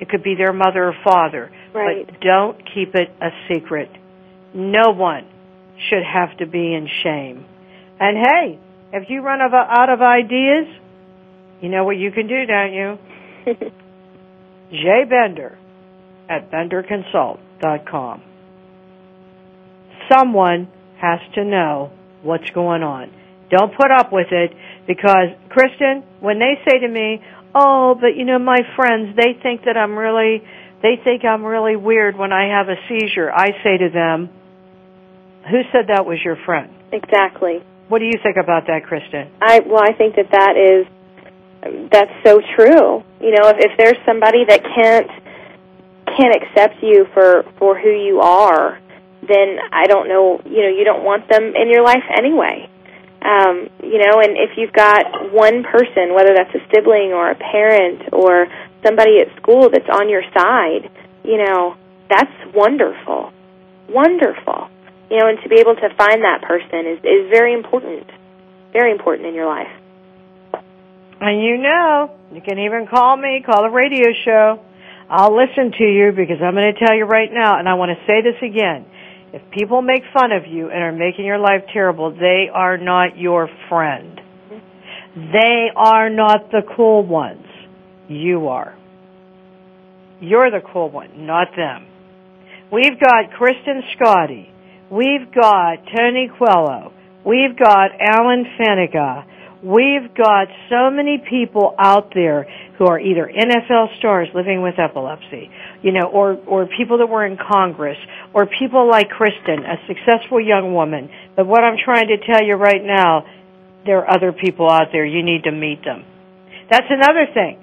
It 0.00 0.08
could 0.08 0.22
be 0.22 0.34
their 0.34 0.54
mother 0.54 0.88
or 0.88 0.94
father. 1.04 1.52
Right. 1.74 2.06
But 2.06 2.20
don't 2.20 2.56
keep 2.74 2.94
it 2.94 3.10
a 3.20 3.28
secret. 3.52 3.90
No 4.54 4.92
one 4.92 5.26
should 5.90 6.02
have 6.02 6.38
to 6.38 6.46
be 6.46 6.72
in 6.72 6.88
shame. 7.02 7.44
And 8.00 8.16
hey, 8.16 8.58
if 8.94 9.10
you 9.10 9.20
run 9.20 9.40
out 9.42 9.90
of 9.90 10.00
ideas, 10.00 10.66
you 11.60 11.68
know 11.68 11.84
what 11.84 11.98
you 11.98 12.10
can 12.10 12.26
do, 12.26 12.46
don't 12.46 12.72
you? 12.72 12.98
Jay 14.70 15.04
Bender 15.06 15.58
at 16.26 16.50
benderconsult.com. 16.50 18.22
Someone 20.10 20.68
has 20.98 21.20
to 21.34 21.44
know 21.44 21.92
what's 22.22 22.48
going 22.54 22.82
on. 22.82 23.12
Don't 23.50 23.76
put 23.76 23.90
up 23.90 24.10
with 24.12 24.28
it 24.30 24.52
because, 24.86 25.28
Kristin, 25.52 26.02
when 26.20 26.38
they 26.38 26.56
say 26.66 26.78
to 26.80 26.88
me, 26.88 27.22
oh, 27.54 27.94
but 27.94 28.16
you 28.16 28.24
know, 28.24 28.38
my 28.38 28.60
friends, 28.76 29.14
they 29.16 29.36
think 29.42 29.64
that 29.64 29.76
I'm 29.76 29.96
really, 29.96 30.42
they 30.82 30.96
think 31.04 31.24
I'm 31.24 31.44
really 31.44 31.76
weird 31.76 32.16
when 32.16 32.32
I 32.32 32.56
have 32.56 32.68
a 32.68 32.76
seizure, 32.88 33.30
I 33.30 33.50
say 33.62 33.76
to 33.78 33.90
them, 33.92 34.30
who 35.50 35.60
said 35.72 35.88
that 35.88 36.06
was 36.06 36.18
your 36.24 36.36
friend? 36.46 36.72
Exactly. 36.92 37.62
What 37.88 37.98
do 37.98 38.06
you 38.06 38.18
think 38.22 38.36
about 38.36 38.66
that, 38.68 38.84
Kristin? 38.84 39.28
I 39.40 39.60
well, 39.60 39.82
I 39.82 39.92
think 39.92 40.16
that 40.16 40.30
that 40.30 40.54
is 40.56 40.86
that's 41.90 42.12
so 42.24 42.40
true. 42.56 43.04
You 43.20 43.30
know, 43.36 43.48
if 43.50 43.56
if 43.58 43.72
there's 43.76 43.98
somebody 44.06 44.44
that 44.48 44.62
can't 44.62 45.10
can't 46.06 46.34
accept 46.36 46.82
you 46.82 47.06
for 47.12 47.44
for 47.58 47.78
who 47.78 47.90
you 47.90 48.20
are, 48.20 48.78
then 49.20 49.58
I 49.72 49.86
don't 49.86 50.08
know. 50.08 50.40
You 50.44 50.62
know, 50.62 50.72
you 50.72 50.84
don't 50.84 51.04
want 51.04 51.28
them 51.28 51.54
in 51.54 51.70
your 51.70 51.82
life 51.82 52.04
anyway. 52.16 52.68
Um, 53.22 53.70
you 53.82 54.02
know, 54.02 54.18
and 54.18 54.34
if 54.34 54.58
you've 54.58 54.72
got 54.72 55.30
one 55.32 55.62
person, 55.62 56.14
whether 56.14 56.34
that's 56.34 56.54
a 56.54 56.62
sibling 56.74 57.12
or 57.14 57.30
a 57.30 57.36
parent 57.36 58.12
or 58.12 58.48
somebody 58.84 59.20
at 59.20 59.30
school 59.40 59.70
that's 59.70 59.88
on 59.88 60.08
your 60.08 60.22
side, 60.34 60.90
you 61.22 61.38
know, 61.38 61.76
that's 62.10 62.34
wonderful, 62.54 63.32
wonderful. 63.88 64.68
You 65.08 65.18
know, 65.18 65.28
and 65.28 65.38
to 65.42 65.48
be 65.48 65.60
able 65.60 65.76
to 65.76 65.88
find 65.94 66.24
that 66.24 66.42
person 66.42 66.86
is 66.86 66.98
is 67.04 67.30
very 67.30 67.54
important, 67.54 68.10
very 68.72 68.90
important 68.90 69.28
in 69.28 69.34
your 69.34 69.46
life. 69.46 69.70
And 71.20 71.40
you 71.40 71.58
know, 71.58 72.10
you 72.32 72.40
can 72.40 72.58
even 72.58 72.88
call 72.88 73.16
me, 73.16 73.44
call 73.46 73.62
the 73.62 73.70
radio 73.70 74.10
show. 74.24 74.58
I'll 75.08 75.36
listen 75.36 75.70
to 75.78 75.84
you 75.84 76.10
because 76.10 76.42
I'm 76.42 76.54
going 76.54 76.72
to 76.74 76.78
tell 76.84 76.96
you 76.96 77.04
right 77.04 77.30
now, 77.30 77.58
and 77.58 77.68
I 77.68 77.74
want 77.74 77.92
to 77.92 78.00
say 78.06 78.22
this 78.22 78.40
again. 78.42 78.86
If 79.32 79.42
people 79.50 79.80
make 79.80 80.02
fun 80.12 80.30
of 80.32 80.46
you 80.46 80.70
and 80.70 80.82
are 80.82 80.92
making 80.92 81.24
your 81.24 81.38
life 81.38 81.62
terrible, 81.72 82.10
they 82.10 82.48
are 82.52 82.76
not 82.76 83.16
your 83.16 83.48
friend. 83.68 84.20
They 85.16 85.68
are 85.74 86.10
not 86.10 86.50
the 86.50 86.62
cool 86.76 87.06
ones. 87.06 87.46
You 88.08 88.48
are. 88.48 88.76
You're 90.20 90.50
the 90.50 90.60
cool 90.72 90.90
one, 90.90 91.26
not 91.26 91.48
them. 91.56 91.86
We've 92.70 92.98
got 93.00 93.30
Kristin 93.38 93.80
Schkade. 93.92 94.48
We've 94.90 95.32
got 95.34 95.76
Tony 95.96 96.30
Coelho. 96.38 96.92
We've 97.24 97.56
got 97.58 97.90
Alan 98.00 98.44
Faneca. 98.58 99.24
We've 99.62 100.12
got 100.12 100.48
so 100.68 100.90
many 100.90 101.22
people 101.30 101.72
out 101.78 102.10
there 102.14 102.50
who 102.78 102.86
are 102.86 102.98
either 102.98 103.30
NFL 103.30 103.96
stars 103.98 104.26
living 104.34 104.60
with 104.60 104.74
epilepsy, 104.76 105.50
you 105.82 105.92
know, 105.92 106.08
or, 106.10 106.34
or 106.46 106.66
people 106.66 106.98
that 106.98 107.06
were 107.06 107.24
in 107.24 107.38
Congress, 107.38 107.96
or 108.34 108.46
people 108.46 108.90
like 108.90 109.08
Kristin, 109.08 109.62
a 109.62 109.78
successful 109.86 110.40
young 110.40 110.74
woman. 110.74 111.08
But 111.36 111.46
what 111.46 111.62
I'm 111.62 111.76
trying 111.78 112.08
to 112.08 112.16
tell 112.26 112.44
you 112.44 112.54
right 112.54 112.82
now, 112.82 113.24
there 113.86 113.98
are 113.98 114.10
other 114.10 114.32
people 114.32 114.68
out 114.68 114.88
there. 114.90 115.06
You 115.06 115.22
need 115.22 115.44
to 115.44 115.52
meet 115.52 115.84
them. 115.84 116.04
That's 116.68 116.90
another 116.90 117.26
thing. 117.32 117.58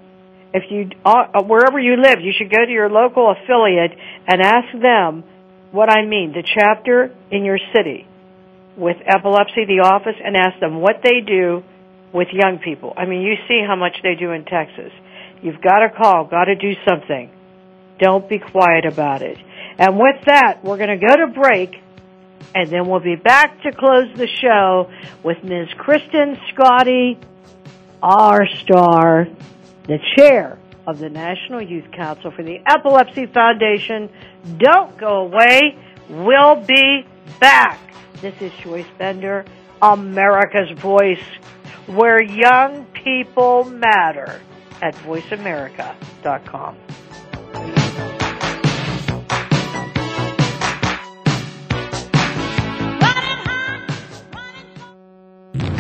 If 0.54 0.72
you, 0.72 0.90
uh, 1.04 1.44
wherever 1.44 1.80
you 1.80 1.98
live, 2.02 2.22
you 2.22 2.32
should 2.38 2.50
go 2.50 2.66
to 2.66 2.72
your 2.72 2.90
local 2.90 3.30
affiliate 3.30 3.92
and 4.26 4.42
ask 4.42 4.72
them 4.72 5.26
what 5.72 5.90
I 5.90 6.06
mean, 6.06 6.32
the 6.32 6.44
chapter 6.44 7.14
in 7.30 7.44
your 7.44 7.60
city 7.76 8.08
with 8.78 8.96
epilepsy, 9.06 9.66
the 9.68 9.84
office, 9.84 10.16
and 10.24 10.38
ask 10.38 10.60
them 10.62 10.80
what 10.80 11.02
they 11.04 11.20
do 11.28 11.64
with 12.14 12.28
young 12.32 12.60
people. 12.60 12.94
I 12.98 13.06
mean, 13.06 13.22
you 13.22 13.36
see 13.48 13.62
how 13.66 13.76
much 13.76 13.98
they 14.04 14.16
do 14.16 14.32
in 14.32 14.46
Texas. 14.46 14.92
You've 15.42 15.62
got 15.62 15.80
to 15.80 15.90
call, 15.90 16.26
got 16.26 16.46
to 16.46 16.56
do 16.56 16.74
something. 16.88 17.32
Don't 18.00 18.28
be 18.28 18.40
quiet 18.40 18.86
about 18.86 19.22
it. 19.22 19.38
And 19.78 19.98
with 19.98 20.26
that, 20.26 20.64
we're 20.64 20.78
going 20.78 21.00
to 21.00 21.06
go 21.06 21.16
to 21.16 21.28
break, 21.28 21.76
and 22.56 22.70
then 22.70 22.88
we'll 22.88 23.00
be 23.00 23.16
back 23.16 23.62
to 23.64 23.72
close 23.72 24.08
the 24.16 24.28
show 24.28 24.90
with 25.24 25.44
Ms. 25.44 25.70
Kristin 25.78 26.40
Schkade, 26.48 27.18
our 28.02 28.48
star, 28.48 29.28
the 29.84 30.00
chair 30.18 30.58
of 30.88 31.00
the 31.00 31.10
National 31.10 31.62
Youth 31.62 31.92
Council 31.92 32.32
for 32.32 32.44
the 32.44 32.60
Epilepsy 32.66 33.28
Foundation. 33.28 34.10
Don't 34.58 34.98
go 34.98 35.22
away. 35.22 35.78
We'll 36.10 36.56
be 36.56 37.06
back. 37.40 37.80
This 38.22 38.34
is 38.42 38.52
Joyce 38.62 38.88
Bender, 38.98 39.46
America's 39.82 40.78
Voice, 40.80 41.24
where 41.88 42.22
young 42.22 42.86
people 42.94 43.66
matter 43.66 44.42
at 44.82 44.96
voiceamerica.com. 44.96 46.78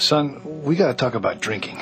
Son, 0.00 0.62
we 0.64 0.76
gotta 0.76 0.94
talk 0.94 1.14
about 1.14 1.40
drinking. 1.40 1.78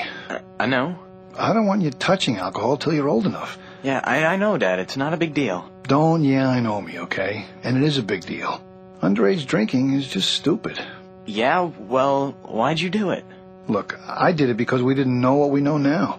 I 0.59 0.67
know. 0.67 0.99
I 1.37 1.53
don't 1.53 1.67
want 1.67 1.83
you 1.83 1.93
touching 1.93 2.37
alcohol 2.39 2.77
till 2.77 2.93
you're 2.93 3.09
old 3.09 3.27
enough. 3.27 3.57
Yeah, 3.85 4.01
I, 4.03 4.25
I 4.25 4.37
know, 4.37 4.59
Dad. 4.59 4.81
It's 4.81 4.97
not 4.97 5.15
a 5.15 5.17
big 5.17 5.35
deal. 5.35 5.71
Don't 5.85 6.25
yeah, 6.25 6.49
I 6.49 6.59
know 6.59 6.81
me, 6.81 6.99
okay? 7.01 7.47
And 7.63 7.77
it 7.77 7.85
is 7.85 7.97
a 7.97 8.03
big 8.03 8.27
deal. 8.27 8.61
Underage 9.01 9.47
drinking 9.47 9.93
is 9.93 10.09
just 10.09 10.33
stupid. 10.33 10.85
Yeah, 11.27 11.71
well, 11.79 12.33
why'd 12.43 12.81
you 12.81 12.91
do 12.91 13.11
it? 13.11 13.25
Look, 13.69 13.97
I 14.05 14.33
did 14.33 14.51
it 14.51 14.57
because 14.57 14.83
we 14.83 14.97
didn't 14.97 15.21
know 15.21 15.35
what 15.35 15.51
we 15.51 15.61
know 15.61 15.79
now. 15.79 16.19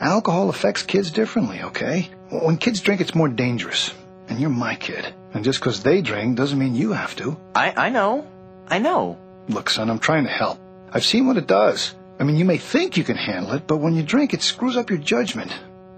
Alcohol 0.00 0.48
affects 0.48 0.82
kids 0.82 1.12
differently, 1.12 1.62
okay? 1.62 2.10
When 2.30 2.56
kids 2.56 2.80
drink, 2.80 3.00
it's 3.00 3.14
more 3.14 3.28
dangerous. 3.28 3.94
And 4.28 4.40
you're 4.40 4.50
my 4.50 4.74
kid. 4.74 5.14
And 5.32 5.44
just 5.44 5.60
because 5.60 5.84
they 5.84 6.02
drink 6.02 6.36
doesn't 6.36 6.58
mean 6.58 6.74
you 6.74 6.90
have 6.90 7.14
to. 7.16 7.36
I, 7.54 7.72
I 7.76 7.88
know. 7.90 8.26
I 8.66 8.80
know. 8.80 9.16
Look, 9.48 9.70
son, 9.70 9.90
I'm 9.90 10.00
trying 10.00 10.24
to 10.24 10.30
help. 10.30 10.58
I've 10.92 11.04
seen 11.04 11.26
what 11.26 11.36
it 11.36 11.46
does. 11.46 11.94
I 12.18 12.24
mean, 12.24 12.36
you 12.36 12.44
may 12.44 12.58
think 12.58 12.96
you 12.96 13.04
can 13.04 13.16
handle 13.16 13.52
it, 13.52 13.66
but 13.66 13.78
when 13.78 13.94
you 13.94 14.02
drink, 14.02 14.32
it 14.32 14.42
screws 14.42 14.76
up 14.76 14.90
your 14.90 14.98
judgment. 14.98 15.52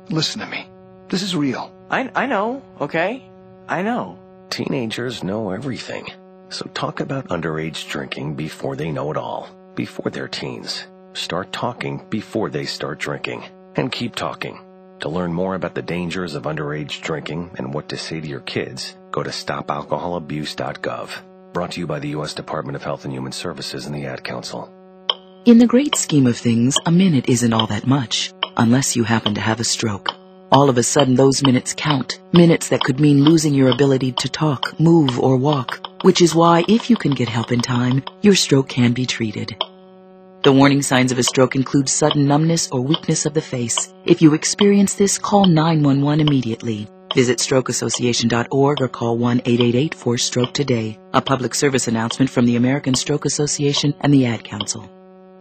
Listen 0.08 0.40
to 0.40 0.46
me. 0.46 0.66
This 1.08 1.22
is 1.22 1.36
real. 1.36 1.72
I, 1.90 2.10
I 2.14 2.26
know, 2.26 2.62
okay? 2.80 3.22
I 3.68 3.82
know. 3.82 4.18
Teenagers 4.50 5.22
know 5.22 5.50
everything. 5.50 6.08
So 6.50 6.68
talk 6.74 7.00
about 7.00 7.28
underage 7.28 7.88
drinking 7.88 8.34
before 8.34 8.76
they 8.76 8.90
know 8.90 9.10
it 9.10 9.16
all, 9.16 9.48
before 9.74 10.10
they're 10.10 10.28
teens. 10.28 10.86
Start 11.12 11.52
talking 11.52 12.04
before 12.10 12.50
they 12.50 12.64
start 12.64 12.98
drinking. 12.98 13.44
And 13.76 13.92
keep 13.92 14.16
talking. 14.16 14.58
To 15.00 15.08
learn 15.08 15.32
more 15.32 15.54
about 15.54 15.74
the 15.74 15.82
dangers 15.82 16.34
of 16.34 16.44
underage 16.44 17.00
drinking 17.00 17.52
and 17.56 17.72
what 17.72 17.90
to 17.90 17.96
say 17.96 18.20
to 18.20 18.26
your 18.26 18.40
kids, 18.40 18.96
go 19.12 19.22
to 19.22 19.30
stopalcoholabuse.gov. 19.30 21.10
Brought 21.52 21.72
to 21.72 21.80
you 21.80 21.86
by 21.86 22.00
the 22.00 22.08
U.S. 22.08 22.34
Department 22.34 22.76
of 22.76 22.82
Health 22.82 23.04
and 23.04 23.12
Human 23.12 23.32
Services 23.32 23.86
and 23.86 23.94
the 23.94 24.06
Ad 24.06 24.24
Council. 24.24 24.72
In 25.44 25.58
the 25.58 25.66
great 25.66 25.94
scheme 25.94 26.26
of 26.26 26.36
things, 26.36 26.76
a 26.84 26.90
minute 26.90 27.28
isn't 27.28 27.52
all 27.52 27.66
that 27.68 27.86
much, 27.86 28.32
unless 28.56 28.96
you 28.96 29.04
happen 29.04 29.34
to 29.34 29.40
have 29.40 29.60
a 29.60 29.64
stroke. 29.64 30.10
All 30.50 30.68
of 30.68 30.76
a 30.78 30.82
sudden, 30.82 31.14
those 31.14 31.42
minutes 31.42 31.74
count. 31.74 32.20
Minutes 32.32 32.68
that 32.68 32.82
could 32.82 33.00
mean 33.00 33.24
losing 33.24 33.54
your 33.54 33.70
ability 33.70 34.12
to 34.12 34.28
talk, 34.28 34.78
move, 34.78 35.18
or 35.18 35.36
walk. 35.36 35.80
Which 36.02 36.20
is 36.20 36.34
why, 36.34 36.64
if 36.68 36.90
you 36.90 36.96
can 36.96 37.12
get 37.12 37.28
help 37.28 37.52
in 37.52 37.60
time, 37.60 38.02
your 38.20 38.34
stroke 38.34 38.68
can 38.68 38.92
be 38.92 39.06
treated. 39.06 39.56
The 40.42 40.52
warning 40.52 40.82
signs 40.82 41.12
of 41.12 41.18
a 41.18 41.22
stroke 41.22 41.56
include 41.56 41.88
sudden 41.88 42.26
numbness 42.26 42.70
or 42.70 42.80
weakness 42.80 43.24
of 43.24 43.34
the 43.34 43.40
face. 43.40 43.92
If 44.04 44.20
you 44.20 44.34
experience 44.34 44.94
this, 44.94 45.18
call 45.18 45.46
911 45.46 46.26
immediately. 46.26 46.88
Visit 47.14 47.38
strokeassociation.org 47.38 48.82
or 48.82 48.88
call 48.88 49.18
1-888-4-STROKE 49.18 50.52
today. 50.52 50.98
A 51.14 51.22
public 51.22 51.54
service 51.54 51.88
announcement 51.88 52.30
from 52.30 52.44
the 52.44 52.56
American 52.56 52.94
Stroke 52.94 53.24
Association 53.24 53.94
and 54.00 54.12
the 54.12 54.26
Ad 54.26 54.44
Council. 54.44 54.90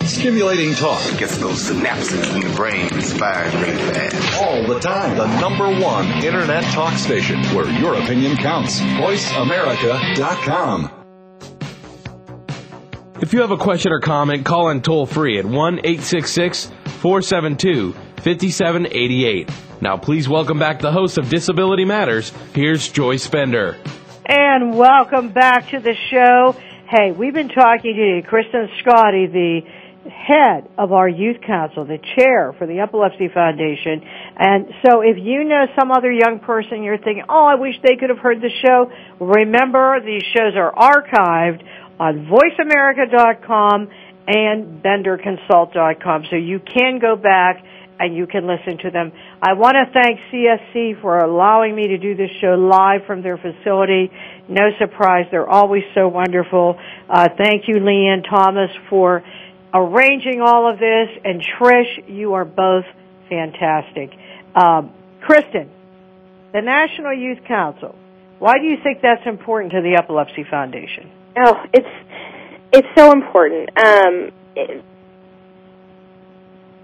Stimulating 0.07 0.73
talk. 0.73 1.01
Gets 1.17 1.37
those 1.37 1.69
synapses 1.69 2.33
in 2.33 2.39
the 2.39 2.49
brain 2.55 2.89
firing 2.89 3.53
really 3.61 3.75
fast. 3.91 4.41
All 4.41 4.63
the 4.63 4.79
time. 4.79 5.17
The 5.17 5.27
number 5.41 5.67
one 5.83 6.07
internet 6.23 6.63
talk 6.73 6.97
station 6.97 7.43
where 7.53 7.69
your 7.69 7.95
opinion 7.95 8.37
counts. 8.37 8.79
VoiceAmerica.com. 8.79 10.91
If 13.21 13.33
you 13.33 13.41
have 13.41 13.51
a 13.51 13.57
question 13.57 13.91
or 13.91 13.99
comment, 13.99 14.45
call 14.45 14.69
in 14.69 14.81
toll 14.81 15.05
free 15.05 15.39
at 15.39 15.45
1 15.45 15.79
866 15.79 16.71
472 17.01 17.91
5788. 17.91 19.51
Now, 19.81 19.97
please 19.97 20.29
welcome 20.29 20.57
back 20.57 20.79
the 20.79 20.93
host 20.93 21.17
of 21.17 21.27
Disability 21.29 21.83
Matters. 21.83 22.31
Here's 22.53 22.87
Joyce 22.87 23.27
Bender. 23.27 23.75
And 24.25 24.77
welcome 24.77 25.33
back 25.33 25.71
to 25.71 25.79
the 25.79 25.95
show. 26.09 26.55
Hey, 26.89 27.11
we've 27.11 27.33
been 27.33 27.49
talking 27.49 27.95
to 27.95 28.21
Kristin 28.29 28.69
Schkade, 28.79 29.33
the 29.33 29.61
head 30.09 30.69
of 30.77 30.91
our 30.91 31.07
youth 31.07 31.37
council, 31.45 31.85
the 31.85 31.99
chair 32.17 32.53
for 32.57 32.67
the 32.67 32.79
Epilepsy 32.79 33.29
Foundation. 33.33 34.01
And 34.37 34.67
so 34.85 35.01
if 35.01 35.17
you 35.19 35.43
know 35.43 35.65
some 35.77 35.91
other 35.91 36.11
young 36.11 36.39
person 36.39 36.83
you're 36.83 36.97
thinking, 36.97 37.23
oh, 37.29 37.45
I 37.45 37.55
wish 37.55 37.75
they 37.83 37.95
could 37.95 38.09
have 38.09 38.19
heard 38.19 38.41
the 38.41 38.51
show, 38.65 38.91
remember 39.19 39.99
these 40.01 40.23
shows 40.35 40.53
are 40.55 40.73
archived 40.73 41.63
on 41.99 42.29
voiceamerica.com 42.29 43.89
and 44.27 44.83
benderconsult.com. 44.83 46.23
So 46.29 46.35
you 46.35 46.59
can 46.59 46.99
go 46.99 47.15
back 47.15 47.63
and 47.99 48.15
you 48.15 48.27
can 48.27 48.47
listen 48.47 48.77
to 48.83 48.91
them. 48.91 49.11
I 49.41 49.53
want 49.53 49.75
to 49.75 49.91
thank 49.91 50.19
CSC 50.31 51.01
for 51.01 51.17
allowing 51.17 51.75
me 51.75 51.87
to 51.87 51.97
do 51.97 52.15
this 52.15 52.29
show 52.41 52.53
live 52.53 53.01
from 53.07 53.23
their 53.23 53.37
facility. 53.37 54.11
No 54.47 54.69
surprise, 54.79 55.25
they're 55.31 55.49
always 55.49 55.83
so 55.95 56.07
wonderful. 56.07 56.77
Uh, 57.09 57.27
thank 57.37 57.63
you, 57.67 57.75
Leanne 57.75 58.23
Thomas, 58.29 58.69
for 58.89 59.23
arranging 59.73 60.41
all 60.41 60.71
of 60.71 60.79
this, 60.79 61.09
and 61.23 61.41
Trish, 61.41 62.07
you 62.07 62.33
are 62.33 62.45
both 62.45 62.85
fantastic. 63.29 64.11
Um, 64.55 64.93
Kristin, 65.27 65.69
the 66.53 66.61
National 66.61 67.13
Youth 67.13 67.39
Council. 67.47 67.95
Why 68.39 68.53
do 68.59 68.65
you 68.65 68.77
think 68.83 68.99
that's 69.01 69.25
important 69.25 69.73
to 69.73 69.81
the 69.81 69.97
Epilepsy 69.97 70.45
Foundation? 70.49 71.11
Oh, 71.37 71.55
it's 71.73 71.87
it's 72.71 72.87
so 72.95 73.11
important. 73.11 73.69
Um, 73.77 74.31
it, 74.55 74.83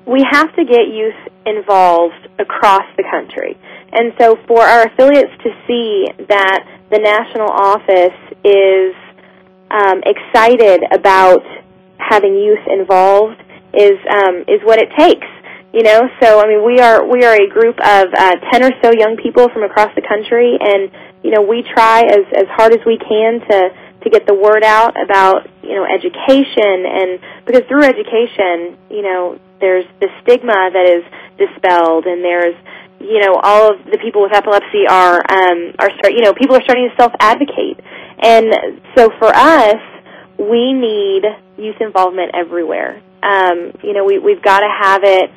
we 0.06 0.26
have 0.30 0.54
to 0.56 0.66
get 0.66 0.88
youth 0.92 1.16
involved 1.46 2.28
across 2.40 2.84
the 2.98 3.04
country, 3.10 3.58
and 3.92 4.14
so 4.20 4.38
for 4.48 4.62
our 4.62 4.88
affiliates 4.88 5.32
to 5.44 5.50
see 5.68 6.08
that 6.28 6.66
the 6.90 7.00
national 7.00 7.50
office 7.50 8.18
is 8.44 8.96
um, 9.72 10.02
excited 10.06 10.84
about 10.92 11.44
having 12.10 12.36
youth 12.36 12.66
involved 12.68 13.42
is 13.74 13.98
um, 14.10 14.46
is 14.48 14.62
what 14.64 14.80
it 14.80 14.90
takes. 14.98 15.28
You 15.74 15.82
know, 15.82 16.06
so 16.22 16.40
I 16.40 16.46
mean, 16.48 16.64
we 16.64 16.80
are 16.80 17.02
we 17.02 17.26
are 17.26 17.34
a 17.34 17.50
group 17.50 17.80
of 17.82 18.06
uh, 18.14 18.36
ten 18.52 18.64
or 18.64 18.72
so 18.84 18.92
young 18.94 19.18
people 19.18 19.50
from 19.50 19.64
across 19.64 19.90
the 19.96 20.06
country, 20.06 20.54
and 20.60 20.92
you 21.24 21.32
know, 21.32 21.42
we 21.42 21.64
try 21.64 22.02
as 22.02 22.26
as 22.36 22.46
hard 22.54 22.74
as 22.74 22.86
we 22.86 22.98
can 22.98 23.42
to 23.42 23.60
to 24.04 24.10
get 24.10 24.28
the 24.28 24.36
word 24.36 24.64
out 24.64 24.94
about 25.02 25.50
you 25.64 25.74
know 25.74 25.86
education, 25.86 26.86
and 26.86 27.20
because 27.46 27.64
through 27.68 27.84
education, 27.84 28.78
you 28.92 29.02
know, 29.02 29.40
there's 29.60 29.86
the 30.00 30.10
stigma 30.22 30.70
that 30.70 30.86
is 30.86 31.04
dispelled, 31.42 32.06
and 32.06 32.24
there's 32.24 32.56
you 33.00 33.20
know 33.26 33.40
all 33.42 33.74
of 33.74 33.84
the 33.90 33.98
people 33.98 34.22
with 34.22 34.34
epilepsy 34.36 34.86
are 34.88 35.18
um, 35.26 35.74
are 35.80 35.90
start 35.98 36.14
you 36.14 36.22
know 36.22 36.34
people 36.34 36.56
are 36.56 36.64
starting 36.64 36.90
to 36.90 36.96
self 37.02 37.14
advocate, 37.20 37.80
and 38.22 38.78
so 38.96 39.10
for 39.18 39.34
us, 39.34 39.82
we 40.38 40.74
need 40.74 41.24
youth 41.58 41.80
involvement 41.80 42.32
everywhere. 42.34 43.02
Um, 43.22 43.72
you 43.84 43.94
know, 43.94 44.04
we 44.06 44.20
we've 44.20 44.42
got 44.42 44.60
to 44.60 44.70
have 44.70 45.04
it 45.04 45.30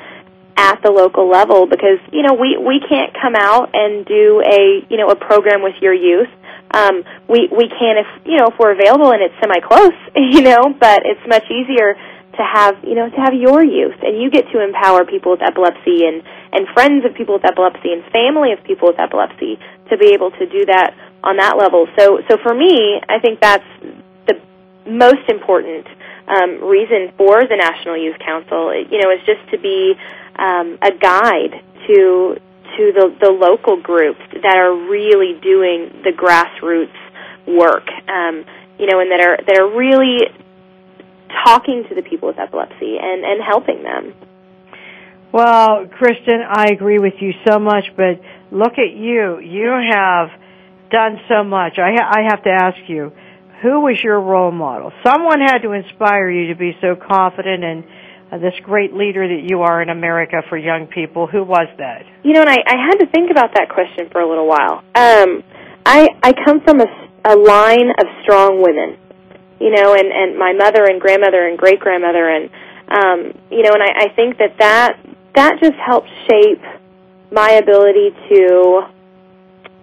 at 0.57 0.81
the 0.83 0.91
local 0.91 1.29
level 1.29 1.67
because 1.67 2.01
you 2.13 2.23
know 2.23 2.35
we 2.35 2.57
we 2.57 2.81
can't 2.81 3.13
come 3.13 3.35
out 3.37 3.71
and 3.75 4.05
do 4.07 4.43
a 4.43 4.85
you 4.89 4.97
know 4.97 5.09
a 5.09 5.17
program 5.17 5.63
with 5.63 5.77
your 5.81 5.95
youth. 5.95 6.29
Um, 6.73 7.05
we 7.29 7.49
we 7.53 7.69
can 7.69 7.99
if 8.01 8.09
you 8.25 8.37
know 8.39 8.49
if 8.49 8.59
we're 8.59 8.73
available 8.73 9.13
and 9.13 9.23
it's 9.23 9.35
semi 9.41 9.61
close, 9.61 9.95
you 10.17 10.43
know, 10.43 10.75
but 10.79 11.05
it's 11.05 11.21
much 11.29 11.45
easier 11.51 11.95
to 12.37 12.43
have 12.43 12.77
you 12.83 12.95
know 12.95 13.09
to 13.09 13.17
have 13.17 13.35
your 13.35 13.63
youth 13.63 13.97
and 14.03 14.21
you 14.21 14.31
get 14.31 14.51
to 14.53 14.65
empower 14.65 15.05
people 15.05 15.33
with 15.33 15.43
epilepsy 15.43 16.09
and 16.09 16.23
and 16.53 16.67
friends 16.73 17.05
of 17.05 17.15
people 17.15 17.35
with 17.35 17.45
epilepsy 17.45 17.93
and 17.93 18.03
family 18.13 18.53
of 18.53 18.63
people 18.65 18.89
with 18.89 18.99
epilepsy 18.99 19.59
to 19.91 19.97
be 19.97 20.13
able 20.13 20.31
to 20.31 20.47
do 20.47 20.65
that 20.67 20.97
on 21.23 21.37
that 21.37 21.57
level. 21.57 21.87
So 21.99 22.21
so 22.29 22.39
for 22.43 22.55
me, 22.55 23.01
I 23.09 23.21
think 23.21 23.41
that's 23.41 23.67
most 24.87 25.29
important 25.29 25.87
um, 26.27 26.65
reason 26.65 27.13
for 27.17 27.43
the 27.43 27.57
National 27.57 27.97
Youth 27.97 28.19
Council. 28.19 28.75
You 28.75 28.99
know, 29.03 29.11
is 29.11 29.25
just 29.27 29.51
to 29.51 29.59
be 29.59 29.95
um, 30.39 30.79
a 30.83 30.93
guide 30.97 31.63
to 31.87 32.37
to 32.77 32.93
the, 32.93 33.15
the 33.21 33.31
local 33.31 33.81
groups 33.81 34.21
that 34.43 34.57
are 34.57 34.75
really 34.91 35.39
doing 35.41 36.03
the 36.05 36.13
grassroots 36.13 36.99
work. 37.47 37.87
Um, 38.09 38.45
you 38.79 38.87
know, 38.87 39.01
and 39.01 39.11
that 39.11 39.21
are 39.21 39.37
that 39.37 39.59
are 39.59 39.77
really 39.77 40.29
talking 41.45 41.85
to 41.89 41.95
the 41.95 42.03
people 42.03 42.29
with 42.29 42.39
epilepsy 42.39 42.97
and 43.01 43.25
and 43.25 43.43
helping 43.43 43.83
them. 43.83 44.15
Well, 45.33 45.87
Kristin, 45.87 46.41
I 46.49 46.73
agree 46.73 46.99
with 46.99 47.15
you 47.21 47.33
so 47.47 47.59
much, 47.59 47.85
but 47.97 48.21
look 48.51 48.73
at 48.79 48.97
you. 48.97 49.39
You 49.41 49.69
have 49.93 50.29
done 50.91 51.19
so 51.29 51.45
much. 51.45 51.79
I, 51.79 51.93
ha- 51.93 52.11
I 52.11 52.23
have 52.31 52.43
to 52.45 52.51
ask 52.51 52.79
you, 52.89 53.13
who 53.63 53.81
was 53.81 53.97
your 54.03 54.21
role 54.21 54.51
model? 54.51 54.93
Someone 55.05 55.41
had 55.41 55.59
to 55.59 55.73
inspire 55.73 56.31
you 56.31 56.49
to 56.49 56.57
be 56.57 56.77
so 56.81 56.97
confident 56.97 57.65
and 57.65 57.85
uh, 58.31 58.39
this 58.39 58.55
great 58.63 58.93
leader 58.93 59.27
that 59.27 59.49
you 59.49 59.63
are 59.63 59.81
in 59.83 59.89
America 59.89 60.43
for 60.49 60.59
young 60.59 60.87
people. 60.87 61.27
Who 61.27 61.45
was 61.45 61.69
that? 61.79 62.05
You 62.23 62.33
know, 62.33 62.41
and 62.41 62.51
I, 62.51 62.59
I 62.67 62.77
had 62.77 62.97
to 62.99 63.07
think 63.07 63.31
about 63.31 63.55
that 63.55 63.69
question 63.71 64.11
for 64.11 64.21
a 64.21 64.29
little 64.29 64.47
while. 64.47 64.83
Um, 64.95 65.43
I 65.85 66.09
I 66.23 66.33
come 66.45 66.61
from 66.61 66.81
a, 66.81 66.89
a 67.25 67.37
line 67.37 67.91
of 67.91 68.07
strong 68.23 68.63
women, 68.63 68.99
you 69.61 69.71
know, 69.71 69.95
and 69.95 70.09
and 70.13 70.39
my 70.39 70.53
mother 70.53 70.85
and 70.85 71.01
grandmother 71.01 71.47
and 71.47 71.57
great 71.57 71.81
grandmother, 71.81 72.29
and 72.29 72.51
um, 72.89 73.41
you 73.51 73.63
know, 73.63 73.73
and 73.73 73.83
I, 73.83 74.07
I 74.07 74.09
think 74.15 74.39
that 74.39 74.59
that 74.59 74.99
that 75.35 75.61
just 75.63 75.77
helped 75.85 76.11
shape 76.29 76.63
my 77.31 77.51
ability 77.53 78.11
to 78.29 78.87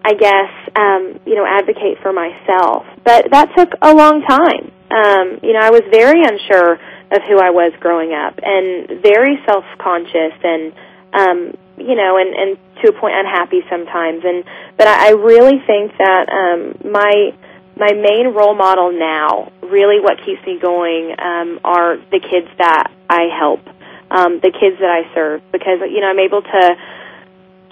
I 0.05 0.13
guess, 0.15 0.51
um, 0.75 1.19
you 1.25 1.35
know, 1.35 1.45
advocate 1.45 1.99
for 2.01 2.13
myself. 2.13 2.85
But 3.03 3.31
that 3.31 3.53
took 3.55 3.69
a 3.81 3.93
long 3.93 4.21
time. 4.27 4.71
Um, 4.89 5.39
you 5.41 5.53
know, 5.53 5.59
I 5.61 5.71
was 5.71 5.81
very 5.91 6.21
unsure 6.21 6.73
of 7.11 7.21
who 7.27 7.39
I 7.39 7.49
was 7.49 7.73
growing 7.79 8.13
up 8.13 8.39
and 8.41 9.01
very 9.01 9.39
self-conscious 9.45 10.33
and, 10.43 10.73
um, 11.13 11.53
you 11.77 11.95
know, 11.95 12.17
and, 12.17 12.33
and 12.33 12.57
to 12.81 12.89
a 12.89 12.93
point 12.93 13.13
unhappy 13.15 13.61
sometimes. 13.69 14.23
And, 14.23 14.43
but 14.77 14.87
I, 14.87 15.09
I 15.09 15.11
really 15.11 15.59
think 15.65 15.97
that, 15.97 16.29
um, 16.29 16.91
my, 16.91 17.33
my 17.75 17.91
main 17.93 18.33
role 18.33 18.55
model 18.55 18.91
now, 18.91 19.51
really 19.63 19.99
what 19.99 20.17
keeps 20.25 20.45
me 20.45 20.59
going, 20.59 21.15
um, 21.17 21.59
are 21.63 21.97
the 21.97 22.19
kids 22.19 22.47
that 22.57 22.91
I 23.09 23.29
help, 23.37 23.65
um, 24.11 24.39
the 24.41 24.51
kids 24.51 24.77
that 24.79 24.89
I 24.89 25.13
serve 25.15 25.41
because, 25.51 25.81
you 25.89 26.01
know, 26.01 26.07
I'm 26.07 26.19
able 26.19 26.41
to, 26.41 26.77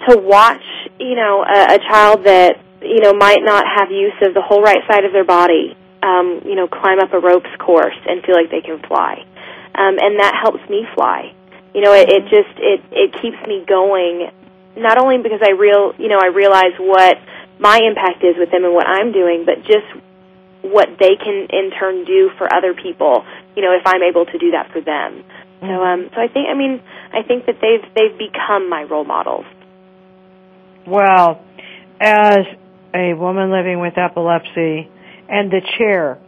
to 0.08 0.18
watch, 0.18 0.64
you 0.98 1.14
know, 1.14 1.44
a, 1.44 1.74
a 1.74 1.78
child 1.78 2.24
that, 2.24 2.58
you 2.84 3.00
know, 3.00 3.12
might 3.12 3.42
not 3.42 3.64
have 3.66 3.90
use 3.90 4.14
of 4.22 4.34
the 4.34 4.42
whole 4.42 4.62
right 4.62 4.82
side 4.90 5.04
of 5.04 5.12
their 5.12 5.24
body, 5.24 5.76
um, 6.02 6.42
you 6.44 6.54
know, 6.54 6.66
climb 6.68 6.98
up 7.00 7.12
a 7.12 7.20
ropes 7.20 7.50
course 7.58 7.96
and 8.06 8.22
feel 8.24 8.34
like 8.34 8.50
they 8.50 8.60
can 8.60 8.80
fly. 8.86 9.24
um, 9.74 9.96
and 9.98 10.20
that 10.20 10.34
helps 10.42 10.60
me 10.68 10.86
fly. 10.94 11.32
You 11.74 11.80
know, 11.80 11.92
it, 11.94 12.08
it 12.08 12.22
just 12.24 12.52
it 12.58 12.80
it 12.92 13.12
keeps 13.22 13.40
me 13.46 13.64
going. 13.66 14.30
Not 14.76 14.98
only 14.98 15.18
because 15.22 15.40
I 15.42 15.52
real 15.52 15.94
you 15.98 16.08
know 16.08 16.18
I 16.22 16.26
realize 16.28 16.76
what 16.78 17.16
my 17.58 17.78
impact 17.80 18.24
is 18.24 18.36
with 18.36 18.50
them 18.50 18.64
and 18.64 18.74
what 18.74 18.86
I'm 18.86 19.12
doing, 19.12 19.44
but 19.46 19.64
just 19.64 19.86
what 20.62 20.88
they 21.00 21.16
can 21.16 21.46
in 21.50 21.70
turn 21.78 22.04
do 22.04 22.30
for 22.36 22.52
other 22.52 22.74
people. 22.74 23.24
You 23.56 23.62
know, 23.62 23.72
if 23.72 23.86
I'm 23.86 24.02
able 24.02 24.26
to 24.26 24.38
do 24.38 24.50
that 24.52 24.70
for 24.72 24.80
them. 24.80 25.24
So 25.60 25.66
um 25.68 26.10
so 26.14 26.20
I 26.20 26.28
think 26.28 26.48
I 26.50 26.54
mean 26.54 26.82
I 27.12 27.22
think 27.22 27.46
that 27.46 27.56
they've 27.62 27.88
they've 27.94 28.18
become 28.18 28.68
my 28.68 28.82
role 28.82 29.04
models. 29.04 29.46
Well, 30.86 31.40
as 32.00 32.44
a 32.94 33.14
woman 33.14 33.50
living 33.50 33.80
with 33.80 33.96
epilepsy 33.96 34.88
and 35.28 35.50
the 35.50 35.60
chair 35.78 36.18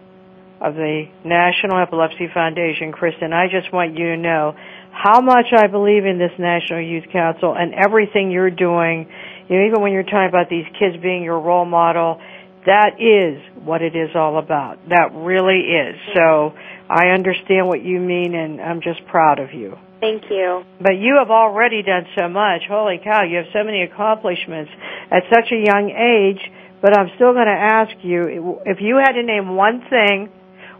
of 0.61 0.75
the 0.75 1.05
National 1.25 1.79
Epilepsy 1.79 2.29
Foundation, 2.33 2.93
Kristin, 2.93 3.33
I 3.33 3.49
just 3.49 3.73
want 3.73 3.99
you 3.99 4.15
to 4.15 4.17
know 4.17 4.55
how 4.93 5.21
much 5.21 5.47
I 5.53 5.67
believe 5.67 6.07
in 6.07 6.19
this 6.19 6.33
National 6.39 6.81
Youth 6.81 7.05
Council 7.12 7.55
and 7.57 7.75
everything 7.75 8.31
you're 8.31 8.51
doing. 8.51 9.09
You 9.49 9.59
know, 9.59 9.67
even 9.67 9.83
when 9.83 9.93
you're 9.93 10.05
talking 10.05 10.29
about 10.29 10.49
these 10.49 10.65
kids 10.79 10.97
being 11.03 11.23
your 11.23 11.41
role 11.41 11.67
model, 11.67 12.21
that 12.65 12.97
is 12.99 13.43
what 13.62 13.83
it 13.83 13.95
is 13.95 14.11
all 14.15 14.39
about. 14.39 14.79
That 14.89 15.11
really 15.12 15.61
is. 15.61 15.97
So 16.15 16.55
I 16.89 17.09
understand 17.09 17.67
what 17.67 17.83
you 17.83 18.01
mean 18.01 18.35
and 18.35 18.61
I'm 18.61 18.81
just 18.81 19.05
proud 19.07 19.41
of 19.41 19.53
you. 19.53 19.77
Thank 20.05 20.31
you. 20.31 20.65
But 20.81 20.97
you 21.01 21.17
have 21.19 21.31
already 21.31 21.83
done 21.83 22.05
so 22.15 22.29
much. 22.29 22.63
Holy 22.69 23.01
cow, 23.03 23.25
you 23.25 23.39
have 23.39 23.47
so 23.55 23.65
many 23.65 23.83
accomplishments 23.83 24.71
at 25.11 25.23
such 25.33 25.51
a 25.51 25.57
young 25.57 25.89
age. 25.89 26.45
But 26.83 26.99
I'm 26.99 27.09
still 27.15 27.33
going 27.33 27.47
to 27.47 27.53
ask 27.53 27.93
you 28.03 28.61
if 28.67 28.83
you 28.83 28.97
had 28.97 29.13
to 29.13 29.23
name 29.23 29.57
one 29.57 29.81
thing, 29.89 30.29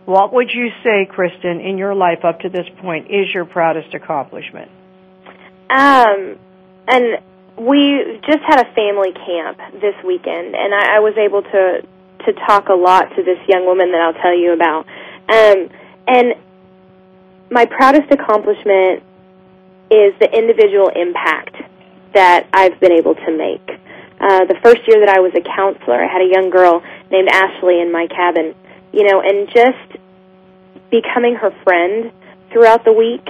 what 0.05 0.35
would 0.35 0.51
you 0.53 0.69
say, 0.83 1.09
Kristin, 1.11 1.67
in 1.67 1.79
your 1.79 1.95
life 1.95 2.23
up 2.23 2.41
to 2.41 2.51
this 2.51 2.67
point 2.83 3.07
is 3.07 3.33
your 3.33 3.47
proudest 3.47 3.95
accomplishment? 3.95 4.71
Um, 5.71 6.37
and 6.87 7.25
we 7.57 8.21
just 8.29 8.45
had 8.47 8.61
a 8.61 8.75
family 8.75 9.13
camp 9.17 9.57
this 9.81 9.95
weekend, 10.05 10.55
and 10.55 10.75
I, 10.75 10.97
I 10.97 11.01
was 11.01 11.15
able 11.17 11.41
to 11.41 11.81
to 12.27 12.33
talk 12.47 12.69
a 12.69 12.75
lot 12.75 13.09
to 13.17 13.23
this 13.23 13.39
young 13.49 13.65
woman 13.65 13.93
that 13.93 14.01
I'll 14.01 14.21
tell 14.23 14.37
you 14.37 14.53
about. 14.53 14.87
Um, 15.29 15.71
and 16.07 16.35
my 17.51 17.65
proudest 17.67 18.11
accomplishment 18.11 19.03
is 19.95 20.15
the 20.19 20.31
individual 20.31 20.91
impact 20.91 21.55
that 22.15 22.49
I've 22.53 22.79
been 22.81 22.93
able 22.93 23.15
to 23.15 23.31
make. 23.31 23.63
Uh, 24.21 24.47
the 24.47 24.59
first 24.63 24.83
year 24.87 25.05
that 25.05 25.15
I 25.15 25.21
was 25.21 25.33
a 25.35 25.43
counselor, 25.43 26.03
I 26.03 26.11
had 26.11 26.23
a 26.23 26.31
young 26.31 26.51
girl 26.51 26.83
named 27.11 27.29
Ashley 27.31 27.81
in 27.81 27.93
my 27.93 28.07
cabin, 28.07 28.55
you 28.93 29.05
know, 29.05 29.21
and 29.21 29.49
just 29.49 30.01
becoming 30.91 31.35
her 31.35 31.51
friend 31.63 32.13
throughout 32.51 32.85
the 32.85 32.93
week 32.93 33.27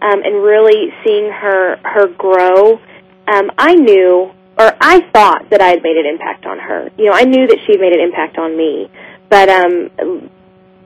um, 0.00 0.22
and 0.22 0.42
really 0.42 0.94
seeing 1.04 1.30
her 1.30 1.76
her 1.84 2.06
grow. 2.08 2.80
Um, 3.28 3.50
I 3.58 3.74
knew, 3.74 4.32
or 4.58 4.72
I 4.80 5.00
thought 5.12 5.50
that 5.50 5.60
I 5.60 5.68
had 5.68 5.82
made 5.82 5.96
an 5.96 6.06
impact 6.06 6.46
on 6.46 6.58
her. 6.58 6.90
You 6.96 7.06
know, 7.06 7.12
I 7.12 7.24
knew 7.24 7.46
that 7.46 7.58
she 7.66 7.72
had 7.72 7.80
made 7.80 7.92
an 7.92 8.00
impact 8.00 8.38
on 8.38 8.56
me, 8.56 8.90
but 9.28 9.48
um, 9.48 10.30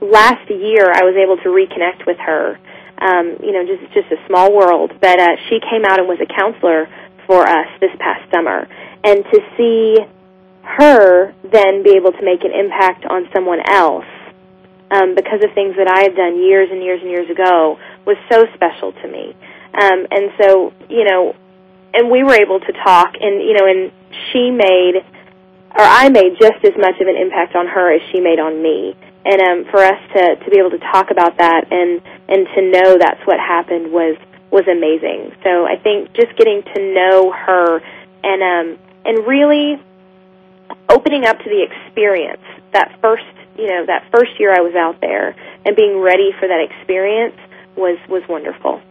last 0.01 0.49
year 0.49 0.91
I 0.91 1.03
was 1.03 1.15
able 1.15 1.37
to 1.37 1.49
reconnect 1.49 2.05
with 2.05 2.17
her 2.17 2.59
um, 3.01 3.37
you 3.43 3.51
know, 3.51 3.65
just 3.65 3.93
just 3.93 4.11
a 4.11 4.19
small 4.27 4.53
world. 4.53 4.93
But 4.99 5.19
uh, 5.19 5.35
she 5.49 5.59
came 5.59 5.85
out 5.85 5.99
and 5.99 6.07
was 6.07 6.19
a 6.21 6.29
counselor 6.29 6.87
for 7.27 7.47
us 7.47 7.67
this 7.79 7.91
past 7.99 8.29
summer, 8.31 8.67
and 9.03 9.23
to 9.23 9.39
see 9.57 9.97
her 10.63 11.33
then 11.43 11.83
be 11.83 11.91
able 11.91 12.11
to 12.11 12.23
make 12.23 12.43
an 12.43 12.51
impact 12.51 13.05
on 13.05 13.29
someone 13.33 13.61
else 13.69 14.05
um, 14.91 15.15
because 15.15 15.43
of 15.43 15.53
things 15.53 15.75
that 15.77 15.87
I 15.87 16.03
had 16.03 16.15
done 16.15 16.41
years 16.41 16.69
and 16.71 16.81
years 16.81 17.01
and 17.01 17.09
years 17.09 17.29
ago 17.29 17.77
was 18.05 18.17
so 18.31 18.45
special 18.53 18.91
to 18.91 19.07
me. 19.07 19.35
Um, 19.73 20.07
and 20.09 20.31
so, 20.41 20.73
you 20.89 21.03
know, 21.03 21.35
and 21.93 22.09
we 22.09 22.23
were 22.23 22.35
able 22.35 22.59
to 22.59 22.71
talk, 22.83 23.13
and 23.19 23.41
you 23.41 23.53
know, 23.53 23.65
and 23.67 23.91
she 24.31 24.51
made, 24.51 25.03
or 25.75 25.83
I 25.83 26.09
made 26.09 26.37
just 26.39 26.63
as 26.63 26.73
much 26.77 26.95
of 26.99 27.07
an 27.07 27.15
impact 27.17 27.55
on 27.55 27.67
her 27.67 27.93
as 27.93 28.01
she 28.11 28.19
made 28.19 28.39
on 28.39 28.61
me 28.61 28.95
and 29.25 29.41
um, 29.41 29.65
for 29.71 29.81
us 29.81 29.99
to 30.13 30.35
to 30.37 30.47
be 30.51 30.59
able 30.59 30.71
to 30.71 30.79
talk 30.79 31.09
about 31.11 31.37
that 31.37 31.65
and 31.71 32.01
and 32.29 32.47
to 32.55 32.61
know 32.69 32.97
that's 32.97 33.25
what 33.25 33.39
happened 33.39 33.91
was 33.91 34.17
was 34.51 34.65
amazing. 34.69 35.35
So 35.43 35.65
I 35.65 35.81
think 35.81 36.13
just 36.13 36.37
getting 36.37 36.63
to 36.63 36.79
know 36.93 37.33
her 37.33 37.81
and 38.23 38.39
um 38.41 38.79
and 39.03 39.27
really 39.27 39.81
opening 40.89 41.25
up 41.25 41.37
to 41.39 41.49
the 41.49 41.65
experience 41.65 42.45
that 42.73 42.97
first 43.01 43.25
you 43.57 43.67
know 43.67 43.85
that 43.87 44.07
first 44.13 44.39
year 44.39 44.53
I 44.53 44.61
was 44.61 44.75
out 44.75 45.01
there 45.01 45.35
and 45.65 45.75
being 45.75 45.99
ready 45.99 46.31
for 46.39 46.47
that 46.47 46.61
experience 46.69 47.35
was 47.75 47.97
was 48.07 48.23
wonderful. 48.29 48.81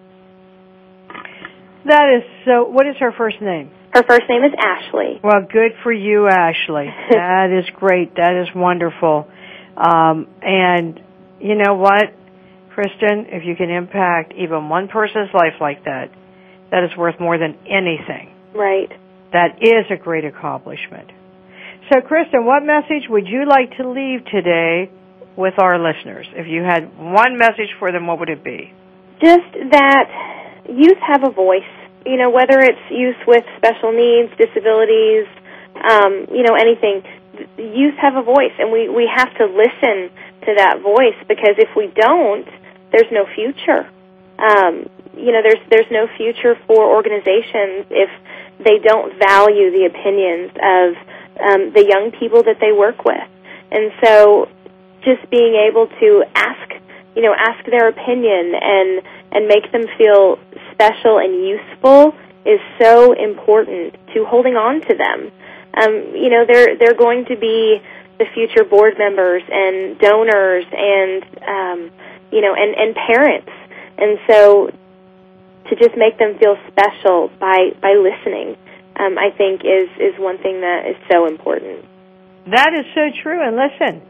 That 1.86 2.16
is 2.16 2.24
so. 2.44 2.64
What 2.64 2.86
is 2.86 2.96
her 2.98 3.12
first 3.12 3.40
name? 3.40 3.70
Her 3.92 4.02
first 4.02 4.22
name 4.28 4.42
is 4.42 4.52
Ashley. 4.58 5.20
Well, 5.22 5.46
good 5.46 5.72
for 5.82 5.92
you, 5.92 6.26
Ashley. 6.26 6.86
that 7.10 7.52
is 7.52 7.64
great. 7.76 8.16
That 8.16 8.34
is 8.42 8.48
wonderful. 8.54 9.28
Um, 9.76 10.28
and 10.42 11.00
you 11.40 11.54
know 11.56 11.74
what, 11.74 12.14
Kristin, 12.74 13.26
if 13.28 13.44
you 13.44 13.56
can 13.56 13.70
impact 13.70 14.34
even 14.36 14.68
one 14.68 14.88
person's 14.88 15.30
life 15.32 15.60
like 15.60 15.84
that, 15.84 16.10
that 16.70 16.84
is 16.84 16.96
worth 16.96 17.20
more 17.20 17.38
than 17.38 17.56
anything. 17.66 18.34
Right. 18.54 18.90
That 19.32 19.62
is 19.62 19.86
a 19.90 19.96
great 19.96 20.24
accomplishment. 20.24 21.10
So, 21.92 22.00
Kristin, 22.00 22.44
what 22.44 22.64
message 22.64 23.08
would 23.08 23.26
you 23.26 23.46
like 23.46 23.76
to 23.76 23.88
leave 23.88 24.24
today 24.26 24.90
with 25.36 25.54
our 25.58 25.78
listeners? 25.78 26.26
If 26.32 26.46
you 26.46 26.62
had 26.62 26.96
one 26.98 27.36
message 27.36 27.74
for 27.78 27.92
them, 27.92 28.06
what 28.06 28.20
would 28.20 28.30
it 28.30 28.42
be? 28.42 28.72
Just 29.20 29.52
that 29.70 30.06
youth 30.70 30.98
have 30.98 31.22
a 31.28 31.30
voice. 31.30 31.62
You 32.06 32.16
know, 32.16 32.30
whether 32.30 32.60
it's 32.60 32.80
youth 32.90 33.16
with 33.26 33.44
special 33.56 33.92
needs, 33.92 34.30
disabilities, 34.36 35.26
um, 35.76 36.26
you 36.32 36.42
know, 36.42 36.54
anything 36.54 37.02
youth 37.56 37.94
have 37.98 38.16
a 38.16 38.22
voice, 38.22 38.52
and 38.58 38.72
we 38.72 38.88
we 38.88 39.10
have 39.14 39.32
to 39.38 39.46
listen 39.46 40.10
to 40.46 40.54
that 40.56 40.80
voice 40.80 41.16
because 41.28 41.56
if 41.58 41.74
we 41.76 41.88
don't, 41.94 42.48
there's 42.92 43.10
no 43.10 43.26
future. 43.34 43.88
Um, 44.38 44.88
you 45.16 45.32
know, 45.32 45.42
there's 45.42 45.62
there's 45.70 45.90
no 45.90 46.08
future 46.16 46.58
for 46.66 46.94
organizations 46.94 47.86
if 47.90 48.10
they 48.58 48.78
don't 48.78 49.18
value 49.18 49.70
the 49.70 49.86
opinions 49.86 50.50
of 50.54 50.96
um, 51.40 51.72
the 51.72 51.84
young 51.86 52.12
people 52.18 52.42
that 52.42 52.58
they 52.60 52.72
work 52.72 53.04
with, 53.04 53.28
and 53.70 53.92
so 54.02 54.48
just 55.04 55.28
being 55.30 55.54
able 55.68 55.86
to 55.86 56.24
ask, 56.34 56.72
you 57.14 57.22
know, 57.22 57.34
ask 57.34 57.64
their 57.66 57.88
opinion 57.88 58.54
and 58.60 59.02
and 59.32 59.48
make 59.48 59.70
them 59.72 59.84
feel 59.98 60.38
special 60.72 61.18
and 61.18 61.34
useful 61.46 62.14
is 62.44 62.60
so 62.80 63.12
important 63.12 63.96
to 64.12 64.24
holding 64.24 64.54
on 64.54 64.80
to 64.82 64.94
them 64.94 65.32
um, 65.76 66.14
you 66.14 66.30
know, 66.30 66.44
they're 66.46 66.76
they're 66.78 66.98
going 66.98 67.26
to 67.26 67.36
be 67.36 67.80
the 68.18 68.26
future 68.34 68.64
board 68.64 68.94
members 68.98 69.42
and 69.50 69.98
donors 69.98 70.64
and 70.70 71.22
um, 71.42 71.90
you 72.30 72.40
know 72.40 72.54
and 72.54 72.74
and 72.74 72.94
parents, 72.94 73.50
and 73.98 74.18
so 74.28 74.70
to 75.68 75.76
just 75.76 75.96
make 75.96 76.18
them 76.18 76.38
feel 76.38 76.56
special 76.68 77.30
by 77.40 77.72
by 77.80 77.94
listening, 77.96 78.56
um, 78.96 79.18
I 79.18 79.30
think 79.36 79.62
is 79.64 79.90
is 79.98 80.14
one 80.18 80.38
thing 80.38 80.60
that 80.60 80.86
is 80.90 80.96
so 81.10 81.26
important. 81.26 81.84
That 82.46 82.76
is 82.76 82.86
so 82.94 83.08
true. 83.22 83.40
And 83.40 83.56
listen, 83.56 84.02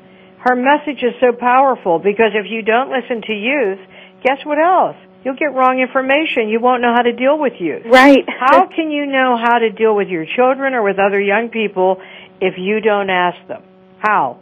her 0.44 0.56
message 0.56 1.02
is 1.02 1.14
so 1.20 1.32
powerful 1.32 1.98
because 1.98 2.34
if 2.34 2.50
you 2.50 2.62
don't 2.62 2.90
listen 2.90 3.22
to 3.22 3.32
youth, 3.32 3.78
guess 4.22 4.44
what 4.44 4.58
else? 4.58 4.96
You'll 5.24 5.36
get 5.36 5.54
wrong 5.54 5.80
information. 5.80 6.48
You 6.48 6.60
won't 6.60 6.82
know 6.82 6.92
how 6.94 7.02
to 7.02 7.12
deal 7.12 7.38
with 7.38 7.54
youth. 7.58 7.82
Right. 7.86 8.24
how 8.28 8.66
can 8.66 8.90
you 8.90 9.06
know 9.06 9.36
how 9.42 9.58
to 9.58 9.70
deal 9.70 9.94
with 9.94 10.08
your 10.08 10.26
children 10.36 10.74
or 10.74 10.82
with 10.82 10.98
other 10.98 11.20
young 11.20 11.48
people 11.48 12.00
if 12.40 12.54
you 12.58 12.80
don't 12.80 13.10
ask 13.10 13.46
them? 13.48 13.62
How? 13.98 14.38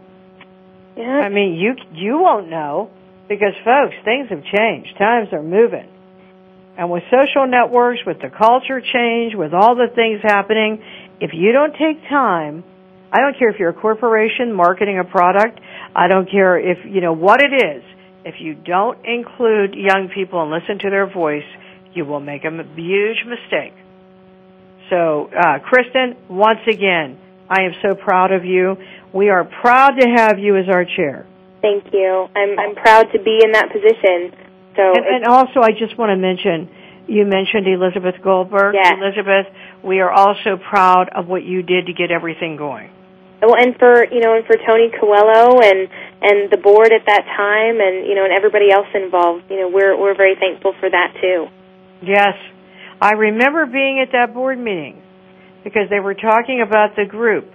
Yeah. 0.97 1.05
I 1.05 1.29
mean, 1.29 1.55
you 1.55 1.75
you 1.95 2.19
won't 2.19 2.51
know 2.51 2.91
because 3.29 3.55
folks, 3.65 3.95
things 4.05 4.29
have 4.29 4.43
changed. 4.45 4.99
Times 4.99 5.29
are 5.33 5.43
moving. 5.43 5.89
And 6.77 6.91
with 6.91 7.03
social 7.11 7.47
networks, 7.47 8.01
with 8.07 8.21
the 8.21 8.31
culture 8.31 8.81
change, 8.81 9.35
with 9.35 9.53
all 9.53 9.75
the 9.75 9.89
things 9.95 10.21
happening, 10.23 10.83
if 11.21 11.31
you 11.35 11.53
don't 11.53 11.73
take 11.73 12.09
time, 12.09 12.65
I 13.13 13.21
don't 13.21 13.39
care 13.39 13.51
if 13.51 13.59
you're 13.59 13.71
a 13.71 13.75
corporation 13.75 14.53
marketing 14.53 14.99
a 14.99 15.05
product, 15.05 15.61
I 15.95 16.09
don't 16.09 16.31
care 16.31 16.59
if, 16.59 16.79
you 16.87 17.03
know, 17.03 17.13
what 17.13 17.43
it 17.43 17.53
is, 17.53 17.85
if 18.25 18.37
you 18.41 18.55
don't 18.55 18.99
include 19.05 19.75
young 19.75 20.11
people 20.15 20.43
and 20.43 20.51
listen 20.51 20.79
to 20.81 20.91
their 20.91 21.07
voice, 21.07 21.47
you 21.95 22.05
will 22.05 22.21
make 22.21 22.45
a 22.45 22.51
huge 22.51 23.25
mistake. 23.27 23.75
So, 24.91 25.31
uh, 25.33 25.59
Kristin, 25.61 26.17
once 26.29 26.61
again, 26.69 27.19
I 27.49 27.63
am 27.63 27.73
so 27.83 27.95
proud 27.95 28.33
of 28.33 28.45
you. 28.45 28.77
We 29.13 29.31
are 29.31 29.45
proud 29.45 30.01
to 30.01 30.07
have 30.09 30.39
you 30.39 30.57
as 30.57 30.67
our 30.69 30.85
chair. 30.85 31.27
Thank 31.61 31.93
you. 31.93 32.29
I'm 32.35 32.59
I'm 32.59 32.75
proud 32.75 33.13
to 33.13 33.23
be 33.23 33.41
in 33.45 33.53
that 33.53 33.71
position. 33.71 34.35
So, 34.75 34.83
and, 34.83 35.05
and 35.07 35.25
also, 35.27 35.61
I 35.61 35.71
just 35.73 35.97
want 35.99 36.11
to 36.11 36.17
mention, 36.17 36.69
you 37.07 37.25
mentioned 37.25 37.67
Elizabeth 37.69 38.17
Goldberg. 38.23 38.75
Yes. 38.75 38.97
Elizabeth, 38.99 39.47
we 39.85 40.01
are 40.01 40.11
also 40.11 40.57
proud 40.57 41.09
of 41.15 41.29
what 41.29 41.45
you 41.45 41.63
did 41.63 41.87
to 41.87 41.93
get 41.93 42.11
everything 42.11 42.57
going. 42.57 42.91
well, 43.43 43.55
and 43.57 43.77
for 43.79 44.05
you 44.11 44.21
know, 44.21 44.35
and 44.35 44.47
for 44.47 44.57
Tony 44.67 44.91
Coelho 44.99 45.61
and 45.61 45.89
and 46.23 46.51
the 46.51 46.57
board 46.57 46.95
at 46.95 47.05
that 47.07 47.27
time, 47.27 47.83
and 47.83 48.07
you 48.07 48.15
know, 48.15 48.25
and 48.25 48.33
everybody 48.33 48.71
else 48.71 48.87
involved. 48.95 49.51
You 49.51 49.67
know, 49.67 49.69
we're 49.69 49.99
we're 49.99 50.17
very 50.17 50.37
thankful 50.39 50.73
for 50.79 50.89
that 50.89 51.19
too. 51.21 51.51
Yes, 52.03 52.39
I 53.01 53.13
remember 53.13 53.67
being 53.67 53.99
at 53.99 54.13
that 54.13 54.33
board 54.33 54.59
meeting 54.59 55.03
because 55.65 55.91
they 55.91 55.99
were 55.99 56.15
talking 56.15 56.63
about 56.63 56.95
the 56.95 57.05
group, 57.05 57.51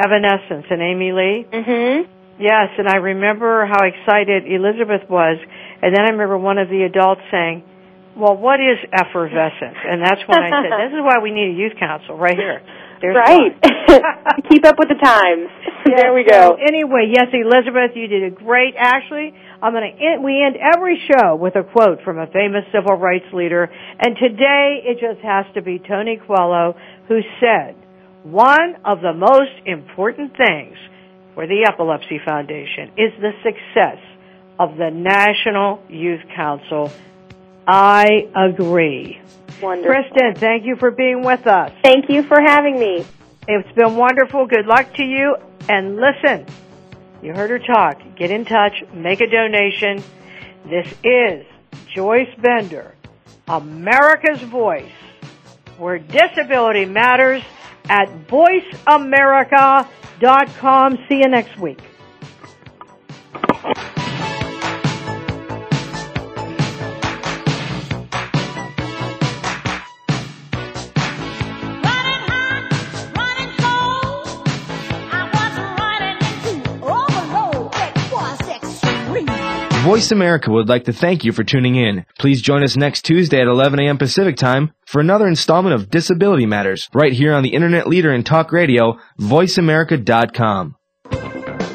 Evanescence 0.00 0.66
and 0.70 0.80
Amy 0.80 1.12
Lee. 1.12 1.46
Mm-hmm. 1.52 2.10
Yes, 2.40 2.68
and 2.78 2.88
I 2.88 2.96
remember 2.96 3.66
how 3.66 3.84
excited 3.84 4.44
Elizabeth 4.46 5.08
was, 5.10 5.36
and 5.82 5.94
then 5.94 6.06
I 6.06 6.10
remember 6.16 6.38
one 6.38 6.56
of 6.56 6.68
the 6.68 6.84
adults 6.88 7.20
saying, 7.30 7.64
"Well, 8.16 8.36
what 8.36 8.60
is 8.60 8.78
effervescence?" 8.88 9.76
And 9.84 10.00
that's 10.00 10.22
when 10.24 10.40
I 10.40 10.48
said, 10.48 10.72
"This 10.88 10.96
is 10.96 11.02
why 11.04 11.20
we 11.20 11.30
need 11.30 11.52
a 11.52 11.56
youth 11.58 11.76
council 11.78 12.16
right 12.16 12.36
here." 12.36 12.62
There's 13.00 13.16
right. 13.16 13.54
Keep 14.50 14.64
up 14.66 14.76
with 14.78 14.88
the 14.88 14.98
times. 14.98 15.48
Yes, 15.86 16.02
there 16.02 16.14
we 16.14 16.24
so 16.28 16.56
go. 16.56 16.58
anyway, 16.60 17.12
yes, 17.14 17.28
Elizabeth, 17.32 17.94
you 17.94 18.08
did 18.08 18.24
a 18.24 18.30
great. 18.30 18.74
Actually, 18.76 19.32
I'm 19.62 19.72
going 19.72 19.86
to 19.86 19.94
end, 19.96 20.24
we 20.24 20.42
end 20.42 20.56
every 20.56 21.00
show 21.06 21.36
with 21.36 21.54
a 21.56 21.62
quote 21.62 22.02
from 22.04 22.18
a 22.18 22.26
famous 22.26 22.64
civil 22.72 22.96
rights 22.96 23.26
leader, 23.32 23.70
and 23.98 24.16
today 24.16 24.82
it 24.84 24.98
just 25.00 25.24
has 25.24 25.46
to 25.54 25.62
be 25.62 25.78
Tony 25.78 26.18
Coelho 26.26 26.74
who 27.08 27.20
said, 27.40 27.76
"One 28.24 28.76
of 28.84 29.00
the 29.00 29.14
most 29.14 29.54
important 29.64 30.36
things 30.36 30.76
for 31.34 31.46
the 31.46 31.64
Epilepsy 31.66 32.20
Foundation 32.24 32.90
is 32.98 33.12
the 33.20 33.32
success 33.42 34.02
of 34.58 34.76
the 34.76 34.90
National 34.90 35.80
Youth 35.88 36.22
Council." 36.34 36.90
I 37.68 38.28
agree. 38.34 39.20
Wonderful. 39.60 39.92
Kristin, 39.92 40.38
thank 40.38 40.64
you 40.64 40.76
for 40.76 40.90
being 40.90 41.22
with 41.22 41.46
us. 41.46 41.70
Thank 41.84 42.08
you 42.08 42.22
for 42.22 42.40
having 42.40 42.78
me. 42.78 43.04
It's 43.46 43.70
been 43.72 43.96
wonderful. 43.96 44.46
Good 44.46 44.64
luck 44.66 44.94
to 44.94 45.04
you. 45.04 45.36
And 45.68 45.96
listen, 45.96 46.46
you 47.22 47.34
heard 47.34 47.50
her 47.50 47.58
talk. 47.58 48.00
Get 48.16 48.30
in 48.30 48.46
touch, 48.46 48.82
make 48.94 49.20
a 49.20 49.26
donation. 49.26 50.02
This 50.64 50.88
is 51.04 51.44
Joyce 51.94 52.34
Bender, 52.40 52.94
America's 53.46 54.40
Voice, 54.40 54.90
where 55.76 55.98
disability 55.98 56.86
matters 56.86 57.42
at 57.90 58.08
voiceamerica.com. 58.28 60.98
See 61.08 61.16
you 61.16 61.28
next 61.28 61.58
week. 61.58 61.82
Voice 79.88 80.12
America 80.12 80.52
would 80.52 80.68
like 80.68 80.84
to 80.84 80.92
thank 80.92 81.24
you 81.24 81.32
for 81.32 81.42
tuning 81.42 81.76
in. 81.76 82.04
Please 82.18 82.42
join 82.42 82.62
us 82.62 82.76
next 82.76 83.06
Tuesday 83.06 83.40
at 83.40 83.46
11 83.46 83.80
a.m. 83.80 83.96
Pacific 83.96 84.36
Time 84.36 84.70
for 84.84 85.00
another 85.00 85.26
installment 85.26 85.74
of 85.74 85.88
Disability 85.88 86.44
Matters, 86.44 86.90
right 86.92 87.14
here 87.14 87.32
on 87.32 87.42
the 87.42 87.54
internet 87.54 87.86
leader 87.86 88.12
in 88.12 88.22
talk 88.22 88.52
radio, 88.52 88.98
voiceamerica.com. 89.18 90.76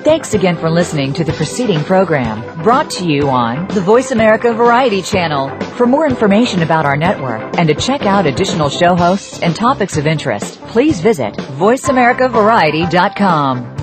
Thanks 0.03 0.35
again 0.35 0.57
for 0.57 0.69
listening 0.69 1.13
to 1.13 1.23
the 1.23 1.33
preceding 1.33 1.83
program 1.83 2.61
brought 2.61 2.91
to 2.91 3.03
you 3.03 3.29
on 3.29 3.67
the 3.69 3.81
Voice 3.81 4.11
America 4.11 4.53
Variety 4.53 5.01
Channel. 5.01 5.49
For 5.71 5.87
more 5.87 6.05
information 6.05 6.61
about 6.61 6.85
our 6.85 6.95
network 6.95 7.57
and 7.57 7.67
to 7.67 7.73
check 7.73 8.03
out 8.03 8.27
additional 8.27 8.69
show 8.69 8.95
hosts 8.95 9.41
and 9.41 9.55
topics 9.55 9.97
of 9.97 10.05
interest, 10.05 10.61
please 10.67 11.01
visit 11.01 11.33
VoiceAmericaVariety.com. 11.33 13.82